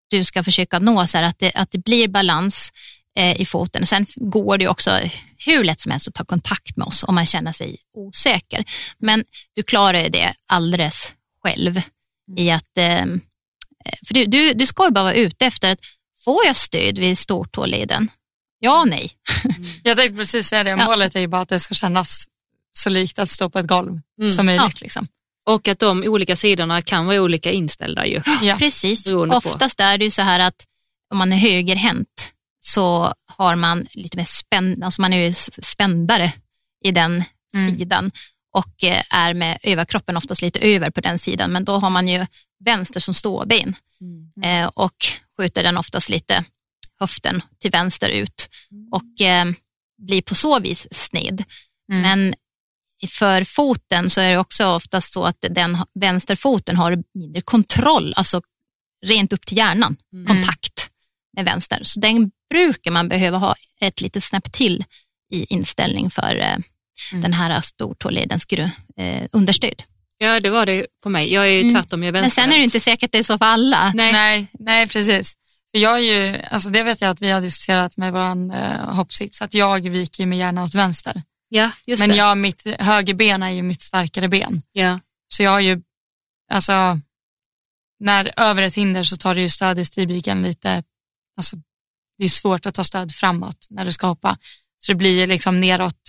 du 0.09 0.23
ska 0.23 0.43
försöka 0.43 0.79
nå, 0.79 1.07
så 1.07 1.17
här, 1.17 1.25
att, 1.25 1.39
det, 1.39 1.51
att 1.55 1.71
det 1.71 1.77
blir 1.77 2.07
balans 2.07 2.71
eh, 3.17 3.41
i 3.41 3.45
foten. 3.45 3.81
Och 3.81 3.87
sen 3.87 4.05
går 4.15 4.57
det 4.57 4.67
också 4.67 4.99
hur 5.45 5.63
lätt 5.63 5.79
som 5.79 5.91
helst 5.91 6.07
att 6.07 6.13
ta 6.13 6.25
kontakt 6.25 6.77
med 6.77 6.87
oss 6.87 7.03
om 7.03 7.15
man 7.15 7.25
känner 7.25 7.51
sig 7.51 7.77
osäker. 7.97 8.65
Men 8.99 9.23
du 9.55 9.63
klarar 9.63 9.99
ju 9.99 10.09
det 10.09 10.33
alldeles 10.47 11.13
själv 11.43 11.81
i 12.37 12.51
att, 12.51 12.77
eh, 12.77 13.05
för 14.07 14.13
du, 14.13 14.25
du, 14.25 14.53
du 14.53 14.65
ska 14.65 14.85
ju 14.85 14.91
bara 14.91 15.03
vara 15.03 15.13
ute 15.13 15.45
efter 15.45 15.71
att 15.71 15.79
får 16.23 16.45
jag 16.45 16.55
stöd 16.55 16.99
vid 16.99 17.17
stortåleden? 17.17 18.11
Ja, 18.59 18.85
nej. 18.87 19.11
Jag 19.83 19.97
tänkte 19.97 20.15
precis 20.17 20.47
säga 20.47 20.63
det, 20.63 20.69
Ja. 20.69 20.85
målet 20.85 21.15
är 21.15 21.19
ju 21.19 21.27
bara 21.27 21.41
att 21.41 21.49
det 21.49 21.59
ska 21.59 21.73
kännas 21.73 22.25
så 22.71 22.89
likt 22.89 23.19
att 23.19 23.29
stå 23.29 23.49
på 23.49 23.59
ett 23.59 23.67
golv 23.67 23.99
Mm. 24.21 24.31
som 24.31 24.45
möjligt. 24.45 24.81
Liksom. 24.81 25.07
Och 25.45 25.67
att 25.67 25.79
de 25.79 26.03
olika 26.03 26.35
sidorna 26.35 26.81
kan 26.81 27.05
vara 27.05 27.21
olika 27.21 27.51
inställda 27.51 28.05
ju. 28.05 28.21
Ja. 28.41 28.55
Precis. 28.57 29.03
Beroende 29.05 29.41
på. 29.41 29.49
Oftast 29.49 29.79
är 29.79 29.97
det 29.97 30.05
ju 30.05 30.11
så 30.11 30.21
här 30.21 30.39
att 30.39 30.65
om 31.11 31.17
man 31.17 31.33
är 31.33 31.37
högerhänt 31.37 32.29
så 32.59 33.13
har 33.37 33.55
man 33.55 33.87
lite 33.91 34.17
mer 34.17 34.25
spänn, 34.25 34.83
alltså 34.83 35.01
man 35.01 35.13
är 35.13 35.27
ju 35.27 35.33
spändare 35.61 36.31
i 36.83 36.91
den 36.91 37.23
Mm. 37.55 37.77
sidan 37.79 38.11
och 38.51 38.83
eh, 38.83 39.01
är 39.09 39.33
med 39.33 39.57
överkroppen 39.63 40.17
oftast 40.17 40.41
lite 40.41 40.59
över 40.59 40.89
på 40.89 41.01
den 41.01 41.19
sidan, 41.19 41.51
men 41.51 41.65
då 41.65 41.77
har 41.77 41.89
man 41.89 42.07
ju 42.07 42.25
vänster 42.65 42.99
som 42.99 43.13
ståben 43.13 43.75
eh, 44.43 44.67
och 44.73 44.95
skjuter 45.37 45.63
den 45.63 45.77
oftast 45.77 46.09
lite 46.09 46.43
höften 46.99 47.41
till 47.59 47.71
vänster 47.71 48.09
ut 48.09 48.49
och 48.91 49.21
eh, 49.21 49.45
blir 49.97 50.21
på 50.21 50.35
så 50.35 50.59
vis 50.59 50.87
sned. 50.91 51.43
Mm. 51.91 52.01
Men 52.01 52.33
för 53.07 53.43
foten 53.43 54.09
så 54.09 54.21
är 54.21 54.31
det 54.31 54.37
också 54.37 54.67
oftast 54.67 55.13
så 55.13 55.25
att 55.25 55.45
den 55.49 55.77
vänsterfoten 55.99 56.77
har 56.77 57.03
mindre 57.13 57.41
kontroll, 57.41 58.13
alltså 58.15 58.41
rent 59.05 59.33
upp 59.33 59.45
till 59.45 59.57
hjärnan, 59.57 59.97
kontakt 60.27 60.89
med 61.33 61.45
vänster. 61.45 61.79
Så 61.83 61.99
den 61.99 62.31
brukar 62.49 62.91
man 62.91 63.09
behöva 63.09 63.37
ha 63.37 63.55
ett 63.81 64.01
litet 64.01 64.23
snäpp 64.23 64.51
till 64.51 64.83
i 65.31 65.45
inställning 65.53 66.09
för 66.09 66.35
Mm. 67.11 67.21
den 67.21 67.33
här 67.33 67.61
stortåledens 67.61 68.45
gru- 68.47 68.69
eh, 68.97 69.27
understöd. 69.31 69.83
Ja, 70.17 70.39
det 70.39 70.49
var 70.49 70.65
det 70.65 70.85
på 71.03 71.09
mig. 71.09 71.33
Jag 71.33 71.43
är 71.47 71.51
ju 71.51 71.61
Mm. 71.61 71.73
tvärtom, 71.73 72.03
jag 72.03 72.17
är 72.17 72.21
Men 72.21 72.31
sen 72.31 72.51
är 72.53 72.57
det 72.57 72.63
inte 72.63 72.79
säkert 72.79 73.03
att 73.07 73.11
det 73.11 73.17
är 73.17 73.23
så 73.23 73.37
för 73.37 73.45
alla. 73.45 73.91
Nej. 73.95 74.11
Nej, 74.11 74.47
nej 74.59 74.87
precis. 74.87 75.33
För 75.71 75.79
jag 75.79 75.93
är 75.93 76.03
ju, 76.03 76.41
alltså 76.51 76.69
det 76.69 76.83
vet 76.83 77.01
jag 77.01 77.09
att 77.09 77.21
vi 77.21 77.29
har 77.29 77.41
diskuterat 77.41 77.97
med 77.97 78.13
vår 78.13 78.55
eh, 78.55 78.93
hoppsits, 78.95 79.41
att 79.41 79.53
jag 79.53 79.89
viker 79.89 80.25
mig 80.25 80.39
gärna 80.39 80.63
åt 80.63 80.75
vänster. 80.75 81.21
Ja, 81.49 81.71
just 81.87 81.99
Men 81.99 82.09
det. 82.09 82.15
jag, 82.15 82.37
mitt 82.37 82.63
högerben 82.79 83.43
är 83.43 83.49
ju 83.49 83.61
mitt 83.63 83.81
starkare 83.81 84.27
ben. 84.27 84.61
Ja. 84.71 84.99
Så 85.27 85.43
jag 85.43 85.51
har 85.51 85.59
ju, 85.59 85.81
alltså, 86.51 86.99
när 87.99 88.31
över 88.39 88.63
ett 88.63 88.75
hinder 88.75 89.03
så 89.03 89.17
tar 89.17 89.35
du 89.35 89.41
ju 89.41 89.49
stöd 89.49 89.79
i 89.79 89.85
stigbygeln 89.85 90.43
lite, 90.43 90.83
alltså 91.37 91.55
det 92.17 92.25
är 92.25 92.29
svårt 92.29 92.65
att 92.65 92.75
ta 92.75 92.83
stöd 92.83 93.11
framåt 93.15 93.67
när 93.69 93.85
du 93.85 93.91
ska 93.91 94.07
hoppa. 94.07 94.37
Så 94.77 94.91
det 94.91 94.95
blir 94.95 95.27
liksom 95.27 95.59
neråt, 95.61 96.01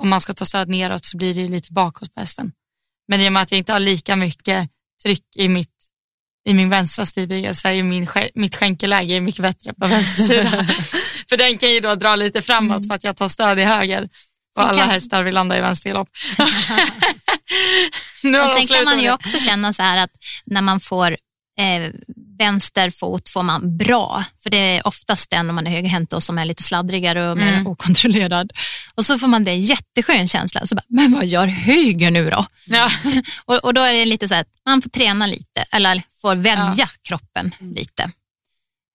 om 0.00 0.08
man 0.08 0.20
ska 0.20 0.34
ta 0.34 0.44
stöd 0.44 0.68
neråt 0.68 1.04
så 1.04 1.16
blir 1.16 1.34
det 1.34 1.48
lite 1.48 1.72
bakåt 1.72 2.14
på 2.14 2.20
hästen. 2.20 2.52
Men 3.08 3.20
i 3.20 3.28
och 3.28 3.32
med 3.32 3.42
att 3.42 3.50
jag 3.50 3.58
inte 3.58 3.72
har 3.72 3.80
lika 3.80 4.16
mycket 4.16 4.70
tryck 5.02 5.24
i, 5.36 5.48
mitt, 5.48 5.74
i 6.48 6.54
min 6.54 6.70
vänstra 6.70 7.06
stigbygel 7.06 7.54
så 7.54 7.68
är 7.68 7.72
ju 7.72 7.82
min, 7.82 8.08
mitt 8.34 8.56
skänkeläge 8.56 9.20
mycket 9.20 9.42
bättre 9.42 9.72
på 9.72 9.86
vänster 9.86 10.26
sida. 10.26 10.50
för 11.28 11.36
den 11.36 11.58
kan 11.58 11.72
ju 11.72 11.80
då 11.80 11.94
dra 11.94 12.16
lite 12.16 12.42
framåt 12.42 12.86
för 12.86 12.94
att 12.94 13.04
jag 13.04 13.16
tar 13.16 13.28
stöd 13.28 13.58
i 13.58 13.62
höger. 13.62 14.02
Och 14.02 14.10
Sen 14.54 14.64
alla 14.64 14.78
kan- 14.78 14.90
hästar 14.90 15.22
vill 15.22 15.34
landa 15.34 15.58
i 15.58 15.60
vänstergalopp. 15.60 16.08
nu 18.22 18.38
de 18.38 18.58
sen 18.58 18.66
kan 18.66 18.84
man 18.84 19.00
ju 19.00 19.12
också 19.12 19.38
känna 19.38 19.72
så 19.72 19.82
här 19.82 20.04
att 20.04 20.10
när 20.44 20.62
man 20.62 20.80
får 20.80 21.10
eh, 21.58 21.90
vänster 22.40 22.90
fot 22.90 23.28
får 23.28 23.42
man 23.42 23.76
bra, 23.76 24.24
för 24.42 24.50
det 24.50 24.56
är 24.56 24.86
oftast 24.86 25.30
den 25.30 25.48
om 25.50 25.54
man 25.56 25.66
är 25.66 25.70
högerhänt 25.70 26.10
då, 26.10 26.20
som 26.20 26.38
är 26.38 26.44
lite 26.44 26.62
sladdrigare 26.62 27.30
och 27.30 27.36
mer 27.36 27.52
Mm. 27.52 27.66
okontrollerad. 27.66 28.52
Och 28.94 29.04
så 29.04 29.18
får 29.18 29.26
man 29.28 29.44
det 29.44 29.54
jätteskön 29.54 30.28
känsla, 30.28 30.66
så 30.66 30.74
bara, 30.74 30.82
men 30.88 31.12
vad 31.12 31.26
gör 31.26 31.46
höger 31.46 32.10
nu 32.10 32.30
då? 32.30 32.46
Ja. 32.66 32.90
Och, 33.44 33.56
och 33.64 33.74
då 33.74 33.80
är 33.80 33.92
det 33.92 34.04
lite 34.04 34.28
så 34.28 34.34
att 34.34 34.46
man 34.66 34.82
får 34.82 34.90
träna 34.90 35.26
lite, 35.26 35.64
eller 35.72 36.02
får 36.20 36.36
välja 36.36 36.88
kroppen 37.08 37.54
lite. 37.60 38.10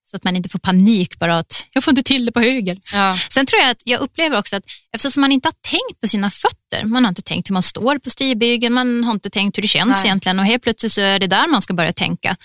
Så 0.07 0.15
att 0.17 0.23
man 0.23 0.35
inte 0.35 0.49
får 0.49 0.59
panik 0.59 1.19
bara 1.19 1.37
att 1.39 1.65
jag 1.73 1.83
får 1.83 1.91
inte 1.91 2.03
till 2.03 2.25
det 2.25 2.31
på 2.31 2.39
höger. 2.39 2.77
Ja. 2.93 3.17
Sen 3.29 3.45
tror 3.45 3.61
jag 3.61 3.71
att 3.71 3.81
jag 3.83 3.99
upplever 4.01 4.37
också 4.39 4.55
att 4.55 4.63
eftersom 4.95 5.21
man 5.21 5.31
inte 5.31 5.47
har 5.47 5.53
tänkt 5.69 6.01
på 6.01 6.07
sina 6.07 6.31
fötter, 6.31 6.85
man 6.85 7.03
har 7.05 7.09
inte 7.09 7.21
tänkt 7.21 7.49
hur 7.49 7.53
man 7.53 7.63
står 7.63 7.97
på 7.99 8.09
stigbygeln, 8.09 8.73
man 8.73 9.03
har 9.03 9.11
inte 9.11 9.29
tänkt 9.29 9.57
hur 9.57 9.61
det 9.61 9.67
känns 9.67 9.97
Nej. 9.97 10.05
egentligen 10.05 10.39
och 10.39 10.45
helt 10.45 10.63
plötsligt 10.63 10.91
så 10.91 11.01
är 11.01 11.19
det 11.19 11.27
där 11.27 11.47
man 11.47 11.61
ska 11.61 11.73
börja 11.73 11.93
tänka. 11.93 12.35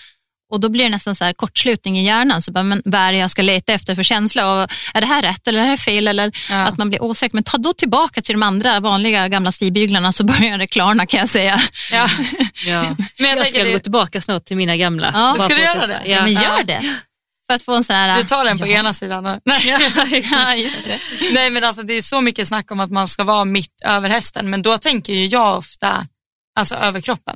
Och 0.51 0.59
då 0.59 0.69
blir 0.69 0.83
det 0.83 0.89
nästan 0.89 1.15
så 1.15 1.23
här 1.25 1.33
kortslutning 1.33 1.99
i 1.99 2.05
hjärnan, 2.05 2.41
så 2.41 2.51
bara, 2.51 2.63
men 2.63 2.81
vad 2.85 3.01
är 3.01 3.11
det 3.11 3.17
jag 3.17 3.31
ska 3.31 3.41
leta 3.41 3.73
efter 3.73 3.95
för 3.95 4.03
känsla? 4.03 4.53
Och 4.53 4.71
är 4.93 5.01
det 5.01 5.07
här 5.07 5.21
rätt 5.21 5.47
eller 5.47 5.59
är 5.59 5.63
det 5.63 5.69
här 5.69 5.77
fel? 5.77 6.07
Eller 6.07 6.31
Ja. 6.49 6.55
att 6.57 6.77
man 6.77 6.89
blir 6.89 7.03
osäker. 7.03 7.35
Men 7.35 7.43
ta 7.43 7.57
då 7.57 7.73
tillbaka 7.73 8.21
till 8.21 8.33
de 8.33 8.43
andra 8.43 8.79
vanliga 8.79 9.27
gamla 9.27 9.51
stigbyglarna 9.51 10.11
så 10.11 10.23
börjar 10.23 10.57
det 10.57 10.67
klarna 10.67 11.05
kan 11.05 11.19
jag 11.19 11.29
säga. 11.29 11.61
Ja. 11.91 12.09
Ja. 12.65 12.81
Men 13.17 13.29
jag, 13.29 13.37
Jag 13.39 13.47
ska 13.47 13.53
tänker 13.55 13.65
gå 13.65 13.73
det, 13.73 13.79
tillbaka 13.79 14.21
snart 14.21 14.45
till 14.45 14.57
mina 14.57 14.77
gamla. 14.77 15.11
Ja. 15.13 15.35
Ska 15.45 15.47
du 15.55 15.61
göra 15.61 15.87
det? 15.87 16.01
Ja. 16.05 16.23
Men 16.23 16.33
gör 16.33 16.63
det. 16.63 16.95
För 17.47 17.55
att 17.55 17.61
få 17.63 17.75
en 17.75 17.83
sån 17.83 17.95
här... 17.95 18.17
du 18.17 18.23
tar 18.23 18.45
den 18.45 18.57
på 18.57 18.67
ena 18.67 18.93
sidan. 18.93 19.23
Nej. 19.23 19.41
Det. 20.85 20.99
Nej 21.33 21.49
men 21.49 21.63
alltså 21.63 21.83
det 21.83 21.93
är 21.93 22.01
så 22.01 22.21
mycket 22.21 22.47
snack 22.47 22.71
om 22.71 22.79
att 22.79 22.91
man 22.91 23.07
ska 23.07 23.23
vara 23.23 23.45
mitt 23.45 23.81
över 23.85 24.09
hästen 24.09 24.49
men 24.49 24.61
då 24.61 24.77
tänker 24.77 25.13
ju 25.13 25.25
jag 25.27 25.57
ofta 25.57 26.07
alltså 26.59 26.75
över 26.75 27.01
kroppen. 27.01 27.35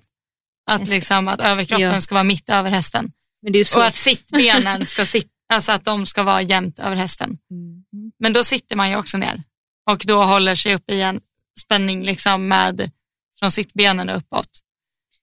Att, 0.72 0.88
liksom, 0.88 1.28
att 1.28 1.40
överkroppen 1.40 1.82
Ja. 1.94 2.02
ska 2.02 2.16
vara 2.16 2.24
mitt 2.24 2.50
över 2.50 2.70
hästen 2.70 3.12
och 3.76 3.86
att 3.86 3.96
sittbenen 3.96 4.86
ska 4.86 5.06
sitta, 5.06 5.30
alltså 5.54 5.72
att 5.72 5.86
de 5.86 6.06
ska 6.06 6.24
vara 6.24 6.42
jämnt 6.42 6.80
över 6.80 6.96
hästen. 6.96 7.38
Mm. 7.52 7.84
Men 8.20 8.34
då 8.34 8.44
sitter 8.44 8.76
man 8.76 8.90
ju 8.90 8.96
också 8.98 9.18
ner 9.18 9.44
och 9.92 10.04
då 10.08 10.24
håller 10.24 10.56
sig 10.56 10.76
upp 10.76 10.92
i 10.92 11.02
en 11.02 11.22
spänning 11.60 12.04
liksom 12.04 12.48
med 12.48 12.92
från 13.40 13.52
sittbenen 13.52 14.10
uppåt. 14.10 14.50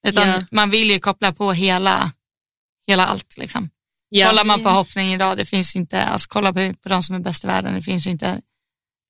Utan 0.07 0.29
Ja. 0.29 0.45
man 0.51 0.71
vill 0.71 0.91
ju 0.91 0.99
koppla 0.99 1.33
på 1.33 1.53
hela, 1.53 2.13
hela 2.87 3.07
allt 3.07 3.37
liksom. 3.37 3.71
Ja. 4.09 4.29
Kollar 4.29 4.45
man 4.45 4.63
på 4.63 4.69
hoppning 4.71 5.13
idag, 5.15 5.37
det 5.37 5.45
finns 5.45 5.77
inte, 5.77 6.03
alltså 6.05 6.29
kolla 6.31 6.53
på, 6.53 6.75
på 6.83 6.89
de 6.89 7.03
som 7.03 7.15
är 7.15 7.21
bäst 7.21 7.45
i 7.45 7.47
världen, 7.47 7.75
det 7.75 7.83
finns 7.83 8.07
inte 8.07 8.41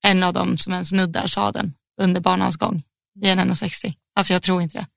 en 0.05 0.23
av 0.23 0.33
dem 0.33 0.57
som 0.57 0.73
ens 0.73 0.91
nuddar 0.91 1.27
sadeln 1.27 1.73
under 2.01 2.21
banans 2.21 2.55
gång 2.55 2.83
i 3.23 3.27
en 3.29 3.39
1,60. 3.39 3.93
Alltså 4.15 4.33
jag 4.33 4.41
tror 4.41 4.61
inte 4.61 4.77
det. 4.77 4.87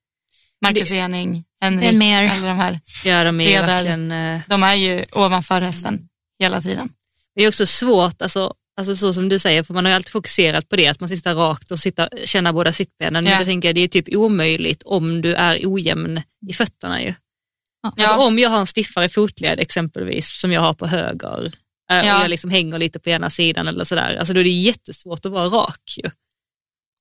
Marcus 0.62 0.90
Ening, 0.92 1.44
Henrik, 1.60 1.88
En 1.88 1.98
mer. 1.98 2.22
eller 2.22 2.48
de 2.48 2.56
här, 2.58 2.80
Ja, 3.04 3.24
de 3.24 3.40
är 3.40 3.44
ju 3.44 3.50
Leder. 3.50 3.66
verkligen... 3.66 4.08
de 4.48 4.62
är 4.62 4.74
ju 4.74 5.04
ovanför 5.12 5.60
hästen 5.60 6.08
hela 6.40 6.60
tiden. 6.60 6.88
Det 7.34 7.42
är 7.42 7.48
också 7.48 7.66
svårt, 7.66 8.22
alltså, 8.22 8.54
alltså 8.78 8.96
så 8.96 9.12
som 9.14 9.28
du 9.28 9.38
säger, 9.38 9.62
för 9.62 9.74
man 9.74 9.84
har 9.84 9.90
ju 9.92 9.96
alltid 9.96 10.12
fokuserat 10.12 10.68
på 10.68 10.76
det, 10.76 10.86
att 10.88 11.00
man 11.00 11.08
sitter 11.08 11.34
rakt 11.34 11.70
och 11.70 11.78
sitta, 11.78 12.08
känna 12.24 12.52
båda 12.52 12.72
sittbenen. 12.72 13.24
Men 13.24 13.32
Ja. 13.32 13.38
jag 13.38 13.46
tänker 13.46 13.72
det 13.72 13.80
är 13.80 13.88
typ 13.88 14.08
omöjligt 14.16 14.82
om 14.82 15.22
du 15.22 15.34
är 15.34 15.60
ojämn 15.64 16.22
i 16.48 16.52
fötterna 16.52 17.02
ju. 17.02 17.14
Ja. 17.82 17.92
Alltså 18.08 18.14
om 18.26 18.38
jag 18.38 18.50
har 18.50 18.60
en 18.60 18.66
stiffare 18.66 19.08
fotled 19.08 19.60
exempelvis, 19.60 20.40
som 20.40 20.52
jag 20.52 20.60
har 20.60 20.74
på 20.74 20.86
höger, 20.86 21.44
eh, 21.90 21.98
och 21.98 22.04
Ja. 22.06 22.20
jag 22.22 22.30
liksom 22.30 22.50
hänger 22.50 22.78
lite 22.78 22.98
på 22.98 23.10
ena 23.10 23.30
sidan 23.30 23.68
eller 23.68 23.84
sådär, 23.84 24.16
alltså 24.18 24.34
då 24.34 24.40
är 24.40 24.44
det 24.44 24.50
jättesvårt 24.50 25.26
att 25.26 25.32
vara 25.32 25.46
rak 25.48 25.94
ju. 26.04 26.10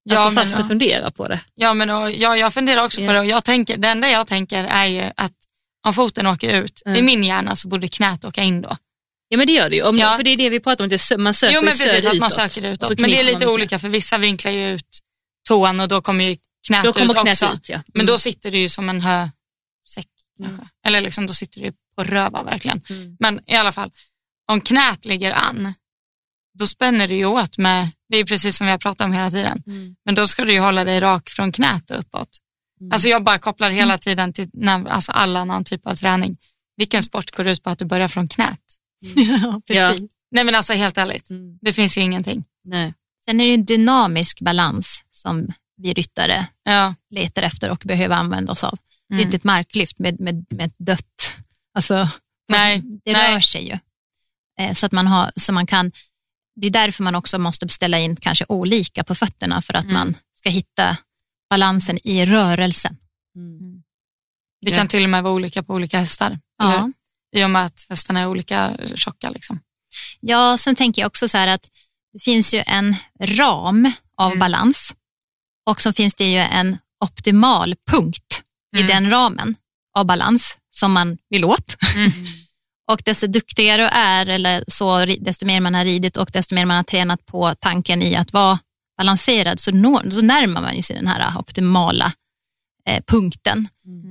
Ja, 0.09 0.17
Alltså 0.19 0.31
men, 0.35 0.43
fast 0.43 0.55
du 0.57 0.61
ja. 0.63 0.67
funderar 0.67 1.09
på 1.11 1.27
det. 1.27 1.39
Ja, 1.55 1.73
men 1.73 1.89
och, 1.89 2.11
ja, 2.11 2.37
jag 2.37 2.53
funderar 2.53 2.83
också 2.85 3.01
Ja. 3.01 3.07
på 3.07 3.13
det 3.13 3.19
och 3.19 3.25
jag 3.25 3.43
tänker, 3.43 3.77
det 3.77 3.87
enda 3.87 4.09
jag 4.09 4.27
tänker 4.27 4.63
är 4.63 4.85
ju 4.85 5.11
att 5.17 5.31
om 5.87 5.93
foten 5.93 6.27
åker 6.27 6.61
ut, 6.63 6.81
Mm. 6.85 6.99
i 6.99 7.01
min 7.01 7.23
hjärna 7.23 7.55
så 7.55 7.67
borde 7.67 7.87
knät 7.87 8.25
åka 8.25 8.43
in 8.43 8.61
då. 8.61 8.77
Ja 9.29 9.37
men 9.37 9.47
det 9.47 9.53
gör 9.53 9.69
det 9.69 9.75
ju, 9.75 9.83
om, 9.83 9.97
Ja. 9.97 10.17
för 10.17 10.23
det 10.23 10.29
är 10.29 10.37
det 10.37 10.49
vi 10.49 10.59
pratar 10.59 10.83
om, 10.83 10.91
att 10.93 11.09
det 11.09 11.17
man 11.17 11.33
söker 11.33 11.53
Jo 11.55 11.59
ju 11.61 11.65
men 11.65 11.75
stöd 11.75 11.87
precis, 11.89 12.05
att 12.05 12.17
man 12.17 12.27
utåt. 12.27 12.33
söker 12.33 12.61
det 12.61 12.69
utåt. 12.69 12.87
så 12.89 12.95
Men 13.01 13.09
det 13.11 13.19
är 13.19 13.23
lite 13.23 13.47
olika 13.47 13.79
för 13.79 13.89
vissa 13.89 14.17
vinklar 14.17 14.51
ju 14.51 14.69
ut 14.73 14.99
tån 15.47 15.79
och 15.79 15.87
då 15.87 16.01
kommer 16.01 16.23
ju 16.23 16.37
knät 16.67 16.83
Då 16.83 16.93
kommer 16.93 17.13
ut 17.13 17.21
knät 17.21 17.33
också. 17.43 17.53
ut 17.53 17.69
ja. 17.69 17.81
Men 17.87 18.01
Mm. 18.01 18.05
då 18.05 18.17
sitter 18.17 18.51
du 18.51 18.57
ju 18.57 18.69
som 18.69 18.89
en 18.89 19.01
hösäck 19.01 20.07
kanske. 20.43 20.67
Eller 20.87 21.01
liksom 21.01 21.27
då 21.27 21.33
sitter 21.33 21.61
du 21.61 21.71
på 21.97 22.03
röva 22.03 22.43
verkligen. 22.43 22.81
Mm. 22.89 23.17
Men 23.19 23.39
i 23.45 23.55
alla 23.55 23.71
fall, 23.71 23.91
om 24.51 24.61
knät 24.61 25.05
ligger 25.05 25.31
an, 25.31 25.73
då 26.59 26.67
spänner 26.67 27.07
du 27.07 27.15
ju 27.15 27.25
åt 27.25 27.57
med, 27.57 27.89
det 28.09 28.17
är 28.17 28.25
precis 28.25 28.57
som 28.57 28.65
vi 28.67 28.71
har 28.71 28.77
pratat 28.77 29.05
om 29.05 29.13
hela 29.13 29.31
tiden, 29.31 29.63
Mm. 29.67 29.95
men 30.05 30.15
då 30.15 30.27
ska 30.27 30.43
du 30.45 30.53
ju 30.53 30.59
hålla 30.59 30.83
dig 30.83 30.99
rak 30.99 31.29
från 31.29 31.51
knät 31.51 31.91
och 31.91 31.99
uppåt. 31.99 32.29
Alltså 32.93 33.09
jag 33.09 33.23
bara 33.23 33.39
kopplar 33.39 33.69
hela 33.71 33.97
tiden 33.97 34.33
till 34.33 34.49
när, 34.53 34.85
alltså 34.87 35.11
all 35.11 35.35
annan 35.35 35.63
typ 35.63 35.87
av 35.87 35.95
träning. 35.95 36.37
Vilken 36.77 37.03
sport 37.03 37.31
går 37.35 37.47
ut 37.47 37.63
på 37.63 37.69
att 37.69 37.79
du 37.79 37.85
börjar 37.85 38.07
från 38.07 38.27
knät? 38.27 38.59
Ja, 39.15 39.61
Ja. 39.65 39.89
precis. 39.91 40.09
Nej 40.31 40.43
men 40.43 40.55
alltså 40.55 40.73
helt 40.73 40.97
ärligt, 40.97 41.29
Mm. 41.29 41.57
det 41.61 41.73
finns 41.73 41.97
ju 41.97 42.01
ingenting. 42.01 42.43
Nej. 42.63 42.93
Sen 43.25 43.41
är 43.41 43.47
det 43.47 43.53
en 43.53 43.65
dynamisk 43.65 44.41
balans 44.41 45.03
som 45.11 45.47
vi 45.77 45.93
ryttare 45.93 46.47
Ja. 46.63 46.95
letar 47.09 47.41
efter 47.43 47.69
och 47.69 47.81
behöver 47.85 48.15
använda 48.15 48.51
oss 48.51 48.63
av. 48.63 48.77
Det 49.09 49.13
är 49.13 49.17
Mm. 49.17 49.25
inte 49.27 49.37
ett 49.37 49.43
marklyft 49.43 49.99
med, 49.99 50.19
med, 50.19 50.45
med 50.49 50.65
ett 50.65 50.75
dött. 50.77 51.35
Alltså, 51.73 52.09
Nej, 52.49 52.81
det 53.05 53.13
nej. 53.13 53.33
rör 53.35 53.39
sig 53.39 53.67
ju. 53.67 53.77
Eh, 54.59 54.73
Så 54.73 54.85
att 54.85 54.91
man 54.91 55.07
har, 55.07 55.31
så 55.35 55.53
man 55.53 55.65
kan, 55.67 55.91
det 56.55 56.67
är 56.67 56.71
därför 56.71 57.03
man 57.03 57.15
också 57.15 57.39
måste 57.39 57.65
beställa 57.65 57.99
in 57.99 58.15
kanske 58.15 58.45
olika 58.49 59.03
på 59.03 59.15
fötterna 59.15 59.61
för 59.61 59.73
att 59.73 59.83
Mm. 59.83 59.93
man 59.93 60.15
ska 60.33 60.49
hitta 60.49 60.97
balansen 61.49 62.07
i 62.07 62.25
rörelsen. 62.25 62.97
Det 64.61 64.71
Ja. 64.71 64.77
kan 64.77 64.87
till 64.87 65.03
och 65.03 65.09
med 65.09 65.23
vara 65.23 65.33
olika 65.33 65.63
på 65.63 65.73
olika 65.73 65.99
hästar. 65.99 66.39
Ja. 66.57 66.91
I 67.35 67.43
och 67.43 67.49
med 67.49 67.65
att 67.65 67.85
hästarna 67.89 68.19
är 68.19 68.27
olika 68.27 68.77
tjocka. 68.95 69.29
Liksom. 69.29 69.59
ja, 70.19 70.57
sen 70.57 70.75
tänker 70.75 71.01
jag 71.01 71.07
också 71.07 71.27
så 71.27 71.37
här 71.37 71.47
att 71.47 71.69
det 72.13 72.19
finns 72.23 72.53
ju 72.53 72.63
en 72.67 72.95
ram 73.21 73.91
av 74.17 74.27
Mm. 74.27 74.39
balans 74.39 74.93
och 75.69 75.81
så 75.81 75.93
finns 75.93 76.15
det 76.15 76.25
ju 76.31 76.37
en 76.37 76.77
optimal 77.05 77.75
punkt 77.91 78.41
Mm. 78.75 78.85
i 78.85 78.87
den 78.87 79.09
ramen 79.09 79.55
av 79.97 80.05
balans 80.05 80.57
som 80.69 80.91
man 80.93 81.17
vill 81.29 81.45
åt. 81.45 81.75
Mm. 82.87 82.93
Och 82.93 83.01
desto 83.05 83.27
duktigare 83.27 83.81
du 83.81 83.87
är, 83.87 84.25
eller 84.25 84.63
så, 84.67 85.05
desto 85.05 85.45
mer 85.45 85.59
man 85.61 85.75
har 85.75 85.85
ridit 85.85 86.17
och 86.17 86.29
desto 86.33 86.55
mer 86.55 86.65
man 86.65 86.77
har 86.77 86.83
tränat 86.83 87.25
på 87.25 87.55
tanken 87.59 88.01
i 88.03 88.15
att 88.15 88.33
vara 88.33 88.59
balanserad, 88.97 89.59
så, 89.59 89.71
når, 89.71 90.09
så 90.09 90.21
närmar 90.21 90.61
man 90.61 90.75
ju 90.75 90.81
sig 90.81 90.95
den 90.95 91.07
här 91.07 91.37
optimala 91.39 92.11
eh, 92.89 93.03
punkten. 93.07 93.67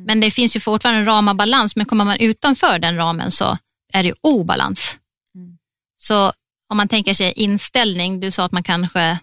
Men 0.07 0.21
det 0.21 0.31
finns 0.31 0.57
ju 0.57 0.61
fortfarande 0.61 1.01
en 1.01 1.07
ram 1.07 1.29
av 1.29 1.35
balans, 1.37 1.77
men 1.77 1.87
kommer 1.87 2.05
man 2.05 2.17
utanför 2.21 2.79
den 2.79 2.97
ramen 2.97 3.31
så 3.31 3.59
är 3.93 4.03
det 4.03 4.09
ju 4.09 4.15
obalans. 4.21 4.99
Mm. 5.35 5.59
Så 5.97 6.33
om 6.71 6.77
man 6.77 6.89
tänker 6.89 7.15
sig 7.15 7.33
inställning, 7.33 8.21
du 8.21 8.31
sa 8.31 8.45
att 8.45 8.53
man 8.53 8.63
kanske, 8.63 9.19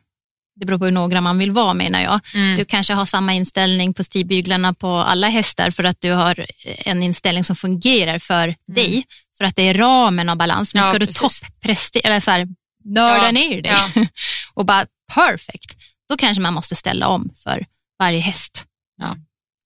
det 0.60 0.66
beror 0.66 0.78
på 0.80 0.86
hur 0.86 0.92
några 0.92 1.22
man 1.22 1.38
vill 1.38 1.52
vara 1.52 1.74
menar 1.74 2.02
jag, 2.02 2.20
Mm. 2.36 2.56
du 2.56 2.66
kanske 2.66 2.94
har 2.94 3.06
samma 3.06 3.34
inställning 3.34 3.94
på 3.94 4.04
stigbyglarna 4.04 4.74
på 4.74 4.88
alla 4.88 5.28
hästar 5.28 5.72
för 5.72 5.84
att 5.84 6.02
du 6.02 6.12
har 6.12 6.46
en 6.66 7.04
inställning 7.04 7.44
som 7.44 7.56
fungerar 7.56 8.20
för 8.20 8.56
dig. 8.68 9.04
För 9.42 9.48
att 9.48 9.56
det 9.56 9.62
är 9.70 9.74
ramen 9.74 10.30
av 10.30 10.38
balans. 10.38 10.74
Men 10.74 10.84
Ja, 10.84 10.90
ska 10.90 11.00
du 11.00 11.06
topprestera, 11.06 12.02
eller 12.04 12.20
så 12.20 12.32
här, 12.32 12.48
nörda 12.84 13.26
Ja, 13.26 13.32
ner 13.32 13.62
dig 13.62 13.72
ja. 13.72 14.06
och 14.54 14.66
bara 14.66 14.86
perfect, 15.14 15.78
då 16.10 16.18
kanske 16.18 16.42
man 16.42 16.54
måste 16.54 16.76
ställa 16.76 17.08
om 17.08 17.30
för 17.44 17.66
varje 18.00 18.20
häst. 18.20 18.66
Ja. 18.98 19.12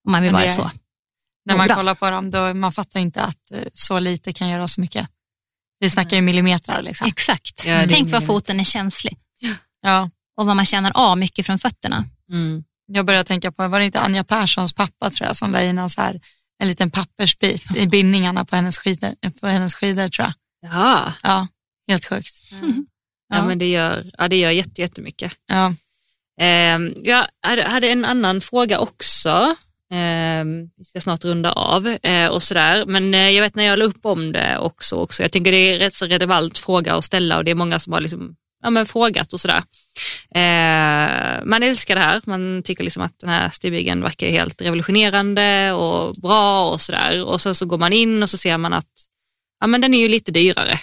Om 0.06 0.12
man 0.12 0.24
vill 0.24 0.32
vara 0.32 0.52
så. 0.52 0.72
När 1.46 1.56
man 1.58 1.68
Noga. 1.68 1.76
kollar 1.76 1.96
på 1.96 2.10
dem, 2.10 2.32
då 2.32 2.54
man 2.54 2.72
fattar 2.72 3.00
inte 3.00 3.22
att 3.22 3.52
eh, 3.52 3.60
så 3.74 4.00
lite 4.00 4.34
kan 4.34 4.50
göra 4.50 4.68
så 4.68 4.82
mycket. 4.82 5.08
Vi 5.80 5.90
snackar 5.90 6.16
ju 6.16 6.22
millimeter 6.22 6.82
liksom. 6.82 7.08
Exakt. 7.08 7.66
Är 7.66 7.88
Tänk 7.88 8.12
vad 8.12 8.26
foten 8.26 8.60
är 8.60 8.64
känslig 8.64 9.18
Ja, 9.82 10.10
och 10.38 10.46
vad 10.46 10.56
man 10.56 10.66
känner 10.66 10.92
av 10.96 11.18
mycket 11.18 11.46
från 11.46 11.60
fötterna. 11.60 12.06
Mm. 12.32 12.64
jag 12.88 13.06
börjar 13.06 13.24
tänka 13.24 13.52
på, 13.52 13.68
var 13.68 13.80
det 13.80 13.86
inte 13.86 14.00
Anja 14.00 14.24
Perssons 14.24 14.74
pappa 14.74 15.10
tror 15.10 15.28
jag 15.28 15.36
som 15.36 15.52
la 15.52 15.62
in 15.62 15.78
en, 15.78 15.90
så 15.90 16.02
här, 16.02 16.22
en 16.60 16.68
liten 16.68 16.92
pappersbit 16.92 17.76
i 17.76 17.88
bindningarna 17.88 18.46
på 18.46 18.56
hennes 18.56 18.78
skidor, 18.78 19.30
på 19.42 19.48
hennes 19.48 19.76
skidor 19.76 20.08
tror 20.08 20.26
jag. 20.26 20.34
Ja. 20.72 21.14
Ja, 21.24 21.48
helt 21.88 22.06
sjukt. 22.06 22.42
Ja, 23.34 23.46
men 23.48 23.58
det 23.58 23.70
gör, 23.70 24.04
ja, 24.18 24.28
det 24.28 24.40
gör 24.40 24.52
jätte, 24.52 24.82
jättemycket. 24.82 25.32
Ja. 25.48 25.74
Ehm, 26.42 26.94
jag 27.04 27.26
hade, 27.42 27.88
en 27.90 28.06
annan 28.06 28.42
fråga 28.42 28.80
också. 28.80 29.56
Ehm, 29.92 30.70
vi 30.78 30.86
ska 30.86 31.02
snart 31.02 31.26
runda 31.26 31.52
av 31.52 31.88
eh, 31.88 32.28
och 32.28 32.44
sådär. 32.44 32.86
Men 32.86 33.14
eh, 33.14 33.30
jag 33.30 33.42
vet 33.42 33.56
när 33.56 33.64
jag 33.64 33.80
la 33.80 33.86
upp 33.86 34.06
om 34.06 34.32
det 34.32 34.58
också, 34.58 34.96
också. 34.96 35.24
Jag 35.24 35.32
tänker 35.32 35.52
det 35.52 35.58
är 35.58 35.80
rätt 35.80 35.94
så 35.94 36.06
relevant 36.06 36.58
fråga 36.58 36.96
att 36.96 37.04
ställa 37.04 37.38
och 37.38 37.44
det 37.44 37.52
är 37.52 37.56
många 37.56 37.80
som 37.80 37.94
har 37.94 38.02
liksom, 38.02 38.36
ja, 38.64 38.70
men 38.70 38.86
frågat 38.86 39.34
och 39.34 39.42
sådär. 39.42 39.64
Eh, 40.36 41.46
man 41.46 41.64
älskar 41.64 41.96
det 41.96 42.02
här, 42.02 42.22
man 42.26 42.64
tycker 42.64 42.84
liksom 42.84 43.04
att 43.04 43.20
den 43.20 43.30
här 43.30 43.50
stigbygeln 43.50 44.02
verkar 44.02 44.30
helt 44.30 44.62
revolutionerande 44.62 45.72
och 45.72 46.16
bra 46.16 46.70
och 46.70 46.82
sådär. 46.82 47.24
Och 47.24 47.42
sen 47.42 47.56
så 47.56 47.66
går 47.66 47.78
man 47.78 47.94
in 47.94 48.24
och 48.24 48.30
så 48.30 48.38
ser 48.38 48.58
man 48.58 48.74
att 48.74 48.92
ja, 49.60 49.68
men 49.68 49.82
den 49.82 49.94
är 49.94 50.00
ju 50.00 50.08
lite 50.08 50.32
dyrare. 50.32 50.80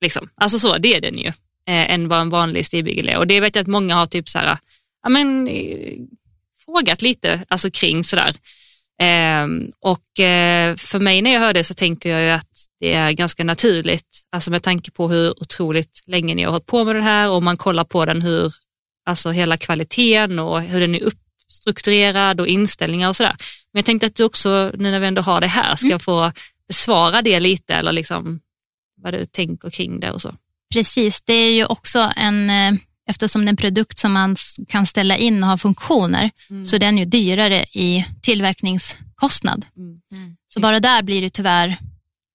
Liksom. 0.00 0.28
Alltså 0.34 0.58
så, 0.58 0.78
det 0.78 0.94
är 0.94 1.00
den 1.00 1.18
ju, 1.18 1.28
eh, 1.66 1.92
än 1.92 2.08
vad 2.08 2.20
en 2.20 2.30
vanlig 2.30 2.66
stigbygel 2.66 3.08
är. 3.08 3.18
Och 3.18 3.26
det 3.26 3.40
vet 3.40 3.56
jag 3.56 3.62
att 3.62 3.68
många 3.68 3.94
har 3.94 4.06
typ 4.06 4.28
så 4.28 4.38
här, 4.38 4.58
ja, 5.02 5.08
men, 5.08 5.48
eh, 5.48 5.98
frågat 6.64 7.02
lite 7.02 7.44
alltså, 7.48 7.70
kring 7.70 8.04
sådär. 8.04 8.34
Ehm, 8.98 9.70
och 9.80 10.20
eh, 10.20 10.76
för 10.76 10.98
mig 10.98 11.22
när 11.22 11.32
jag 11.32 11.40
hör 11.40 11.52
det 11.52 11.64
så 11.64 11.74
tänker 11.74 12.08
jag 12.08 12.22
ju 12.22 12.28
att 12.28 12.66
det 12.80 12.94
är 12.94 13.12
ganska 13.12 13.44
naturligt, 13.44 14.22
alltså 14.32 14.50
med 14.50 14.62
tanke 14.62 14.90
på 14.90 15.08
hur 15.08 15.30
otroligt 15.42 16.02
länge 16.06 16.34
ni 16.34 16.42
har 16.42 16.50
hållit 16.50 16.66
på 16.66 16.84
med 16.84 16.94
den 16.94 17.04
här 17.04 17.30
och 17.30 17.42
man 17.42 17.56
kollar 17.56 17.84
på 17.84 18.04
den 18.04 18.22
hur, 18.22 18.52
alltså 19.06 19.30
hela 19.30 19.56
kvaliteten 19.56 20.38
och 20.38 20.62
hur 20.62 20.80
den 20.80 20.94
är 20.94 21.02
uppstrukturerad 21.02 22.40
och 22.40 22.46
inställningar 22.46 23.08
och 23.08 23.16
sådär. 23.16 23.36
Men 23.72 23.78
jag 23.78 23.84
tänkte 23.84 24.06
att 24.06 24.14
du 24.14 24.24
också, 24.24 24.72
nu 24.74 24.90
när 24.90 25.00
vi 25.00 25.06
ändå 25.06 25.22
har 25.22 25.40
det 25.40 25.46
här, 25.46 25.76
ska 25.76 25.98
få 25.98 26.32
besvara 26.68 27.22
det 27.22 27.40
lite 27.40 27.74
eller 27.74 27.92
liksom 27.92 28.40
vad 29.02 29.14
du 29.14 29.26
tänker 29.26 29.70
kring 29.70 30.00
det 30.00 30.10
och 30.10 30.22
så. 30.22 30.34
Precis, 30.72 31.22
det 31.22 31.34
är 31.34 31.52
ju 31.52 31.64
också 31.64 32.12
en, 32.16 32.50
eh, 32.50 32.74
eftersom 33.10 33.44
det 33.44 33.48
är 33.48 33.50
en 33.52 33.56
produkt 33.56 33.98
som 33.98 34.12
man 34.12 34.36
kan 34.68 34.86
ställa 34.86 35.16
in 35.16 35.42
och 35.42 35.48
ha 35.48 35.58
funktioner, 35.58 36.30
så 36.66 36.76
är 36.76 36.80
den 36.80 36.98
ju 36.98 37.04
dyrare 37.04 37.64
i 37.72 38.04
tillverkningskostnad. 38.22 39.66
Mm. 39.76 40.36
Så 40.48 40.60
bara 40.60 40.80
där 40.80 41.02
blir 41.02 41.22
det 41.22 41.30
tyvärr 41.30 41.76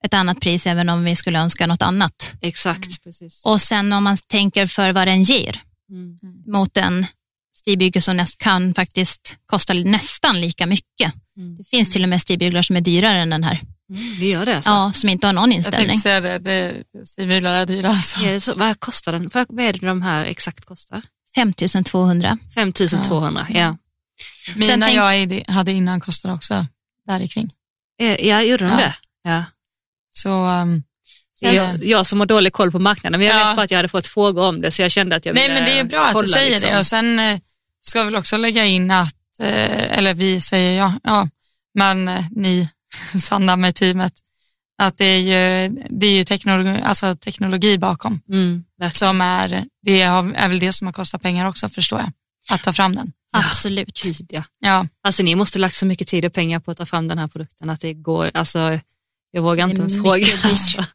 ett 0.05 0.13
annat 0.13 0.39
pris, 0.39 0.67
även 0.67 0.89
om 0.89 1.03
vi 1.03 1.15
skulle 1.15 1.39
önska 1.39 1.67
något 1.67 1.82
annat. 1.82 2.32
Exakt, 2.41 3.03
precis. 3.03 3.41
Och 3.45 3.61
sen 3.61 3.93
om 3.93 4.03
man 4.03 4.17
tänker 4.17 4.67
för 4.67 4.93
vad 4.93 5.07
den 5.07 5.24
ger 5.24 5.61
Mm. 5.91 6.17
mot 6.47 6.78
en 6.78 7.05
stigbygel 7.55 8.01
som 8.01 8.17
näst, 8.17 8.38
kan 8.38 8.74
faktiskt 8.74 9.36
kosta 9.45 9.74
nästan 9.74 10.41
lika 10.41 10.65
mycket. 10.65 11.13
Mm. 11.38 11.57
Det 11.57 11.63
finns 11.63 11.89
till 11.91 12.03
och 12.03 12.09
med 12.09 12.22
stigbyglar 12.22 12.61
som 12.61 12.76
är 12.76 12.82
dyrare 12.82 13.17
än 13.17 13.30
den 13.30 13.43
här, 13.43 13.53
Mm, 13.61 13.67
det 14.19 14.25
gör 14.29 14.45
det 14.45 14.55
alltså. 14.55 14.71
ja, 14.71 14.91
som 14.93 15.09
inte 15.09 15.27
har 15.27 15.33
någon 15.33 15.51
Jag 15.51 15.63
tänkte 15.63 15.81
inställning. 15.81 15.99
säga 15.99 16.21
det, 16.39 16.39
det 16.39 17.07
stivbilar 17.07 17.51
är 17.53 17.65
dyra 17.65 17.89
alltså. 17.89 18.19
Är 18.19 18.31
det 18.33 18.39
så, 18.39 18.55
vad 18.55 18.79
kostar 18.79 19.11
den? 19.11 19.29
Vad 19.33 19.45
vad 19.49 19.65
är 19.65 19.73
det 19.73 19.87
de 19.87 20.01
här 20.01 20.25
exakt 20.25 20.65
kostar? 20.65 21.01
5200. 21.35 22.37
5200, 22.55 23.47
ja. 23.49 23.77
Sen 24.45 24.59
Mina 24.59 24.85
tänk- 24.85 24.97
jag 25.47 25.53
hade 25.53 25.71
innan 25.71 25.99
kostade 26.01 26.33
också 26.33 26.65
där 27.07 27.27
kring. 27.27 27.53
Ja, 28.19 28.41
gjorde 28.41 28.65
de 28.65 28.71
Ja. 28.71 28.77
det? 28.77 28.95
Ja. 29.23 29.43
Så, 30.11 30.45
um, 30.45 30.83
jag, 31.41 31.83
jag 31.83 32.05
som 32.05 32.19
har 32.19 32.27
dålig 32.27 32.53
koll 32.53 32.71
på 32.71 32.79
marknaden, 32.79 33.19
men 33.19 33.27
jag 33.27 33.39
Ja. 33.41 33.47
vet 33.47 33.55
bara 33.55 33.63
att 33.63 33.71
jag 33.71 33.77
hade 33.77 33.89
fått 33.89 34.07
frågor 34.07 34.43
om 34.47 34.61
det 34.61 34.71
så 34.71 34.81
jag 34.81 34.91
kände 34.91 35.15
att 35.15 35.25
jag 35.25 35.35
Nej 35.35 35.47
ville 35.49 35.59
men 35.61 35.69
det 35.69 35.79
är 35.79 35.83
bra 35.83 36.05
att 36.07 36.21
du 36.21 36.27
säger 36.27 36.51
liksom. 36.51 36.69
det 36.71 36.79
och 36.79 36.85
sen 36.85 37.19
eh, 37.19 37.39
ska 37.81 37.99
jag 37.99 38.05
väl 38.05 38.15
också 38.15 38.37
lägga 38.37 38.65
in 38.65 38.91
att, 38.91 39.15
eh, 39.39 39.97
eller 39.97 40.13
vi 40.13 40.41
säger 40.41 40.77
ja, 40.77 40.93
ja 41.03 41.29
men 41.73 42.07
eh, 42.07 42.25
ni, 42.31 42.69
Sanna 43.19 43.55
med 43.55 43.75
teamet, 43.75 44.13
att 44.81 44.97
det 44.97 45.05
är 45.05 45.19
ju, 45.19 45.69
det 45.89 46.05
är 46.07 46.11
ju 46.11 46.23
teknologi, 46.23 46.81
alltså 46.83 47.15
teknologi 47.15 47.77
bakom 47.77 48.21
Mm, 48.29 48.63
som 48.91 49.21
är, 49.21 49.63
det 49.81 50.01
är 50.01 50.47
väl 50.47 50.59
det 50.59 50.73
som 50.73 50.87
har 50.87 50.93
kostat 50.93 51.21
pengar 51.21 51.45
också 51.45 51.69
förstår 51.69 51.99
jag, 51.99 52.11
att 52.51 52.63
ta 52.63 52.73
fram 52.73 52.95
den. 52.95 53.11
Absolut. 53.31 54.01
Ja. 54.29 54.43
Ja, 54.59 54.87
Alltså 55.03 55.23
ni 55.23 55.35
måste 55.35 55.57
ha 55.57 55.61
lagt 55.61 55.75
så 55.75 55.85
mycket 55.85 56.07
tid 56.07 56.25
och 56.25 56.33
pengar 56.33 56.59
på 56.59 56.71
att 56.71 56.77
ta 56.77 56.85
fram 56.85 57.07
den 57.07 57.17
här 57.17 57.27
produkten 57.27 57.69
att 57.69 57.81
det 57.81 57.93
går, 57.93 58.31
alltså 58.33 58.79
jag 59.31 59.41
vågar 59.41 59.69
inte 59.69 59.81
ens 59.81 59.95
fråga. 60.01 60.27
Alltså. 60.43 60.85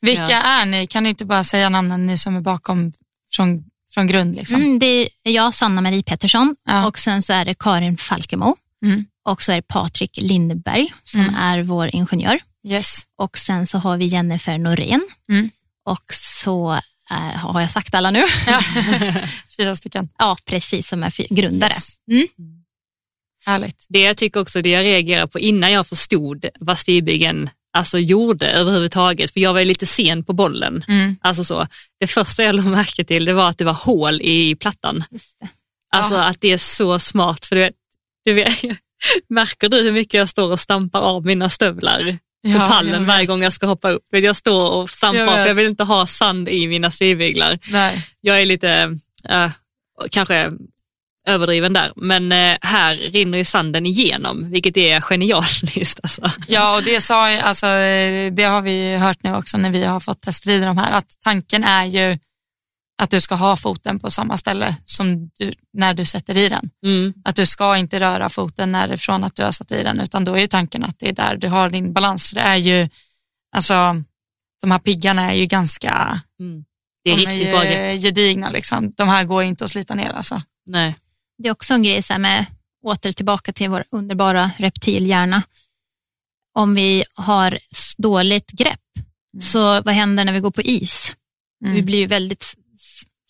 vilka 0.00 0.22
Ja. 0.30 0.40
är 0.42 0.66
ni? 0.66 0.86
Kan 0.86 1.02
du 1.04 1.10
inte 1.10 1.24
bara 1.24 1.44
säga 1.44 1.68
namnen 1.68 2.06
ni 2.06 2.18
som 2.18 2.36
är 2.36 2.40
bakom 2.40 2.92
från, 3.32 3.64
från 3.94 4.06
grund 4.06 4.36
liksom? 4.36 4.60
Mm, 4.60 4.78
det 4.78 4.86
är 5.24 5.30
jag, 5.32 5.54
Sanna 5.54 5.80
Marie 5.80 6.02
Pettersson 6.02 6.56
Ja. 6.64 6.86
och 6.86 6.98
sen 6.98 7.22
så 7.22 7.32
är 7.32 7.44
det 7.44 7.54
Karin 7.58 7.96
Falkemo 7.98 8.56
Mm. 8.84 9.04
Och 9.24 9.42
så 9.42 9.52
är 9.52 9.56
det 9.56 9.62
Patrik 9.62 10.16
Lindberg 10.16 10.92
som 11.02 11.20
Mm. 11.20 11.34
är 11.34 11.62
vår 11.62 11.90
ingenjör 11.92 12.38
Yes. 12.66 13.02
och 13.18 13.38
sen 13.38 13.66
så 13.66 13.78
har 13.78 13.96
vi 13.96 14.04
Jennifer 14.06 14.58
Norén 14.58 15.06
Mm. 15.32 15.50
och 15.86 16.04
så 16.12 16.80
är, 17.10 17.32
har 17.36 17.60
jag 17.60 17.70
sagt 17.70 17.94
alla 17.94 18.10
nu? 18.10 18.22
Ja. 18.46 18.60
Fyra 19.56 19.74
stycken. 19.74 20.08
Ja, 20.18 20.36
precis, 20.44 20.88
som 20.88 21.02
är 21.02 21.34
grundare. 21.34 21.70
Yes. 21.72 21.94
Mm. 22.10 22.26
Härligt. 23.46 23.86
Det 23.88 24.00
jag 24.02 24.16
tycker 24.16 24.40
också, 24.40 24.62
det 24.62 24.68
jag 24.70 24.82
reagerar 24.84 25.26
på 25.26 25.38
innan 25.38 25.72
jag 25.72 25.86
förstod 25.86 26.46
vad 26.60 26.78
stigbygeln 26.78 27.50
alltså 27.76 27.98
gjorde 27.98 28.46
överhuvudtaget, 28.50 29.30
för 29.32 29.40
jag 29.40 29.52
var 29.52 29.60
ju 29.60 29.66
lite 29.66 29.86
sen 29.86 30.24
på 30.24 30.32
bollen. 30.32 30.84
Mm. 30.88 31.16
Alltså 31.20 31.44
så, 31.44 31.66
det 32.00 32.06
första 32.06 32.42
jag 32.42 32.54
lade 32.54 32.68
märke 32.68 33.04
till 33.04 33.24
det 33.24 33.32
var 33.32 33.48
att 33.50 33.58
det 33.58 33.64
var 33.64 33.72
hål 33.72 34.20
i 34.22 34.54
plattan. 34.56 35.04
Alltså 35.94 36.14
att 36.14 36.40
det 36.40 36.48
är 36.52 36.58
så 36.58 36.98
smart, 36.98 37.44
för 37.44 37.56
du 37.56 37.62
vet, 37.62 37.74
du 38.24 38.32
vet, 38.32 38.78
märker 39.28 39.68
du 39.68 39.76
hur 39.82 39.92
mycket 39.92 40.14
jag 40.18 40.28
står 40.28 40.52
och 40.52 40.60
stampar 40.60 41.00
av 41.00 41.26
mina 41.26 41.50
stövlar 41.50 42.00
på 42.44 42.50
Ja, 42.50 42.68
pallen 42.68 43.06
varje 43.06 43.26
gång 43.26 43.42
jag 43.42 43.52
ska 43.52 43.66
hoppa 43.66 43.90
upp? 43.90 44.02
Jag 44.10 44.36
står 44.36 44.70
och 44.72 44.90
stampar 44.90 45.20
Jag 45.20 45.32
för 45.32 45.46
jag 45.46 45.54
vill 45.54 45.66
inte 45.66 45.84
ha 45.84 46.06
sand 46.06 46.48
i 46.48 46.66
mina. 46.66 46.90
Nej. 47.68 48.06
Jag 48.20 48.40
är 48.42 48.46
lite, 48.46 48.98
äh, 49.28 49.50
kanske 50.10 50.50
överdriven 51.28 51.72
där, 51.72 51.92
men 51.96 52.32
äh, 52.32 52.56
här 52.60 52.96
rinner 52.96 53.38
ju 53.38 53.44
sanden 53.44 53.86
igenom, 53.86 54.50
vilket 54.50 54.76
är 54.76 55.00
genialiskt. 55.00 56.00
Alltså. 56.02 56.30
Ja, 56.48 56.76
och 56.76 56.82
det, 56.82 57.00
sa, 57.00 57.30
jag- 57.30 57.40
alltså, 57.42 57.66
eh, 57.66 58.32
det 58.32 58.42
har 58.44 58.62
vi 58.62 58.96
hört 58.96 59.22
nu 59.22 59.34
också 59.36 59.56
när 59.56 59.70
vi 59.70 59.84
har 59.84 60.00
fått 60.00 60.20
teststrida 60.22 60.66
de 60.66 60.78
här, 60.78 60.92
att 60.92 61.06
tanken 61.24 61.64
är 61.64 61.84
ju 61.84 62.18
att 63.02 63.10
du 63.10 63.20
ska 63.20 63.34
ha 63.34 63.56
foten 63.56 64.00
på 64.00 64.10
samma 64.10 64.36
ställe 64.36 64.76
som 64.84 65.30
du, 65.38 65.54
när 65.72 65.94
du 65.94 66.04
sätter 66.04 66.36
i 66.36 66.48
den. 66.48 66.70
Mm. 66.86 67.14
Att 67.24 67.36
du 67.36 67.46
ska 67.46 67.76
inte 67.76 68.00
röra 68.00 68.28
foten 68.28 68.72
när, 68.72 68.96
från 68.96 69.24
att 69.24 69.34
du 69.34 69.42
har 69.42 69.52
satt 69.52 69.72
i 69.72 69.82
den, 69.82 70.00
utan 70.00 70.24
då 70.24 70.34
är 70.34 70.40
ju 70.40 70.46
tanken 70.46 70.84
att 70.84 70.98
det 70.98 71.08
är 71.08 71.12
där 71.12 71.36
du 71.36 71.48
har 71.48 71.70
din 71.70 71.92
balans. 71.92 72.30
Det 72.30 72.40
är 72.40 72.56
ju, 72.56 72.88
alltså, 73.56 74.02
de 74.60 74.70
här 74.70 74.78
piggarna 74.78 75.32
är 75.32 75.36
ju 75.36 75.46
ganska 75.46 76.20
Mm. 76.40 76.64
Det 77.04 77.10
är 77.10 77.16
de 77.16 77.20
riktigt 77.20 77.46
ju 77.46 77.50
bra 77.50 77.62
grepp. 77.62 78.00
gedigna. 78.00 78.50
Liksom. 78.50 78.92
De 78.96 79.08
här 79.08 79.24
går 79.24 79.42
inte 79.42 79.64
att 79.64 79.70
slita 79.70 79.94
ner. 79.94 80.10
Alltså. 80.10 80.42
Nej. 80.66 80.96
Det 81.38 81.48
är 81.48 81.52
också 81.52 81.74
en 81.74 81.82
grej 81.82 82.02
så 82.02 82.12
här 82.12 82.20
med, 82.20 82.46
åter 82.86 83.12
tillbaka 83.12 83.52
till 83.52 83.70
vår 83.70 83.84
underbara 83.90 84.50
reptilhjärna. 84.58 85.42
Om 86.54 86.74
vi 86.74 87.04
har 87.14 87.58
dåligt 87.96 88.50
grepp, 88.50 88.80
så 89.40 89.82
vad 89.82 89.94
händer 89.94 90.24
när 90.24 90.32
vi 90.32 90.40
går 90.40 90.50
på 90.50 90.62
is? 90.62 91.12
Mm. 91.64 91.74
Vi 91.74 91.82
blir 91.82 91.98
ju 91.98 92.06
väldigt 92.06 92.54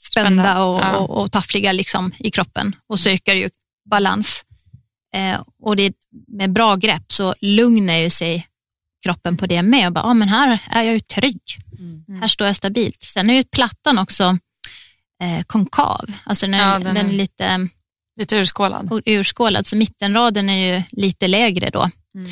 spända 0.05 0.65
och, 0.65 0.81
ja. 0.81 0.97
och, 0.97 1.23
och 1.23 1.33
taffliga 1.33 1.73
liksom 1.73 2.13
i 2.19 2.31
kroppen 2.31 2.77
och 2.87 2.99
söker 3.01 3.35
ju 3.35 3.51
balans. 3.91 4.45
Eh, 5.17 5.41
och 5.63 5.77
det, 5.77 5.93
med 6.29 6.53
bra 6.53 6.77
grepp 6.77 7.05
så 7.13 7.35
lugnar 7.41 7.95
ju 7.95 8.11
sig 8.11 8.47
kroppen 9.05 9.37
på 9.37 9.47
det 9.47 9.63
med 9.63 9.87
och 9.87 9.93
bara, 9.93 10.05
ah, 10.05 10.15
men 10.15 10.29
här 10.29 10.59
är 10.71 10.83
jag 10.83 10.95
ju 10.95 11.01
trygg. 11.01 11.43
Mm. 11.79 12.21
Här 12.21 12.29
står 12.29 12.47
jag 12.47 12.57
stabilt. 12.57 13.03
Sen 13.03 13.31
är 13.31 13.35
ju 13.35 13.45
plattan 13.45 13.99
också 13.99 14.39
eh, 15.23 15.43
konkav, 15.47 16.05
alltså 16.25 16.47
den, 16.47 16.55
Ja, 16.61 16.79
den, 16.79 16.95
den 16.95 17.09
är 17.09 17.13
lite 17.13 17.69
Lite 18.21 18.37
urskålad. 18.37 19.03
urskålad, 19.07 19.67
så 19.67 19.77
mittenraden 19.77 20.49
är 20.51 20.75
ju 20.77 20.83
lite 20.91 21.29
lägre 21.29 21.71
då. 21.71 21.91
Mm. 22.15 22.29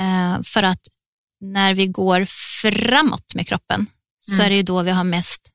Eh, 0.00 0.42
för 0.42 0.62
att 0.62 0.80
när 1.40 1.74
vi 1.74 1.86
går 1.86 2.24
framåt 2.62 3.34
med 3.34 3.46
kroppen 3.48 3.86
så 4.20 4.32
Mm. 4.32 4.44
är 4.46 4.50
det 4.50 4.56
ju 4.56 4.62
då 4.62 4.82
vi 4.82 4.90
har 4.90 5.04
mest 5.04 5.51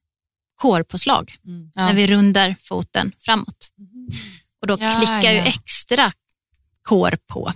kårpåslag, 0.58 1.36
Mm. 1.46 1.72
Ja. 1.76 1.86
när 1.86 1.94
vi 1.94 2.08
rundar 2.08 2.56
foten 2.62 3.12
framåt. 3.20 3.68
Och 4.62 4.68
då 4.68 4.78
Ja, 4.80 4.96
klickar 4.98 5.32
ju 5.32 5.38
ja. 5.38 5.46
extra 5.46 6.12
kår 6.84 7.18
på. 7.28 7.54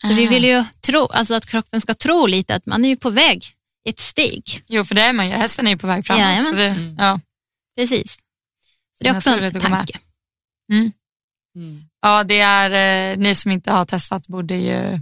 Så 0.00 0.14
vi 0.14 0.26
Ah. 0.26 0.30
vill 0.30 0.44
ju 0.44 0.64
tro, 0.86 1.06
alltså 1.06 1.34
att 1.34 1.46
kroppen 1.46 1.80
ska 1.80 1.94
tro 1.94 2.26
lite 2.26 2.54
att 2.54 2.66
man 2.66 2.84
är 2.84 2.88
ju 2.88 2.96
på 2.96 3.10
väg 3.10 3.44
ett 3.88 3.98
steg. 3.98 4.62
Jo, 4.68 4.84
för 4.84 4.94
det 4.94 5.02
är 5.02 5.12
man 5.12 5.26
ju. 5.28 5.32
Hästen 5.34 5.66
är 5.66 5.70
ju 5.70 5.78
på 5.78 5.86
väg 5.86 6.06
framåt. 6.06 6.20
Jajamän. 6.20 6.42
så 6.44 6.54
det, 6.54 6.94
ja. 6.98 7.20
Precis. 7.76 8.12
Så 8.98 9.04
det 9.04 9.08
är 9.08 9.16
också 9.16 9.30
en 9.30 9.60
tanke. 9.60 9.98
Mm. 10.72 10.92
ja, 12.02 12.24
det 12.24 12.40
är 12.40 12.70
eh, 13.12 13.18
ni 13.18 13.34
som 13.34 13.50
inte 13.52 13.70
har 13.70 13.84
testat 13.84 14.28
borde 14.28 14.54
ju 14.56 15.00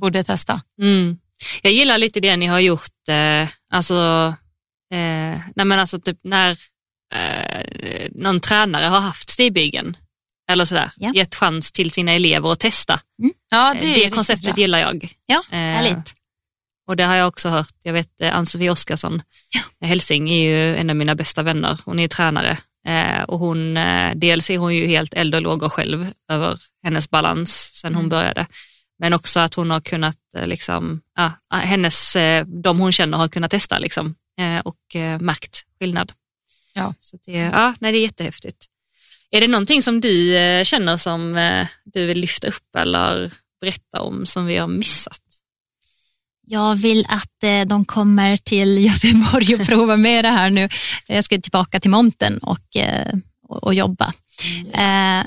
borde 0.00 0.24
testa. 0.24 0.62
Mm. 0.80 1.18
Jag 1.62 1.72
gillar 1.72 1.98
lite 1.98 2.20
det 2.20 2.36
ni 2.36 2.46
har 2.46 2.60
gjort, 2.60 3.08
eh, 3.08 3.48
alltså, 3.72 4.26
eh, 4.92 5.40
nej 5.56 5.64
men 5.66 5.72
alltså 5.78 6.00
typ 6.00 6.18
när 6.24 6.58
eh, 7.12 8.08
någon 8.10 8.40
tränare 8.40 8.84
har 8.84 9.00
haft 9.00 9.28
stigbygeln 9.30 9.96
eller 10.50 10.64
sådär, 10.64 10.90
Ja. 10.96 11.12
gett 11.14 11.34
chans 11.34 11.72
till 11.72 11.90
sina 11.90 12.12
elever 12.12 12.52
att 12.52 12.60
testa. 12.60 13.00
Ja, 13.50 13.74
Det, 13.74 13.78
är 13.80 13.80
det 13.80 13.86
riktigt 13.94 14.14
konceptet 14.14 14.44
bra. 14.54 14.60
gillar 14.62 14.78
jag. 14.78 15.12
Ja, 15.26 15.42
Eh. 15.56 15.96
Och 16.88 16.96
det 16.96 17.04
har 17.04 17.14
jag 17.14 17.28
också 17.28 17.48
hört. 17.48 17.74
Jag 17.82 17.92
vet 17.92 18.20
eh, 18.20 18.36
Ann-Sofie 18.36 18.70
Oskarsson 18.70 19.22
Hälsing 19.84 20.30
är 20.30 20.42
ju 20.48 20.76
en 20.76 20.90
av 20.90 20.96
mina 20.96 21.14
bästa 21.14 21.42
vänner. 21.42 21.78
Hon 21.84 21.98
är 21.98 22.08
tränare 22.08 22.58
eh, 22.88 23.22
och 23.22 23.38
hon, 23.38 23.76
eh, 23.76 24.10
dels 24.14 24.50
är 24.50 24.58
hon 24.58 24.74
ju 24.74 24.86
helt 24.86 25.14
eld 25.14 25.34
och 25.34 25.42
lågor 25.42 25.68
själv 25.68 26.12
över 26.30 26.58
hennes 26.84 27.10
balans 27.10 27.70
sen 27.74 27.94
hon 27.94 28.00
Mm. 28.04 28.08
började. 28.08 28.46
Men 28.98 29.12
också 29.12 29.40
att 29.40 29.54
hon 29.54 29.70
har 29.70 29.80
kunnat, 29.80 30.16
eh, 30.36 30.46
liksom, 30.46 31.00
ja, 31.16 31.32
hennes, 31.50 32.16
eh, 32.16 32.44
de 32.46 32.78
hon 32.80 32.92
känner 32.92 33.18
har 33.18 33.28
kunnat 33.28 33.50
testa 33.50 33.78
liksom, 33.78 34.14
eh, 34.40 34.58
och 34.58 34.96
eh, 34.96 35.20
märkt 35.20 35.62
skillnad. 35.80 36.12
Ja. 36.72 36.94
Så 37.00 37.18
det, 37.26 37.32
ja, 37.32 37.74
nej, 37.80 37.92
det 37.92 37.98
är 37.98 38.02
jättehäftigt. 38.02 38.66
Är 39.30 39.40
det 39.40 39.48
någonting 39.48 39.82
som 39.82 40.00
du 40.00 40.36
eh, 40.36 40.64
känner 40.64 40.96
som 40.96 41.36
eh, 41.36 41.66
du 41.84 42.06
vill 42.06 42.20
lyfta 42.20 42.48
upp 42.48 42.76
eller 42.76 43.30
berätta 43.60 44.00
om 44.00 44.26
som 44.26 44.46
vi 44.46 44.56
har 44.56 44.68
missat? 44.68 45.18
Jag 46.46 46.74
vill 46.74 47.06
att 47.08 47.42
eh, 47.42 47.60
de 47.66 47.84
kommer 47.84 48.36
till 48.36 48.78
Göteborg 48.84 49.54
och 49.54 49.66
provar 49.66 49.96
med 49.96 50.24
det 50.24 50.28
här 50.28 50.50
nu. 50.50 50.68
Jag 51.06 51.24
ska 51.24 51.40
tillbaka 51.40 51.80
till 51.80 51.90
monten 51.90 52.38
och, 52.38 52.76
och, 53.48 53.74
jobba. 53.74 54.12
Eh, 54.72 55.26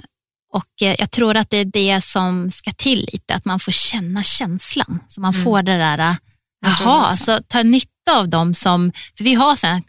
och 0.54 0.72
jag 0.78 1.12
tror 1.12 1.38
att 1.38 1.50
det 1.50 1.58
är 1.58 1.66
det 1.66 2.02
som 2.02 2.52
ska 2.52 2.72
till 2.72 3.10
lite, 3.14 3.36
att 3.36 3.46
man 3.46 3.60
får 3.60 3.72
känna 3.72 4.24
känslan. 4.24 5.00
Så 5.08 5.22
man 5.22 5.34
Mm. 5.34 5.44
får 5.44 5.62
det 5.62 5.78
där, 5.78 6.18
jaha, 6.66 7.18
så 7.18 7.40
ta 7.48 7.64
nytta 7.64 8.20
av 8.20 8.30
dem 8.30 8.54
som, 8.54 8.92
för 9.18 9.24
vi 9.24 9.34
har 9.34 9.56
sådana 9.56 9.82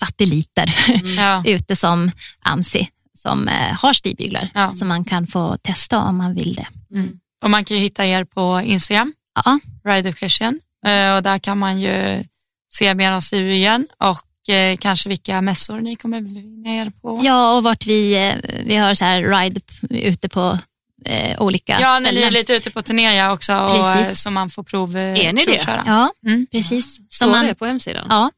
satelliter 0.00 0.74
Ja. 1.16 1.42
ute 1.46 1.76
som 1.76 2.10
AMSI 2.42 2.88
som 3.18 3.48
eh, 3.48 3.72
har 3.82 3.92
stigbyglar 3.92 4.48
Ja. 4.54 4.70
som 4.72 4.88
man 4.88 5.04
kan 5.04 5.26
få 5.26 5.56
testa 5.62 5.98
om 5.98 6.16
man 6.16 6.34
vill 6.34 6.54
det. 6.54 6.66
Mm. 6.94 7.10
Och 7.44 7.50
man 7.50 7.64
kan 7.64 7.76
ju 7.76 7.82
hitta 7.82 8.06
er 8.06 8.24
på 8.24 8.60
Instagram, 8.64 9.12
Ja, 9.44 9.58
Ride 9.84 10.08
Education. 10.08 10.60
Eh, 10.86 11.14
och 11.16 11.22
där 11.22 11.38
kan 11.38 11.58
man 11.58 11.80
ju 11.80 12.24
se 12.72 12.94
mer 12.94 13.12
om 13.12 13.20
stigbyggen 13.20 13.86
och 13.98 14.54
eh, 14.54 14.76
kanske 14.76 15.08
vilka 15.08 15.40
mässor 15.40 15.80
ni 15.80 15.96
kommer 15.96 16.20
befinna 16.20 16.70
er 16.70 16.90
på. 17.02 17.20
ja 17.24 17.56
och 17.56 17.62
vart 17.62 17.86
vi, 17.86 18.32
vi 18.64 18.76
har 18.76 18.94
så 18.94 19.04
här 19.04 19.22
ride 19.22 19.60
ute 19.90 20.28
på 20.28 20.58
eh, 21.04 21.42
olika 21.42 21.80
Ja, 21.80 21.98
när 21.98 22.12
ni 22.12 22.22
är 22.22 22.30
lite 22.30 22.52
ute 22.52 22.70
på 22.70 22.82
turné 22.82 23.28
också 23.28 23.54
och, 23.56 23.92
Precis. 23.94 24.22
så 24.22 24.30
man 24.30 24.50
får 24.50 24.62
prov, 24.62 24.96
Är 24.96 25.32
ni 25.32 25.44
det? 25.44 25.52
provköra. 25.52 25.82
Ja, 25.86 26.10
Mm. 26.26 26.46
precis. 26.52 26.96
Så, 26.96 27.02
Står 27.08 27.30
man, 27.30 27.46
det 27.46 27.54
på 27.54 27.66
hemsidan? 27.66 28.06
ja, 28.08 28.30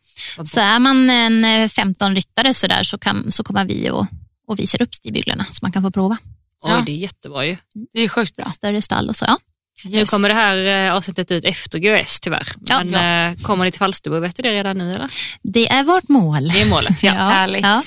så 0.44 0.60
är 0.60 0.78
man 0.78 1.10
en 1.10 1.44
eh, 1.44 1.68
15 1.68 2.14
ryttare 2.14 2.54
så, 2.54 2.66
där, 2.66 2.82
så, 2.82 2.98
kan, 2.98 3.32
så 3.32 3.44
kommer 3.44 3.64
vi 3.64 3.90
och, 3.90 4.06
och 4.48 4.58
visar 4.58 4.82
upp 4.82 4.94
stigbyglarna 4.94 5.44
så 5.50 5.58
man 5.62 5.72
kan 5.72 5.82
få 5.82 5.90
prova. 5.90 6.16
Oj, 6.64 6.70
Ja. 6.70 6.82
det 6.86 6.92
är 6.92 6.96
jättebra 6.96 7.46
ju. 7.46 7.56
Det 7.92 8.00
är 8.00 8.08
sjukt 8.08 8.36
bra. 8.36 8.50
Större 8.50 8.82
stall 8.82 9.08
och 9.08 9.16
så. 9.16 9.24
Ja. 9.28 9.38
Nu 9.84 9.98
Yes. 9.98 10.10
kommer 10.10 10.28
det 10.28 10.34
här 10.34 10.86
eh, 10.88 10.94
avsnittet 10.96 11.30
ut 11.30 11.44
efter 11.44 11.78
GOS 11.78 12.20
tyvärr. 12.20 12.48
Ja. 12.66 12.84
Men 12.84 13.32
eh, 13.32 13.38
kommer 13.42 13.64
ni 13.64 13.70
till 13.70 13.78
Falsterbo, 13.78 14.18
vet 14.20 14.36
du 14.36 14.42
det 14.42 14.52
redan 14.54 14.78
nu 14.78 14.92
eller? 14.92 15.08
Det 15.42 15.68
är 15.72 15.82
vårt 15.82 16.08
mål. 16.08 16.48
Det 16.48 16.60
är 16.60 16.66
målet, 16.66 17.02
ja. 17.02 17.12
Härligt. 17.12 17.62
Ja. 17.62 17.82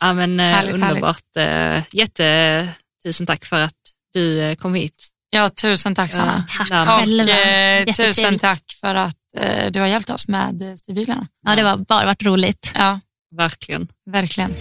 ja 0.00 0.12
men, 0.12 0.40
eh, 0.40 0.46
Härligt, 0.46 0.74
underbart. 0.74 1.36
Eh, 1.38 1.82
jätte, 1.92 2.68
tusen 3.04 3.26
tack 3.26 3.44
för 3.44 3.60
att 3.62 3.74
du 4.14 4.40
eh, 4.40 4.54
kom 4.54 4.74
hit. 4.74 5.06
Ja, 5.30 5.50
tusen 5.50 5.94
tack 5.94 6.12
Sanna. 6.12 6.44
Tack 6.58 6.68
Ja. 6.70 6.94
Och 6.96 7.00
själva. 7.00 7.32
eh, 7.32 7.78
Jättetrevligt. 7.78 7.96
tusen 8.16 8.38
tack 8.38 8.62
för 8.80 8.94
att 8.94 9.16
eh, 9.36 9.70
du 9.70 9.80
har 9.80 9.86
hjälpt 9.86 10.10
oss 10.10 10.28
med 10.28 10.62
eh, 10.62 10.74
stigbyglarna. 10.74 11.26
Ja, 11.46 11.56
det 11.56 11.62
var 11.62 11.76
bara 11.76 12.04
varit 12.06 12.22
roligt. 12.22 12.70
Ja, 12.74 13.00
Verkligen. 13.36 13.88
verkligen. 14.10 14.54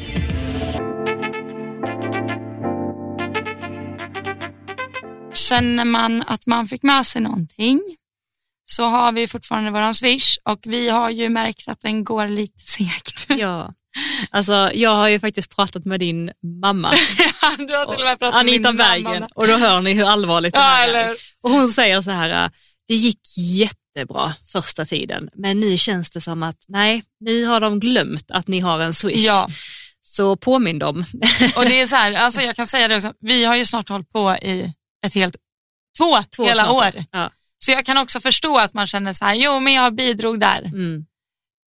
Känner 5.33 5.85
man 5.85 6.23
att 6.27 6.45
man 6.45 6.67
fick 6.67 6.83
med 6.83 7.05
sig 7.05 7.21
någonting 7.21 7.81
så 8.65 8.83
har 8.85 9.11
vi 9.11 9.27
fortfarande 9.27 9.71
våran 9.71 9.93
swish 9.93 10.37
och 10.43 10.59
vi 10.63 10.89
har 10.89 11.09
ju 11.09 11.29
märkt 11.29 11.67
att 11.67 11.81
den 11.81 12.03
går 12.03 12.27
lite 12.27 12.63
segt. 12.65 13.25
Ja. 13.37 13.73
Alltså, 14.31 14.71
jag 14.73 14.95
har 14.95 15.07
ju 15.09 15.19
faktiskt 15.19 15.55
pratat 15.55 15.85
med 15.85 15.99
din 15.99 16.31
mamma, 16.61 16.91
du 17.57 17.75
har 17.75 17.85
till 17.95 18.01
och 18.01 18.07
med 18.09 18.19
pratat 18.19 18.19
med 18.19 18.35
Anita 18.35 18.71
mamma. 18.71 18.83
Bergen, 18.83 19.23
och 19.35 19.47
då 19.47 19.57
hör 19.57 19.81
ni 19.81 19.93
hur 19.93 20.05
allvarligt 20.05 20.53
det 20.53 20.59
Ja, 20.59 20.65
här 20.65 20.87
eller 20.87 20.99
är. 21.09 21.15
Och 21.43 21.49
hon 21.51 21.67
säger 21.67 22.01
så 22.01 22.11
här, 22.11 22.51
det 22.87 22.95
gick 22.95 23.19
jättebra 23.95 24.33
första 24.45 24.85
tiden, 24.85 25.29
men 25.33 25.59
nu 25.59 25.77
känns 25.77 26.09
det 26.11 26.21
som 26.21 26.43
att 26.43 26.65
nej, 26.67 27.03
nu 27.19 27.45
har 27.45 27.59
de 27.59 27.79
glömt 27.79 28.31
att 28.31 28.47
ni 28.47 28.59
har 28.59 28.79
en 28.79 28.93
swish. 28.93 29.25
Ja, 29.25 29.49
Så 30.01 30.35
påminn 30.35 30.79
dem. 30.79 31.05
och 31.55 31.65
det 31.65 31.81
är 31.81 31.87
så 31.87 31.95
här, 31.95 32.13
alltså 32.13 32.41
jag 32.41 32.55
kan 32.55 32.67
säga 32.67 32.87
det 32.87 32.95
också, 32.95 33.13
vi 33.19 33.45
har 33.45 33.55
ju 33.55 33.65
snart 33.65 33.89
hållit 33.89 34.09
på 34.11 34.35
i 34.41 34.73
ett 35.05 35.13
helt, 35.13 35.35
två, 35.97 36.23
Två 36.35 36.45
hela 36.45 36.63
snart. 36.65 36.95
år. 36.95 37.03
Ja. 37.11 37.31
Så 37.57 37.71
jag 37.71 37.85
kan 37.85 37.97
också 37.97 38.19
förstå 38.19 38.57
att 38.57 38.73
man 38.73 38.87
känner 38.87 39.13
så 39.13 39.25
här, 39.25 39.33
jo 39.33 39.59
men 39.59 39.73
jag 39.73 39.95
bidrog 39.95 40.39
där. 40.39 40.61
Mm. 40.61 41.05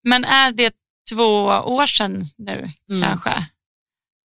Men 0.03 0.25
är 0.25 0.51
det 0.51 0.73
två 1.13 1.43
år 1.45 1.87
sedan 1.87 2.27
nu 2.37 2.71
Mm. 2.91 3.03
kanske? 3.03 3.45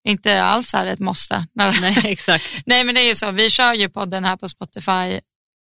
Inte 0.07 0.43
alls 0.43 0.73
är 0.73 0.85
det 0.85 0.91
ett 0.91 0.99
måste. 0.99 1.47
Nej. 1.53 1.77
Nej, 1.81 2.01
exakt. 2.05 2.45
Nej 2.65 2.83
men 2.83 2.95
det 2.95 3.01
är 3.01 3.07
ju 3.07 3.15
så, 3.15 3.31
vi 3.31 3.49
kör 3.49 3.73
ju 3.73 3.89
podden 3.89 4.25
här 4.25 4.37
på 4.37 4.49
Spotify 4.49 5.19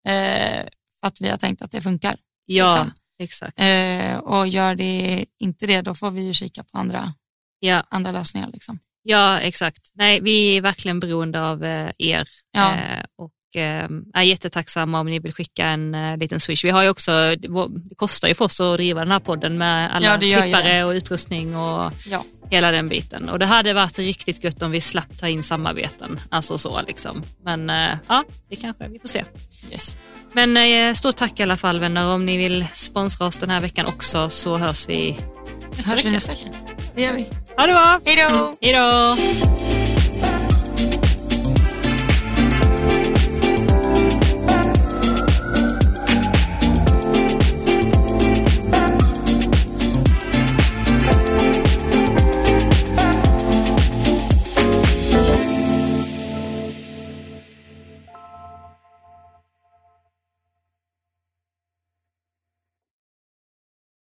eh, 0.08 0.64
för 1.00 1.06
att 1.08 1.20
vi 1.20 1.28
har 1.28 1.36
tänkt 1.36 1.62
att 1.62 1.70
det 1.70 1.80
funkar. 1.82 2.16
Ja, 2.46 2.74
Liksom. 2.74 2.92
exakt. 3.18 3.60
Eh, 3.60 4.16
och 4.18 4.48
gör 4.48 4.74
det 4.74 5.24
inte 5.40 5.66
det, 5.66 5.80
då 5.82 5.94
får 5.94 6.10
vi 6.10 6.26
ju 6.26 6.32
kika 6.32 6.62
på 6.64 6.78
andra, 6.78 7.12
Ja, 7.60 7.82
andra 7.90 8.12
lösningar. 8.12 8.50
Liksom. 8.52 8.78
ja, 9.02 9.40
exakt. 9.40 9.90
Nej, 9.94 10.20
vi 10.20 10.56
är 10.56 10.60
verkligen 10.60 11.00
beroende 11.00 11.42
av 11.48 11.64
eh, 11.64 11.90
er 11.98 12.28
Ja. 12.52 12.72
eh, 12.72 13.04
och 13.18 13.60
eh, 13.60 13.88
är 14.14 14.22
jättetacksamma 14.22 15.00
om 15.00 15.06
ni 15.06 15.18
vill 15.18 15.32
skicka 15.34 15.66
en 15.66 15.94
eh, 15.94 16.16
liten 16.16 16.40
swish. 16.40 16.64
Vi 16.64 16.70
har 16.70 16.82
ju 16.82 16.88
också, 16.88 17.36
det 17.36 17.48
kostar 17.96 18.28
ju 18.28 18.34
för 18.34 18.44
oss 18.44 18.60
att 18.60 18.76
driva 18.76 19.00
den 19.00 19.10
här 19.10 19.20
podden 19.20 19.58
med 19.58 19.94
alla 19.96 20.06
Ja, 20.06 20.18
klippare 20.42 20.84
och 20.84 20.90
utrustning 20.90 21.56
och 21.56 21.92
Ja. 22.06 22.24
hela 22.50 22.70
den 22.70 22.88
biten. 22.88 23.28
Och 23.28 23.38
det 23.38 23.46
hade 23.46 23.72
varit 23.74 23.98
riktigt 23.98 24.44
gött 24.44 24.62
om 24.62 24.70
vi 24.70 24.80
slapp 24.80 25.18
ta 25.18 25.28
in 25.28 25.42
samarbeten, 25.42 26.20
alltså 26.28 26.58
så 26.58 26.82
liksom. 26.82 27.22
Men 27.44 27.70
eh, 27.70 27.96
ja, 28.08 28.24
det 28.48 28.56
kanske, 28.56 28.88
vi 28.88 28.98
får 28.98 29.08
se. 29.08 29.24
Yes. 29.72 29.96
Men 30.34 30.56
eh, 30.56 30.92
stort 30.94 31.16
tack 31.16 31.40
i 31.40 31.42
alla 31.42 31.56
fall 31.56 31.80
vänner. 31.80 32.06
Om 32.06 32.26
ni 32.26 32.36
vill 32.36 32.66
sponsra 32.72 33.26
oss 33.26 33.36
den 33.36 33.50
här 33.50 33.60
veckan 33.60 33.86
också 33.86 34.28
så 34.28 34.56
hörs 34.56 34.88
vi 34.88 35.16
nästa 35.76 35.90
Hörs 35.90 36.00
vi 36.00 36.02
vecka. 36.04 36.10
nästa 36.14 36.32
vecka? 36.32 36.44
Det 36.94 37.02
gör 37.02 37.12
vi. 37.12 37.28
Ha 37.56 37.66
det 37.66 37.72
bra! 37.72 38.00
Hej 38.04 38.16
då! 38.30 38.56
Hej 38.60 38.72
då! 38.74 39.83